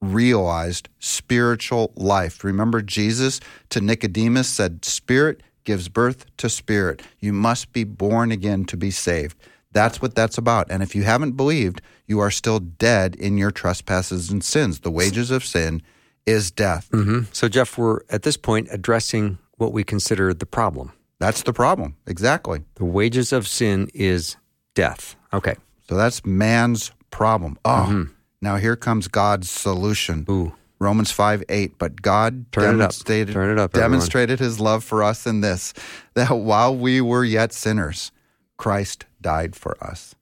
realized 0.00 0.88
spiritual 0.98 1.92
life. 1.94 2.42
Remember, 2.42 2.82
Jesus 2.82 3.40
to 3.70 3.80
Nicodemus 3.80 4.48
said, 4.48 4.84
Spirit 4.84 5.42
gives 5.64 5.88
birth 5.88 6.26
to 6.36 6.48
spirit. 6.48 7.02
You 7.20 7.32
must 7.32 7.72
be 7.72 7.84
born 7.84 8.30
again 8.30 8.64
to 8.66 8.76
be 8.76 8.90
saved. 8.90 9.36
That's 9.74 10.00
what 10.00 10.14
that's 10.14 10.38
about. 10.38 10.70
And 10.70 10.82
if 10.82 10.94
you 10.94 11.02
haven't 11.02 11.32
believed, 11.32 11.82
you 12.06 12.20
are 12.20 12.30
still 12.30 12.60
dead 12.60 13.14
in 13.16 13.36
your 13.36 13.50
trespasses 13.50 14.30
and 14.30 14.42
sins. 14.42 14.80
The 14.80 14.90
wages 14.90 15.30
of 15.30 15.44
sin 15.44 15.82
is 16.26 16.50
death. 16.50 16.88
Mm-hmm. 16.92 17.24
So, 17.32 17.48
Jeff, 17.48 17.76
we're 17.76 18.00
at 18.08 18.22
this 18.22 18.36
point 18.38 18.68
addressing 18.70 19.38
what 19.58 19.72
we 19.72 19.84
consider 19.84 20.32
the 20.32 20.46
problem. 20.46 20.92
That's 21.18 21.42
the 21.42 21.52
problem. 21.52 21.96
Exactly. 22.06 22.62
The 22.76 22.84
wages 22.84 23.32
of 23.32 23.46
sin 23.46 23.90
is 23.92 24.36
death. 24.74 25.16
Okay. 25.32 25.54
So 25.88 25.96
that's 25.96 26.24
man's 26.24 26.92
problem. 27.10 27.58
Oh, 27.64 28.08
now 28.40 28.56
here 28.56 28.76
comes 28.76 29.08
God's 29.08 29.50
solution. 29.50 30.24
Ooh. 30.30 30.54
Romans 30.78 31.10
5 31.10 31.44
8. 31.48 31.78
But 31.78 32.02
God 32.02 32.50
Turn 32.52 32.64
it 32.64 32.68
up. 32.68 32.90
demonstrated, 32.90 33.30
it 33.30 33.36
up, 33.58 33.70
everyone. 33.74 33.90
demonstrated 33.90 34.38
his 34.38 34.60
love 34.60 34.84
for 34.84 35.02
us 35.02 35.26
in 35.26 35.40
this 35.40 35.72
that 36.14 36.30
while 36.30 36.76
we 36.76 37.00
were 37.00 37.24
yet 37.24 37.52
sinners, 37.52 38.12
Christ 38.56 39.06
died 39.24 39.56
for 39.56 39.82
us. 39.82 40.14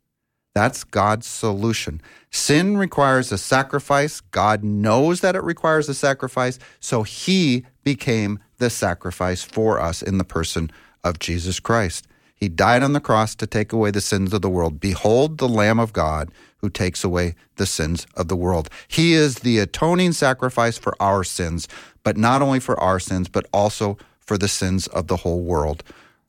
That's 0.55 0.84
God's 0.84 1.26
solution. 1.26 2.00
Sin 2.30 2.76
requires 2.76 3.32
a 3.32 3.38
sacrifice. 3.38 4.20
God 4.20 4.62
knows 4.62 5.20
that 5.20 5.34
it 5.34 5.42
requires 5.42 5.88
a 5.88 5.94
sacrifice, 5.94 6.59
so 6.78 7.03
he 7.03 7.66
became 7.82 8.38
the 8.59 8.70
sacrifice 8.70 9.42
for 9.42 9.80
us 9.80 10.03
in 10.03 10.18
the 10.18 10.24
person 10.24 10.70
of 11.03 11.18
Jesus 11.18 11.59
Christ. 11.59 12.07
He 12.36 12.48
died 12.48 12.82
on 12.82 12.92
the 12.92 13.00
cross 13.00 13.34
to 13.36 13.46
take 13.46 13.72
away 13.72 13.90
the 13.90 14.00
sins 14.00 14.32
of 14.32 14.42
the 14.42 14.50
world. 14.50 14.80
Behold 14.80 15.38
the 15.38 15.48
Lamb 15.48 15.80
of 15.80 15.92
God 15.92 16.30
who 16.59 16.70
takes 16.70 17.03
away 17.03 17.34
the 17.57 17.66
sins 17.66 18.07
of 18.14 18.28
the 18.28 18.36
world. 18.36 18.68
He 18.88 19.14
is 19.14 19.36
the 19.36 19.59
atoning 19.59 20.12
sacrifice 20.12 20.78
for 20.78 20.94
our 21.00 21.24
sins, 21.24 21.66
but 22.03 22.16
not 22.16 22.42
only 22.42 22.61
for 22.61 22.78
our 22.78 23.00
sins, 23.00 23.28
but 23.28 23.46
also 23.53 23.96
for 24.20 24.38
the 24.38 24.48
sins 24.48 24.86
of 24.88 25.07
the 25.07 25.18
whole 25.18 25.42
world. 25.42 25.82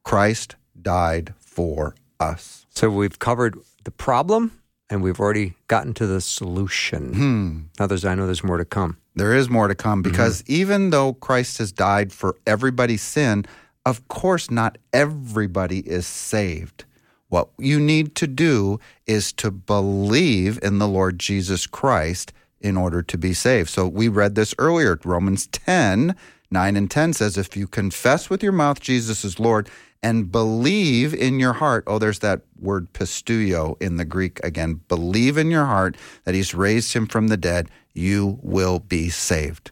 Christ 0.03 0.55
died 0.81 1.33
for 1.39 1.95
us. 2.19 2.62
So 2.73 2.89
we've 2.89 3.19
covered 3.19 3.57
the 3.83 3.91
problem 3.91 4.59
and 4.89 5.03
we've 5.03 5.19
already 5.19 5.53
gotten 5.67 5.93
to 5.95 6.07
the 6.07 6.21
solution. 6.21 7.13
Hmm. 7.13 7.59
Now, 7.79 7.87
there's, 7.87 8.03
I 8.03 8.15
know 8.15 8.25
there's 8.25 8.43
more 8.43 8.57
to 8.57 8.65
come. 8.65 8.97
There 9.15 9.35
is 9.35 9.47
more 9.47 9.67
to 9.67 9.75
come 9.75 10.01
because 10.01 10.41
mm-hmm. 10.41 10.53
even 10.53 10.89
though 10.89 11.13
Christ 11.13 11.59
has 11.59 11.71
died 11.71 12.11
for 12.11 12.35
everybody's 12.47 13.03
sin, 13.03 13.45
of 13.85 14.07
course, 14.07 14.49
not 14.49 14.79
everybody 14.91 15.79
is 15.79 16.07
saved. 16.07 16.85
What 17.29 17.49
you 17.59 17.79
need 17.79 18.15
to 18.15 18.27
do 18.27 18.79
is 19.05 19.31
to 19.33 19.51
believe 19.51 20.59
in 20.63 20.79
the 20.79 20.87
Lord 20.87 21.19
Jesus 21.19 21.67
Christ 21.67 22.33
in 22.59 22.75
order 22.75 23.03
to 23.03 23.17
be 23.17 23.33
saved. 23.33 23.69
So 23.69 23.87
we 23.87 24.07
read 24.07 24.35
this 24.35 24.55
earlier. 24.57 24.97
Romans 25.03 25.47
10, 25.47 26.15
9 26.49 26.77
and 26.77 26.89
10 26.89 27.13
says, 27.13 27.37
If 27.37 27.55
you 27.55 27.67
confess 27.67 28.29
with 28.29 28.41
your 28.41 28.51
mouth 28.51 28.79
Jesus 28.79 29.23
is 29.23 29.39
Lord 29.39 29.69
and 30.03 30.31
believe 30.31 31.13
in 31.13 31.39
your 31.39 31.53
heart, 31.53 31.85
oh, 31.87 31.97
there's 31.97 32.19
that 32.19 32.41
word 32.59 32.93
pisteuo 32.93 33.81
in 33.81 33.97
the 33.97 34.05
Greek 34.05 34.39
again, 34.43 34.81
believe 34.87 35.37
in 35.37 35.49
your 35.49 35.65
heart 35.65 35.97
that 36.25 36.35
he's 36.35 36.53
raised 36.53 36.93
him 36.93 37.07
from 37.07 37.29
the 37.29 37.37
dead, 37.37 37.69
you 37.93 38.37
will 38.43 38.79
be 38.79 39.09
saved 39.09 39.71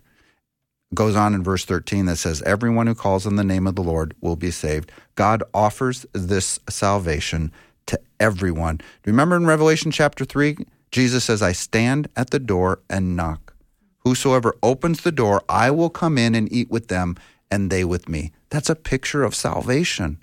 goes 0.93 1.15
on 1.15 1.33
in 1.33 1.43
verse 1.43 1.65
13 1.65 2.05
that 2.07 2.17
says, 2.17 2.41
Everyone 2.43 2.87
who 2.87 2.95
calls 2.95 3.25
on 3.25 3.35
the 3.35 3.43
name 3.43 3.67
of 3.67 3.75
the 3.75 3.83
Lord 3.83 4.13
will 4.21 4.35
be 4.35 4.51
saved. 4.51 4.91
God 5.15 5.43
offers 5.53 6.05
this 6.13 6.59
salvation 6.69 7.51
to 7.87 7.99
everyone. 8.19 8.81
Remember 9.05 9.35
in 9.35 9.45
Revelation 9.45 9.91
chapter 9.91 10.25
3, 10.25 10.57
Jesus 10.91 11.23
says, 11.23 11.41
I 11.41 11.53
stand 11.53 12.09
at 12.15 12.31
the 12.31 12.39
door 12.39 12.79
and 12.89 13.15
knock. 13.15 13.53
Whosoever 13.99 14.55
opens 14.61 15.01
the 15.01 15.11
door, 15.11 15.43
I 15.47 15.71
will 15.71 15.89
come 15.89 16.17
in 16.17 16.35
and 16.35 16.51
eat 16.51 16.69
with 16.69 16.87
them, 16.87 17.15
and 17.51 17.69
they 17.69 17.83
with 17.83 18.07
me. 18.09 18.31
That's 18.49 18.69
a 18.69 18.75
picture 18.75 19.23
of 19.23 19.35
salvation. 19.35 20.17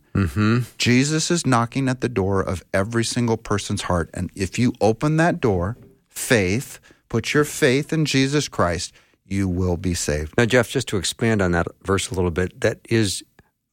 Jesus 0.78 1.30
is 1.30 1.46
knocking 1.46 1.88
at 1.88 2.00
the 2.00 2.08
door 2.08 2.40
of 2.42 2.64
every 2.74 3.04
single 3.04 3.36
person's 3.36 3.82
heart. 3.82 4.10
And 4.12 4.30
if 4.34 4.58
you 4.58 4.72
open 4.80 5.16
that 5.18 5.40
door, 5.40 5.76
faith, 6.08 6.80
put 7.08 7.34
your 7.34 7.44
faith 7.44 7.92
in 7.92 8.04
Jesus 8.04 8.48
Christ, 8.48 8.92
you 9.24 9.46
will 9.48 9.76
be 9.76 9.94
saved. 9.94 10.34
Now, 10.36 10.44
Jeff, 10.46 10.68
just 10.70 10.88
to 10.88 10.96
expand 10.96 11.40
on 11.42 11.52
that 11.52 11.66
verse 11.84 12.10
a 12.10 12.14
little 12.14 12.30
bit, 12.32 12.60
that 12.62 12.80
is 12.88 13.22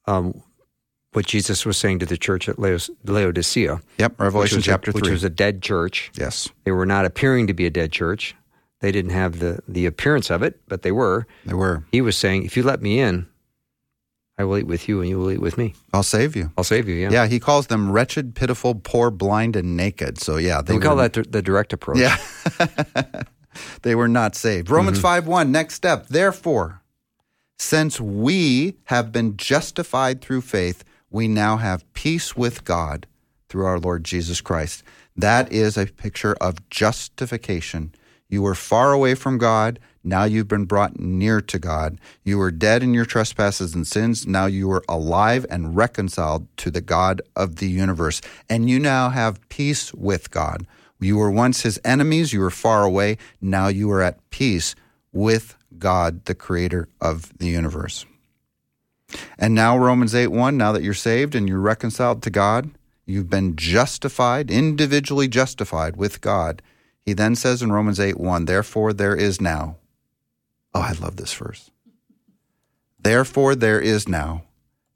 um, 0.06 0.40
what 1.12 1.26
Jesus 1.26 1.66
was 1.66 1.76
saying 1.76 1.98
to 2.00 2.06
the 2.06 2.16
church 2.18 2.48
at 2.48 2.58
Laos- 2.58 2.90
Laodicea. 3.04 3.80
Yep, 3.98 4.20
Revelation 4.20 4.58
was 4.58 4.66
a- 4.66 4.70
chapter 4.70 4.92
Which 4.92 5.04
3. 5.04 5.12
was 5.12 5.24
a 5.24 5.30
dead 5.30 5.62
church. 5.62 6.12
yes, 6.16 6.48
They 6.64 6.72
were 6.72 6.86
not 6.86 7.04
appearing 7.06 7.46
to 7.48 7.54
be 7.54 7.66
a 7.66 7.70
dead 7.70 7.90
church. 7.90 8.36
They 8.80 8.92
didn't 8.92 9.12
have 9.12 9.38
the, 9.38 9.60
the 9.66 9.86
appearance 9.86 10.30
of 10.30 10.42
it, 10.42 10.60
but 10.68 10.82
they 10.82 10.92
were. 10.92 11.26
they 11.46 11.54
were. 11.54 11.84
He 11.90 12.02
was 12.02 12.16
saying, 12.16 12.44
if 12.44 12.56
you 12.56 12.62
let 12.62 12.82
me 12.82 13.00
in, 13.00 13.26
I 14.38 14.44
will 14.44 14.58
eat 14.58 14.66
with 14.66 14.86
you 14.88 15.00
and 15.00 15.08
you 15.08 15.18
will 15.18 15.30
eat 15.30 15.40
with 15.40 15.56
me. 15.56 15.74
I'll 15.94 16.02
save 16.02 16.36
you. 16.36 16.52
I'll 16.58 16.64
save 16.64 16.88
you, 16.88 16.94
yeah. 16.94 17.10
Yeah, 17.10 17.26
he 17.26 17.40
calls 17.40 17.68
them 17.68 17.90
wretched, 17.90 18.34
pitiful, 18.34 18.74
poor, 18.74 19.10
blind, 19.10 19.56
and 19.56 19.76
naked. 19.76 20.20
So 20.20 20.36
yeah, 20.36 20.60
they 20.62 20.74
we 20.74 20.80
call 20.80 20.96
were, 20.96 21.02
that 21.08 21.14
the, 21.14 21.22
the 21.22 21.42
direct 21.42 21.72
approach. 21.72 21.98
Yeah. 21.98 22.18
they 23.82 23.94
were 23.94 24.08
not 24.08 24.34
saved. 24.34 24.70
Romans 24.70 24.98
Mm-hmm. 24.98 25.02
5 25.02 25.26
1, 25.26 25.52
next 25.52 25.74
step. 25.74 26.08
Therefore, 26.08 26.82
since 27.58 27.98
we 28.00 28.76
have 28.84 29.10
been 29.12 29.36
justified 29.38 30.20
through 30.20 30.42
faith, 30.42 30.84
we 31.10 31.28
now 31.28 31.56
have 31.56 31.90
peace 31.94 32.36
with 32.36 32.64
God 32.64 33.06
through 33.48 33.64
our 33.64 33.78
Lord 33.78 34.04
Jesus 34.04 34.42
Christ. 34.42 34.82
That 35.16 35.50
is 35.50 35.78
a 35.78 35.86
picture 35.86 36.34
of 36.42 36.68
justification. 36.68 37.94
You 38.28 38.42
were 38.42 38.54
far 38.54 38.92
away 38.92 39.14
from 39.14 39.38
God. 39.38 39.78
Now 40.06 40.22
you've 40.22 40.46
been 40.46 40.66
brought 40.66 41.00
near 41.00 41.40
to 41.40 41.58
God. 41.58 41.98
You 42.22 42.38
were 42.38 42.52
dead 42.52 42.84
in 42.84 42.94
your 42.94 43.04
trespasses 43.04 43.74
and 43.74 43.84
sins. 43.84 44.24
Now 44.24 44.46
you 44.46 44.70
are 44.70 44.84
alive 44.88 45.44
and 45.50 45.74
reconciled 45.74 46.46
to 46.58 46.70
the 46.70 46.80
God 46.80 47.20
of 47.34 47.56
the 47.56 47.68
universe. 47.68 48.22
And 48.48 48.70
you 48.70 48.78
now 48.78 49.08
have 49.08 49.46
peace 49.48 49.92
with 49.92 50.30
God. 50.30 50.64
You 51.00 51.16
were 51.16 51.30
once 51.32 51.62
his 51.62 51.80
enemies. 51.84 52.32
You 52.32 52.38
were 52.38 52.52
far 52.52 52.84
away. 52.84 53.18
Now 53.40 53.66
you 53.66 53.90
are 53.90 54.00
at 54.00 54.30
peace 54.30 54.76
with 55.12 55.56
God, 55.76 56.24
the 56.26 56.36
creator 56.36 56.88
of 57.00 57.36
the 57.38 57.48
universe. 57.48 58.06
And 59.36 59.56
now, 59.56 59.76
Romans 59.76 60.14
8 60.14 60.28
1, 60.28 60.56
now 60.56 60.70
that 60.70 60.84
you're 60.84 60.94
saved 60.94 61.34
and 61.34 61.48
you're 61.48 61.58
reconciled 61.58 62.22
to 62.22 62.30
God, 62.30 62.70
you've 63.06 63.30
been 63.30 63.56
justified, 63.56 64.52
individually 64.52 65.26
justified 65.26 65.96
with 65.96 66.20
God. 66.20 66.62
He 67.04 67.12
then 67.12 67.34
says 67.34 67.60
in 67.60 67.72
Romans 67.72 67.98
8 67.98 68.20
1, 68.20 68.44
therefore 68.44 68.92
there 68.92 69.16
is 69.16 69.40
now. 69.40 69.76
Oh, 70.76 70.82
I 70.82 70.92
love 70.92 71.16
this 71.16 71.32
verse. 71.32 71.70
Therefore 72.98 73.54
there 73.54 73.80
is 73.80 74.06
now 74.06 74.42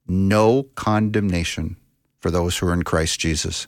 no 0.06 0.64
condemnation 0.74 1.78
for 2.18 2.30
those 2.30 2.58
who 2.58 2.66
are 2.68 2.74
in 2.74 2.82
Christ 2.82 3.18
Jesus. 3.18 3.66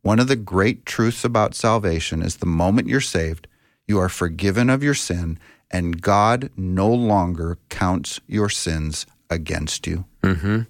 One 0.00 0.18
of 0.18 0.26
the 0.26 0.34
great 0.34 0.84
truths 0.84 1.24
about 1.24 1.54
salvation 1.54 2.20
is 2.20 2.38
the 2.38 2.46
moment 2.46 2.88
you're 2.88 3.00
saved, 3.00 3.46
you 3.86 4.00
are 4.00 4.08
forgiven 4.08 4.68
of 4.70 4.82
your 4.82 4.94
sin, 4.94 5.38
and 5.70 6.02
God 6.02 6.50
no 6.56 6.92
longer 6.92 7.58
counts 7.68 8.20
your 8.26 8.48
sins 8.48 9.06
against 9.30 9.86
you. 9.86 10.04
Mm-hmm. 10.24 10.62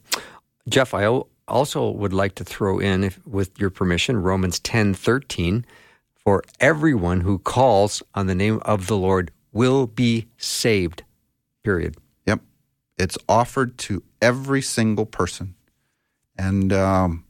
Jeff, 0.69 0.93
I 0.93 1.07
also 1.49 1.91
would 1.91 2.13
like 2.13 2.35
to 2.35 2.45
throw 2.45 2.79
in, 2.79 3.03
if, 3.05 3.19
with 3.27 3.59
your 3.59 3.71
permission, 3.71 4.23
Romans 4.23 4.59
ten 4.61 4.93
thirteen, 4.93 5.65
for 6.15 6.45
everyone 6.61 7.23
who 7.23 7.39
calls 7.39 8.03
on 8.15 8.27
the 8.27 8.35
name 8.35 8.61
of 8.67 8.89
the 8.89 8.97
Lord 8.99 9.31
will 9.53 9.87
be 9.87 10.29
saved. 10.37 11.05
Period. 11.63 11.97
Yep. 12.27 12.41
It's 12.99 13.19
offered 13.29 13.79
to 13.79 14.03
every 14.21 14.63
single 14.63 15.07
person. 15.07 15.55
And, 16.37 16.73
um, 16.73 17.25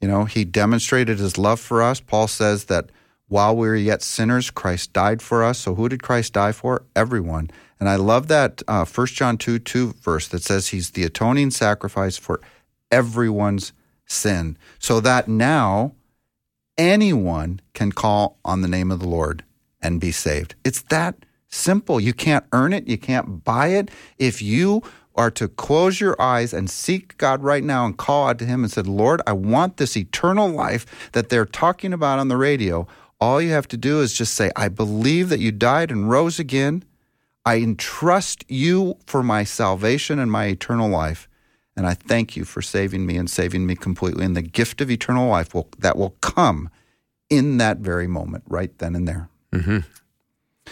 you 0.00 0.08
know, 0.08 0.24
he 0.24 0.44
demonstrated 0.44 1.18
his 1.18 1.38
love 1.38 1.60
for 1.60 1.82
us. 1.82 2.00
Paul 2.00 2.28
says 2.28 2.64
that 2.64 2.90
while 3.28 3.56
we 3.56 3.68
were 3.68 3.76
yet 3.76 4.02
sinners, 4.02 4.50
Christ 4.50 4.92
died 4.92 5.22
for 5.22 5.44
us. 5.44 5.58
So 5.60 5.76
who 5.76 5.88
did 5.88 6.02
Christ 6.02 6.32
die 6.32 6.52
for? 6.52 6.82
Everyone. 6.96 7.48
And 7.78 7.88
I 7.88 7.96
love 7.96 8.26
that 8.28 8.62
uh, 8.66 8.84
1 8.84 9.06
John 9.06 9.38
2 9.38 9.60
2 9.60 9.94
verse 10.02 10.26
that 10.28 10.42
says 10.42 10.68
he's 10.68 10.90
the 10.90 11.04
atoning 11.04 11.52
sacrifice 11.52 12.16
for 12.16 12.40
everyone's 12.90 13.72
sin. 14.04 14.58
So 14.78 15.00
that 15.00 15.28
now 15.28 15.92
anyone 16.76 17.60
can 17.72 17.92
call 17.92 18.36
on 18.44 18.62
the 18.62 18.68
name 18.68 18.90
of 18.90 18.98
the 18.98 19.08
Lord 19.08 19.44
and 19.80 20.00
be 20.00 20.10
saved. 20.10 20.56
It's 20.64 20.82
that 20.82 21.14
simple. 21.50 22.00
You 22.00 22.14
can't 22.14 22.44
earn 22.52 22.72
it, 22.72 22.88
you 22.88 22.98
can't 22.98 23.44
buy 23.44 23.68
it. 23.68 23.90
If 24.18 24.40
you 24.40 24.82
are 25.16 25.30
to 25.32 25.48
close 25.48 26.00
your 26.00 26.20
eyes 26.20 26.54
and 26.54 26.70
seek 26.70 27.16
God 27.18 27.42
right 27.42 27.64
now 27.64 27.84
and 27.84 27.96
call 27.96 28.28
out 28.28 28.38
to 28.38 28.46
Him 28.46 28.62
and 28.62 28.72
said, 28.72 28.86
Lord, 28.86 29.20
I 29.26 29.32
want 29.32 29.76
this 29.76 29.96
eternal 29.96 30.48
life 30.48 31.10
that 31.12 31.28
they're 31.28 31.44
talking 31.44 31.92
about 31.92 32.18
on 32.18 32.28
the 32.28 32.36
radio. 32.36 32.86
All 33.20 33.42
you 33.42 33.50
have 33.50 33.68
to 33.68 33.76
do 33.76 34.00
is 34.00 34.14
just 34.14 34.34
say, 34.34 34.50
I 34.56 34.68
believe 34.68 35.28
that 35.28 35.40
you 35.40 35.52
died 35.52 35.90
and 35.90 36.08
rose 36.08 36.38
again. 36.38 36.84
I 37.44 37.56
entrust 37.56 38.44
you 38.48 38.96
for 39.06 39.22
my 39.22 39.44
salvation 39.44 40.18
and 40.18 40.30
my 40.30 40.46
eternal 40.46 40.88
life. 40.88 41.28
And 41.76 41.86
I 41.86 41.94
thank 41.94 42.36
you 42.36 42.44
for 42.44 42.62
saving 42.62 43.06
me 43.06 43.16
and 43.16 43.28
saving 43.28 43.66
me 43.66 43.76
completely. 43.76 44.24
And 44.24 44.36
the 44.36 44.42
gift 44.42 44.80
of 44.80 44.90
eternal 44.90 45.28
life 45.28 45.54
will, 45.54 45.68
that 45.78 45.96
will 45.96 46.16
come 46.20 46.70
in 47.28 47.58
that 47.58 47.78
very 47.78 48.06
moment, 48.06 48.44
right 48.46 48.76
then 48.78 48.94
and 48.94 49.06
there. 49.06 49.28
Mm-hmm. 49.52 49.78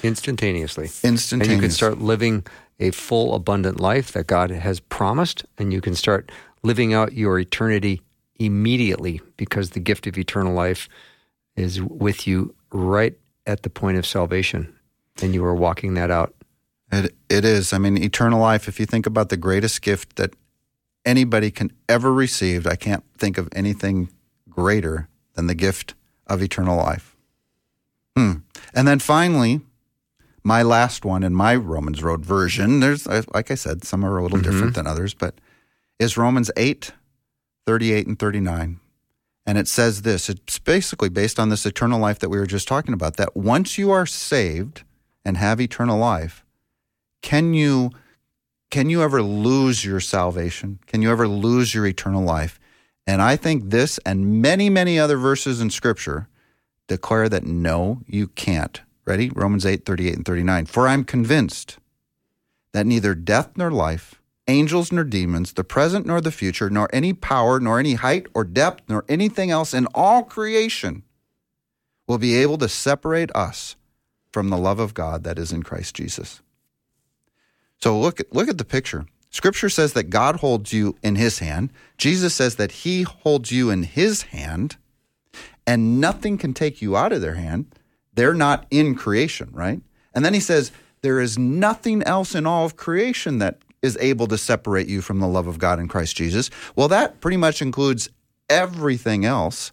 Instantaneously. 0.02 0.84
Instantaneously. 1.02 1.40
And 1.40 1.50
you 1.52 1.60
can 1.60 1.70
start 1.70 1.98
living 1.98 2.44
a 2.80 2.90
full, 2.92 3.34
abundant 3.34 3.80
life 3.80 4.12
that 4.12 4.26
God 4.26 4.50
has 4.50 4.80
promised, 4.80 5.44
and 5.58 5.72
you 5.72 5.80
can 5.80 5.94
start 5.94 6.30
living 6.62 6.94
out 6.94 7.12
your 7.12 7.38
eternity 7.38 8.02
immediately 8.38 9.20
because 9.36 9.70
the 9.70 9.80
gift 9.80 10.06
of 10.06 10.16
eternal 10.16 10.54
life 10.54 10.88
is 11.56 11.82
with 11.82 12.26
you 12.26 12.54
right 12.70 13.18
at 13.46 13.62
the 13.62 13.70
point 13.70 13.98
of 13.98 14.06
salvation, 14.06 14.72
and 15.20 15.34
you 15.34 15.44
are 15.44 15.54
walking 15.54 15.94
that 15.94 16.10
out. 16.10 16.34
It, 16.92 17.14
it 17.28 17.44
is. 17.44 17.72
I 17.72 17.78
mean, 17.78 17.98
eternal 17.98 18.40
life, 18.40 18.68
if 18.68 18.78
you 18.78 18.86
think 18.86 19.06
about 19.06 19.28
the 19.28 19.36
greatest 19.36 19.82
gift 19.82 20.16
that 20.16 20.34
anybody 21.04 21.50
can 21.50 21.72
ever 21.88 22.12
receive, 22.12 22.66
I 22.66 22.76
can't 22.76 23.04
think 23.16 23.38
of 23.38 23.48
anything 23.52 24.10
greater 24.48 25.08
than 25.34 25.46
the 25.46 25.54
gift 25.54 25.94
of 26.26 26.42
eternal 26.42 26.76
life. 26.76 27.16
Hmm. 28.16 28.32
And 28.74 28.86
then 28.86 28.98
finally, 28.98 29.60
my 30.44 30.62
last 30.62 31.04
one 31.04 31.22
in 31.22 31.34
my 31.34 31.54
Romans 31.54 32.02
Road 32.02 32.24
version, 32.24 32.80
there's, 32.80 33.06
like 33.06 33.50
I 33.50 33.54
said, 33.54 33.84
some 33.84 34.04
are 34.04 34.18
a 34.18 34.22
little 34.22 34.38
mm-hmm. 34.38 34.50
different 34.50 34.74
than 34.74 34.86
others, 34.86 35.14
but 35.14 35.34
is 35.98 36.16
Romans 36.16 36.50
8, 36.56 36.92
38 37.66 38.06
and 38.06 38.18
39. 38.18 38.80
And 39.46 39.56
it 39.56 39.66
says 39.66 40.02
this 40.02 40.28
it's 40.28 40.58
basically 40.58 41.08
based 41.08 41.40
on 41.40 41.48
this 41.48 41.64
eternal 41.64 41.98
life 41.98 42.18
that 42.18 42.28
we 42.28 42.38
were 42.38 42.46
just 42.46 42.68
talking 42.68 42.92
about 42.92 43.16
that 43.16 43.34
once 43.34 43.78
you 43.78 43.90
are 43.90 44.04
saved 44.04 44.82
and 45.24 45.36
have 45.38 45.60
eternal 45.60 45.98
life, 45.98 46.44
can 47.22 47.54
you 47.54 47.90
can 48.70 48.90
you 48.90 49.02
ever 49.02 49.22
lose 49.22 49.84
your 49.84 50.00
salvation? 50.00 50.78
Can 50.86 51.00
you 51.00 51.10
ever 51.10 51.26
lose 51.26 51.74
your 51.74 51.86
eternal 51.86 52.22
life? 52.22 52.60
And 53.06 53.22
I 53.22 53.36
think 53.36 53.70
this 53.70 53.98
and 54.04 54.42
many, 54.42 54.68
many 54.68 54.98
other 54.98 55.16
verses 55.16 55.62
in 55.62 55.70
Scripture 55.70 56.28
declare 56.86 57.30
that 57.30 57.44
no, 57.44 58.02
you 58.06 58.28
can't. 58.28 58.82
Ready? 59.08 59.30
Romans 59.30 59.64
8, 59.64 59.86
38 59.86 60.16
and 60.16 60.24
39. 60.26 60.66
For 60.66 60.86
I'm 60.86 61.02
convinced 61.02 61.78
that 62.72 62.84
neither 62.84 63.14
death 63.14 63.52
nor 63.56 63.70
life, 63.70 64.20
angels 64.46 64.92
nor 64.92 65.02
demons, 65.02 65.54
the 65.54 65.64
present 65.64 66.04
nor 66.04 66.20
the 66.20 66.30
future, 66.30 66.68
nor 66.68 66.90
any 66.92 67.14
power, 67.14 67.58
nor 67.58 67.78
any 67.78 67.94
height 67.94 68.26
or 68.34 68.44
depth, 68.44 68.82
nor 68.86 69.06
anything 69.08 69.50
else 69.50 69.72
in 69.72 69.86
all 69.94 70.24
creation 70.24 71.04
will 72.06 72.18
be 72.18 72.36
able 72.36 72.58
to 72.58 72.68
separate 72.68 73.34
us 73.34 73.76
from 74.30 74.50
the 74.50 74.58
love 74.58 74.78
of 74.78 74.92
God 74.92 75.24
that 75.24 75.38
is 75.38 75.52
in 75.52 75.62
Christ 75.62 75.96
Jesus. 75.96 76.42
So 77.80 77.98
look 77.98 78.20
at, 78.20 78.34
look 78.34 78.50
at 78.50 78.58
the 78.58 78.64
picture. 78.64 79.06
Scripture 79.30 79.70
says 79.70 79.94
that 79.94 80.10
God 80.10 80.36
holds 80.36 80.74
you 80.74 80.98
in 81.02 81.16
his 81.16 81.38
hand. 81.38 81.72
Jesus 81.96 82.34
says 82.34 82.56
that 82.56 82.72
he 82.72 83.04
holds 83.04 83.50
you 83.50 83.70
in 83.70 83.84
his 83.84 84.22
hand 84.24 84.76
and 85.66 85.98
nothing 85.98 86.36
can 86.36 86.52
take 86.52 86.82
you 86.82 86.94
out 86.94 87.14
of 87.14 87.22
their 87.22 87.36
hand. 87.36 87.74
They're 88.18 88.34
not 88.34 88.66
in 88.72 88.96
creation, 88.96 89.48
right? 89.52 89.80
And 90.12 90.24
then 90.24 90.34
he 90.34 90.40
says 90.40 90.72
there 91.02 91.20
is 91.20 91.38
nothing 91.38 92.02
else 92.02 92.34
in 92.34 92.46
all 92.46 92.66
of 92.66 92.74
creation 92.74 93.38
that 93.38 93.58
is 93.80 93.96
able 94.00 94.26
to 94.26 94.36
separate 94.36 94.88
you 94.88 95.02
from 95.02 95.20
the 95.20 95.28
love 95.28 95.46
of 95.46 95.60
God 95.60 95.78
in 95.78 95.86
Christ 95.86 96.16
Jesus. 96.16 96.50
Well, 96.74 96.88
that 96.88 97.20
pretty 97.20 97.36
much 97.36 97.62
includes 97.62 98.08
everything 98.50 99.24
else, 99.24 99.70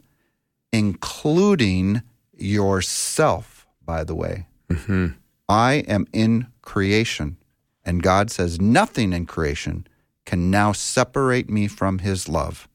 including 0.71 2.03
yourself, 2.37 3.65
by 3.83 4.03
the 4.03 4.13
way. 4.13 4.45
Mm-hmm. 4.69 5.07
I 5.49 5.83
am 5.87 6.05
in 6.13 6.45
creation. 6.61 7.37
And 7.83 8.03
God 8.03 8.29
says, 8.29 8.61
nothing 8.61 9.11
in 9.11 9.25
creation 9.25 9.87
can 10.27 10.51
now 10.51 10.71
separate 10.71 11.49
me 11.49 11.67
from 11.67 11.97
his 11.97 12.29
love 12.29 12.67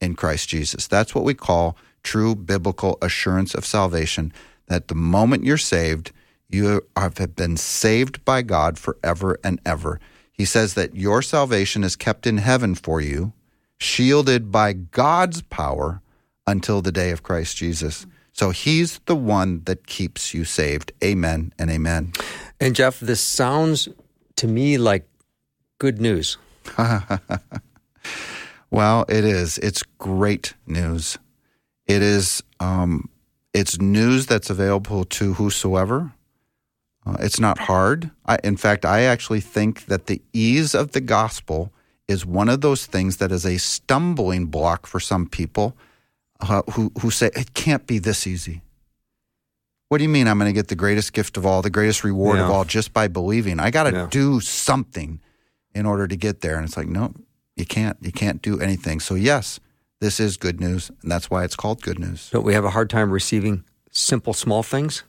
in 0.00 0.16
Christ 0.16 0.48
Jesus. 0.48 0.88
That's 0.88 1.14
what 1.14 1.22
we 1.22 1.34
call 1.34 1.76
true 2.02 2.34
biblical 2.34 2.98
assurance 3.00 3.54
of 3.54 3.64
salvation 3.64 4.32
that 4.66 4.88
the 4.88 4.94
moment 4.94 5.44
you're 5.44 5.58
saved, 5.58 6.12
you 6.48 6.82
have 6.96 7.36
been 7.36 7.56
saved 7.56 8.24
by 8.24 8.42
God 8.42 8.78
forever 8.78 9.38
and 9.42 9.60
ever. 9.64 10.00
He 10.32 10.44
says 10.44 10.74
that 10.74 10.94
your 10.94 11.22
salvation 11.22 11.84
is 11.84 11.96
kept 11.96 12.26
in 12.26 12.38
heaven 12.38 12.74
for 12.74 13.00
you, 13.00 13.32
shielded 13.78 14.50
by 14.50 14.72
God's 14.72 15.42
power 15.42 16.02
until 16.46 16.82
the 16.82 16.92
day 16.92 17.10
of 17.10 17.22
Christ 17.22 17.56
Jesus. 17.56 18.06
So 18.32 18.50
he's 18.50 18.98
the 19.06 19.16
one 19.16 19.62
that 19.64 19.86
keeps 19.86 20.34
you 20.34 20.44
saved. 20.44 20.92
Amen 21.02 21.52
and 21.58 21.70
amen. 21.70 22.12
And 22.60 22.74
Jeff, 22.74 23.00
this 23.00 23.20
sounds 23.20 23.88
to 24.36 24.48
me 24.48 24.78
like 24.78 25.08
good 25.78 26.00
news. 26.00 26.38
Well, 28.72 29.04
it 29.06 29.26
is. 29.26 29.58
It's 29.58 29.82
great 29.98 30.54
news. 30.66 31.18
It 31.86 32.00
is. 32.00 32.42
Um, 32.58 33.10
it's 33.54 33.78
news 33.80 34.26
that's 34.26 34.50
available 34.50 35.04
to 35.04 35.34
whosoever. 35.34 36.12
Uh, 37.04 37.16
it's 37.20 37.40
not 37.40 37.58
hard. 37.58 38.10
I, 38.26 38.38
in 38.44 38.56
fact, 38.56 38.84
I 38.84 39.02
actually 39.02 39.40
think 39.40 39.86
that 39.86 40.06
the 40.06 40.22
ease 40.32 40.74
of 40.74 40.92
the 40.92 41.00
gospel 41.00 41.72
is 42.08 42.24
one 42.24 42.48
of 42.48 42.60
those 42.60 42.86
things 42.86 43.16
that 43.16 43.32
is 43.32 43.44
a 43.44 43.58
stumbling 43.58 44.46
block 44.46 44.86
for 44.86 45.00
some 45.00 45.26
people 45.26 45.76
uh, 46.40 46.62
who 46.72 46.92
who 47.00 47.10
say 47.10 47.30
it 47.34 47.54
can't 47.54 47.86
be 47.86 47.98
this 47.98 48.26
easy. 48.26 48.62
What 49.88 49.98
do 49.98 50.04
you 50.04 50.08
mean? 50.10 50.26
I'm 50.26 50.38
going 50.38 50.48
to 50.48 50.54
get 50.54 50.68
the 50.68 50.74
greatest 50.76 51.12
gift 51.12 51.36
of 51.36 51.44
all, 51.44 51.60
the 51.60 51.68
greatest 51.70 52.02
reward 52.02 52.38
of 52.38 52.50
all, 52.50 52.64
just 52.64 52.94
by 52.94 53.08
believing? 53.08 53.60
I 53.60 53.70
got 53.70 53.84
to 53.84 53.90
Yeah. 53.92 54.06
do 54.10 54.40
something 54.40 55.20
in 55.74 55.84
order 55.84 56.08
to 56.08 56.16
get 56.16 56.40
there, 56.40 56.56
and 56.56 56.64
it's 56.66 56.76
like, 56.78 56.88
no, 56.88 57.12
you 57.56 57.66
can't. 57.66 57.98
You 58.00 58.10
can't 58.10 58.40
do 58.40 58.58
anything. 58.58 59.00
So 59.00 59.14
yes, 59.14 59.60
this 60.02 60.18
is 60.18 60.36
good 60.36 60.60
news, 60.60 60.90
and 61.00 61.10
that's 61.10 61.30
why 61.30 61.44
it's 61.44 61.54
called 61.54 61.80
good 61.80 62.00
news. 62.00 62.28
Don't 62.30 62.44
we 62.44 62.54
have 62.54 62.64
a 62.64 62.70
hard 62.70 62.90
time 62.90 63.12
receiving 63.12 63.62
simple, 63.92 64.32
small 64.34 64.64
things? 64.64 65.04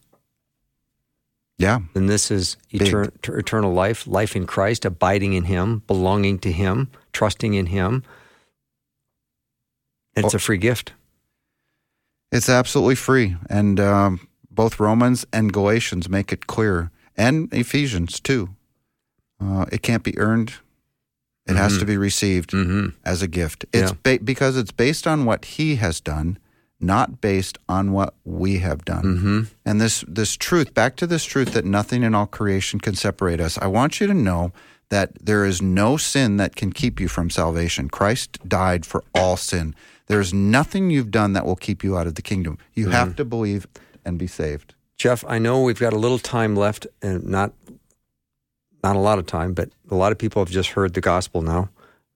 Yeah, 1.58 1.80
And 1.96 2.08
this 2.08 2.30
is 2.30 2.58
etern- 2.72 3.12
ter- 3.22 3.38
eternal 3.38 3.74
life, 3.74 4.06
life 4.06 4.36
in 4.36 4.46
Christ, 4.46 4.86
abiding 4.86 5.34
in 5.34 5.46
Him, 5.46 5.82
belonging 5.88 6.38
to 6.40 6.52
Him, 6.52 6.92
trusting 7.12 7.56
in 7.56 7.68
Him. 7.68 8.04
It's 10.16 10.36
a 10.36 10.40
free 10.40 10.58
gift. 10.58 10.94
It's 12.32 12.50
absolutely 12.50 12.96
free, 12.96 13.36
and 13.50 13.80
um, 13.80 14.28
both 14.52 14.80
Romans 14.80 15.26
and 15.34 15.52
Galatians 15.52 16.08
make 16.08 16.32
it 16.32 16.46
clear, 16.46 16.92
and 17.18 17.52
Ephesians 17.52 18.20
too. 18.20 18.50
Uh, 19.42 19.66
it 19.72 19.82
can't 19.82 20.04
be 20.04 20.18
earned; 20.20 20.54
it 21.46 21.56
has 21.56 21.78
to 21.78 21.86
be 21.86 21.98
received 21.98 22.52
Mm-hmm. 22.52 22.90
as 23.06 23.22
a 23.22 23.28
gift. 23.28 23.66
It's 23.74 23.92
Yeah. 23.92 23.98
ba- 24.04 24.24
because 24.24 24.56
it's 24.58 24.72
based 24.72 25.06
on 25.08 25.26
what 25.26 25.46
He 25.46 25.76
has 25.76 26.00
done, 26.02 26.38
not 26.80 27.20
based 27.22 27.58
on 27.68 27.92
what 27.92 28.14
we 28.24 28.60
have 28.60 28.84
done. 28.86 29.04
Mm-hmm. 29.04 29.40
And 29.66 29.82
this 29.82 30.04
this 30.08 30.36
truth, 30.38 30.74
back 30.74 30.96
to 30.98 31.08
this 31.08 31.24
truth 31.26 31.54
that 31.54 31.66
nothing 31.66 32.04
in 32.04 32.16
all 32.16 32.26
creation 32.28 32.80
can 32.80 32.96
separate 32.96 33.40
us. 33.42 33.58
I 33.58 33.68
want 33.68 34.00
you 34.00 34.08
to 34.08 34.14
know 34.14 34.52
that 34.90 35.10
there 35.26 35.44
is 35.46 35.62
no 35.62 35.98
sin 35.98 36.38
that 36.38 36.56
can 36.56 36.72
keep 36.72 37.00
you 37.00 37.08
from 37.08 37.30
salvation. 37.30 37.90
Christ 37.90 38.38
died 38.48 38.86
for 38.86 39.04
all 39.16 39.38
sin. 39.38 39.74
There 40.08 40.20
is 40.22 40.34
nothing 40.34 40.92
you've 40.92 41.10
done 41.12 41.34
that 41.34 41.46
will 41.46 41.56
keep 41.56 41.84
you 41.84 41.98
out 41.98 42.06
of 42.08 42.16
the 42.16 42.22
kingdom. 42.22 42.58
You 42.74 42.90
have 42.90 43.16
to 43.16 43.26
believe 43.26 43.66
and 44.06 44.18
be 44.20 44.28
saved. 44.28 44.76
Jeff, 44.98 45.24
I 45.28 45.40
know 45.40 45.62
we've 45.62 45.80
got 45.80 45.94
a 45.94 45.98
little 45.98 46.20
time 46.20 46.56
left, 46.56 46.86
and 47.02 47.24
not 47.26 47.54
not 48.84 48.96
a 48.96 49.00
lot 49.00 49.20
of 49.20 49.26
time, 49.26 49.54
but 49.54 49.70
a 49.90 49.96
lot 49.96 50.12
of 50.12 50.18
people 50.18 50.44
have 50.44 50.52
just 50.52 50.72
heard 50.72 50.94
the 50.94 51.02
gospel 51.02 51.42
now, 51.42 51.70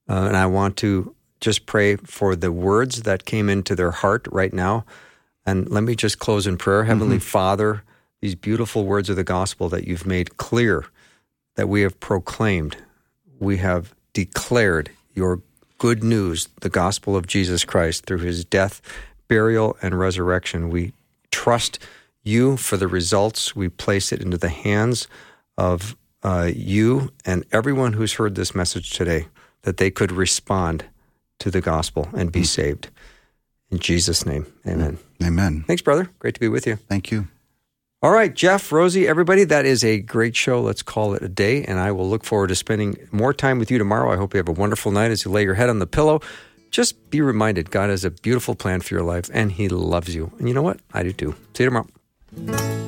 uh, 0.10 0.26
and 0.28 0.38
I 0.38 0.46
want 0.46 0.78
to 0.78 1.16
just 1.40 1.66
pray 1.66 1.96
for 1.96 2.36
the 2.36 2.52
words 2.52 3.04
that 3.04 3.26
came 3.26 3.50
into 3.50 3.76
their 3.76 3.92
heart 3.92 4.28
right 4.32 4.54
now. 4.54 4.86
And 5.46 5.70
let 5.70 5.84
me 5.84 5.96
just 5.96 6.20
close 6.20 6.48
in 6.48 6.58
prayer, 6.58 6.84
Heavenly 6.84 7.20
Father. 7.20 7.84
These 8.22 8.36
beautiful 8.36 8.86
words 8.86 9.10
of 9.10 9.16
the 9.16 9.24
gospel 9.24 9.70
that 9.70 9.88
you've 9.88 10.06
made 10.06 10.38
clear, 10.38 10.86
that 11.56 11.70
we 11.70 11.82
have 11.82 12.00
proclaimed, 12.00 12.78
we 13.40 13.58
have 13.58 13.94
declared 14.14 14.90
your 15.14 15.42
good 15.78 16.04
news, 16.04 16.50
the 16.62 16.70
gospel 16.70 17.16
of 17.16 17.28
Jesus 17.28 17.64
Christ, 17.64 18.06
through 18.06 18.20
his 18.20 18.44
death, 18.44 18.82
burial, 19.28 19.78
and 19.82 19.98
resurrection. 19.98 20.70
We 20.70 20.94
trust 21.32 21.80
you 22.24 22.58
for 22.58 22.78
the 22.78 22.88
results. 22.88 23.56
We 23.56 23.70
place 23.70 24.12
it 24.12 24.22
into 24.22 24.38
the 24.38 24.50
hands 24.50 25.08
of 25.58 25.96
uh, 26.28 26.52
you 26.54 27.14
and 27.24 27.46
everyone 27.54 27.94
who's 27.94 28.16
heard 28.16 28.36
this 28.36 28.54
message 28.54 28.90
today, 28.90 29.28
that 29.62 29.78
they 29.78 29.90
could 29.90 30.12
respond 30.12 30.84
to 31.40 31.50
the 31.50 31.62
gospel 31.62 32.10
and 32.14 32.34
be 32.34 32.44
saved. 32.44 32.90
In 33.72 33.80
Jesus' 33.80 34.26
name, 34.26 34.46
amen. 34.68 34.98
Amen. 35.24 35.64
Thanks, 35.66 35.82
brother. 35.82 36.10
Great 36.20 36.34
to 36.34 36.40
be 36.42 36.50
with 36.50 36.68
you. 36.68 36.76
Thank 36.76 37.12
you. 37.12 37.30
All 38.02 38.12
right, 38.12 38.34
Jeff, 38.34 38.74
Rosie, 38.74 39.08
everybody, 39.08 39.46
that 39.46 39.66
is 39.66 39.86
a 39.86 40.02
great 40.02 40.36
show. 40.36 40.60
Let's 40.60 40.84
call 40.84 41.14
it 41.14 41.24
a 41.24 41.30
day, 41.30 41.64
and 41.64 41.80
I 41.80 41.94
will 41.94 42.10
look 42.10 42.26
forward 42.26 42.50
to 42.50 42.56
spending 42.56 42.98
more 43.12 43.34
time 43.34 43.58
with 43.58 43.72
you 43.72 43.78
tomorrow. 43.78 44.12
I 44.12 44.18
hope 44.18 44.34
you 44.34 44.38
have 44.38 44.50
a 44.50 44.52
wonderful 44.52 44.92
night 44.92 45.12
as 45.12 45.24
you 45.24 45.32
lay 45.32 45.44
your 45.44 45.56
head 45.56 45.70
on 45.70 45.80
the 45.80 45.88
pillow. 45.88 46.20
Just 46.72 47.10
be 47.10 47.22
reminded 47.22 47.72
God 47.72 47.90
has 47.90 48.04
a 48.04 48.12
beautiful 48.12 48.54
plan 48.54 48.82
for 48.82 48.94
your 48.94 49.04
life, 49.04 49.30
and 49.34 49.54
He 49.54 49.70
loves 49.70 50.14
you. 50.14 50.34
And 50.40 50.50
you 50.50 50.54
know 50.54 50.62
what? 50.62 50.82
I 50.94 51.04
do 51.04 51.14
too. 51.14 51.36
See 51.54 51.64
you 51.64 51.70
tomorrow. 51.70 52.88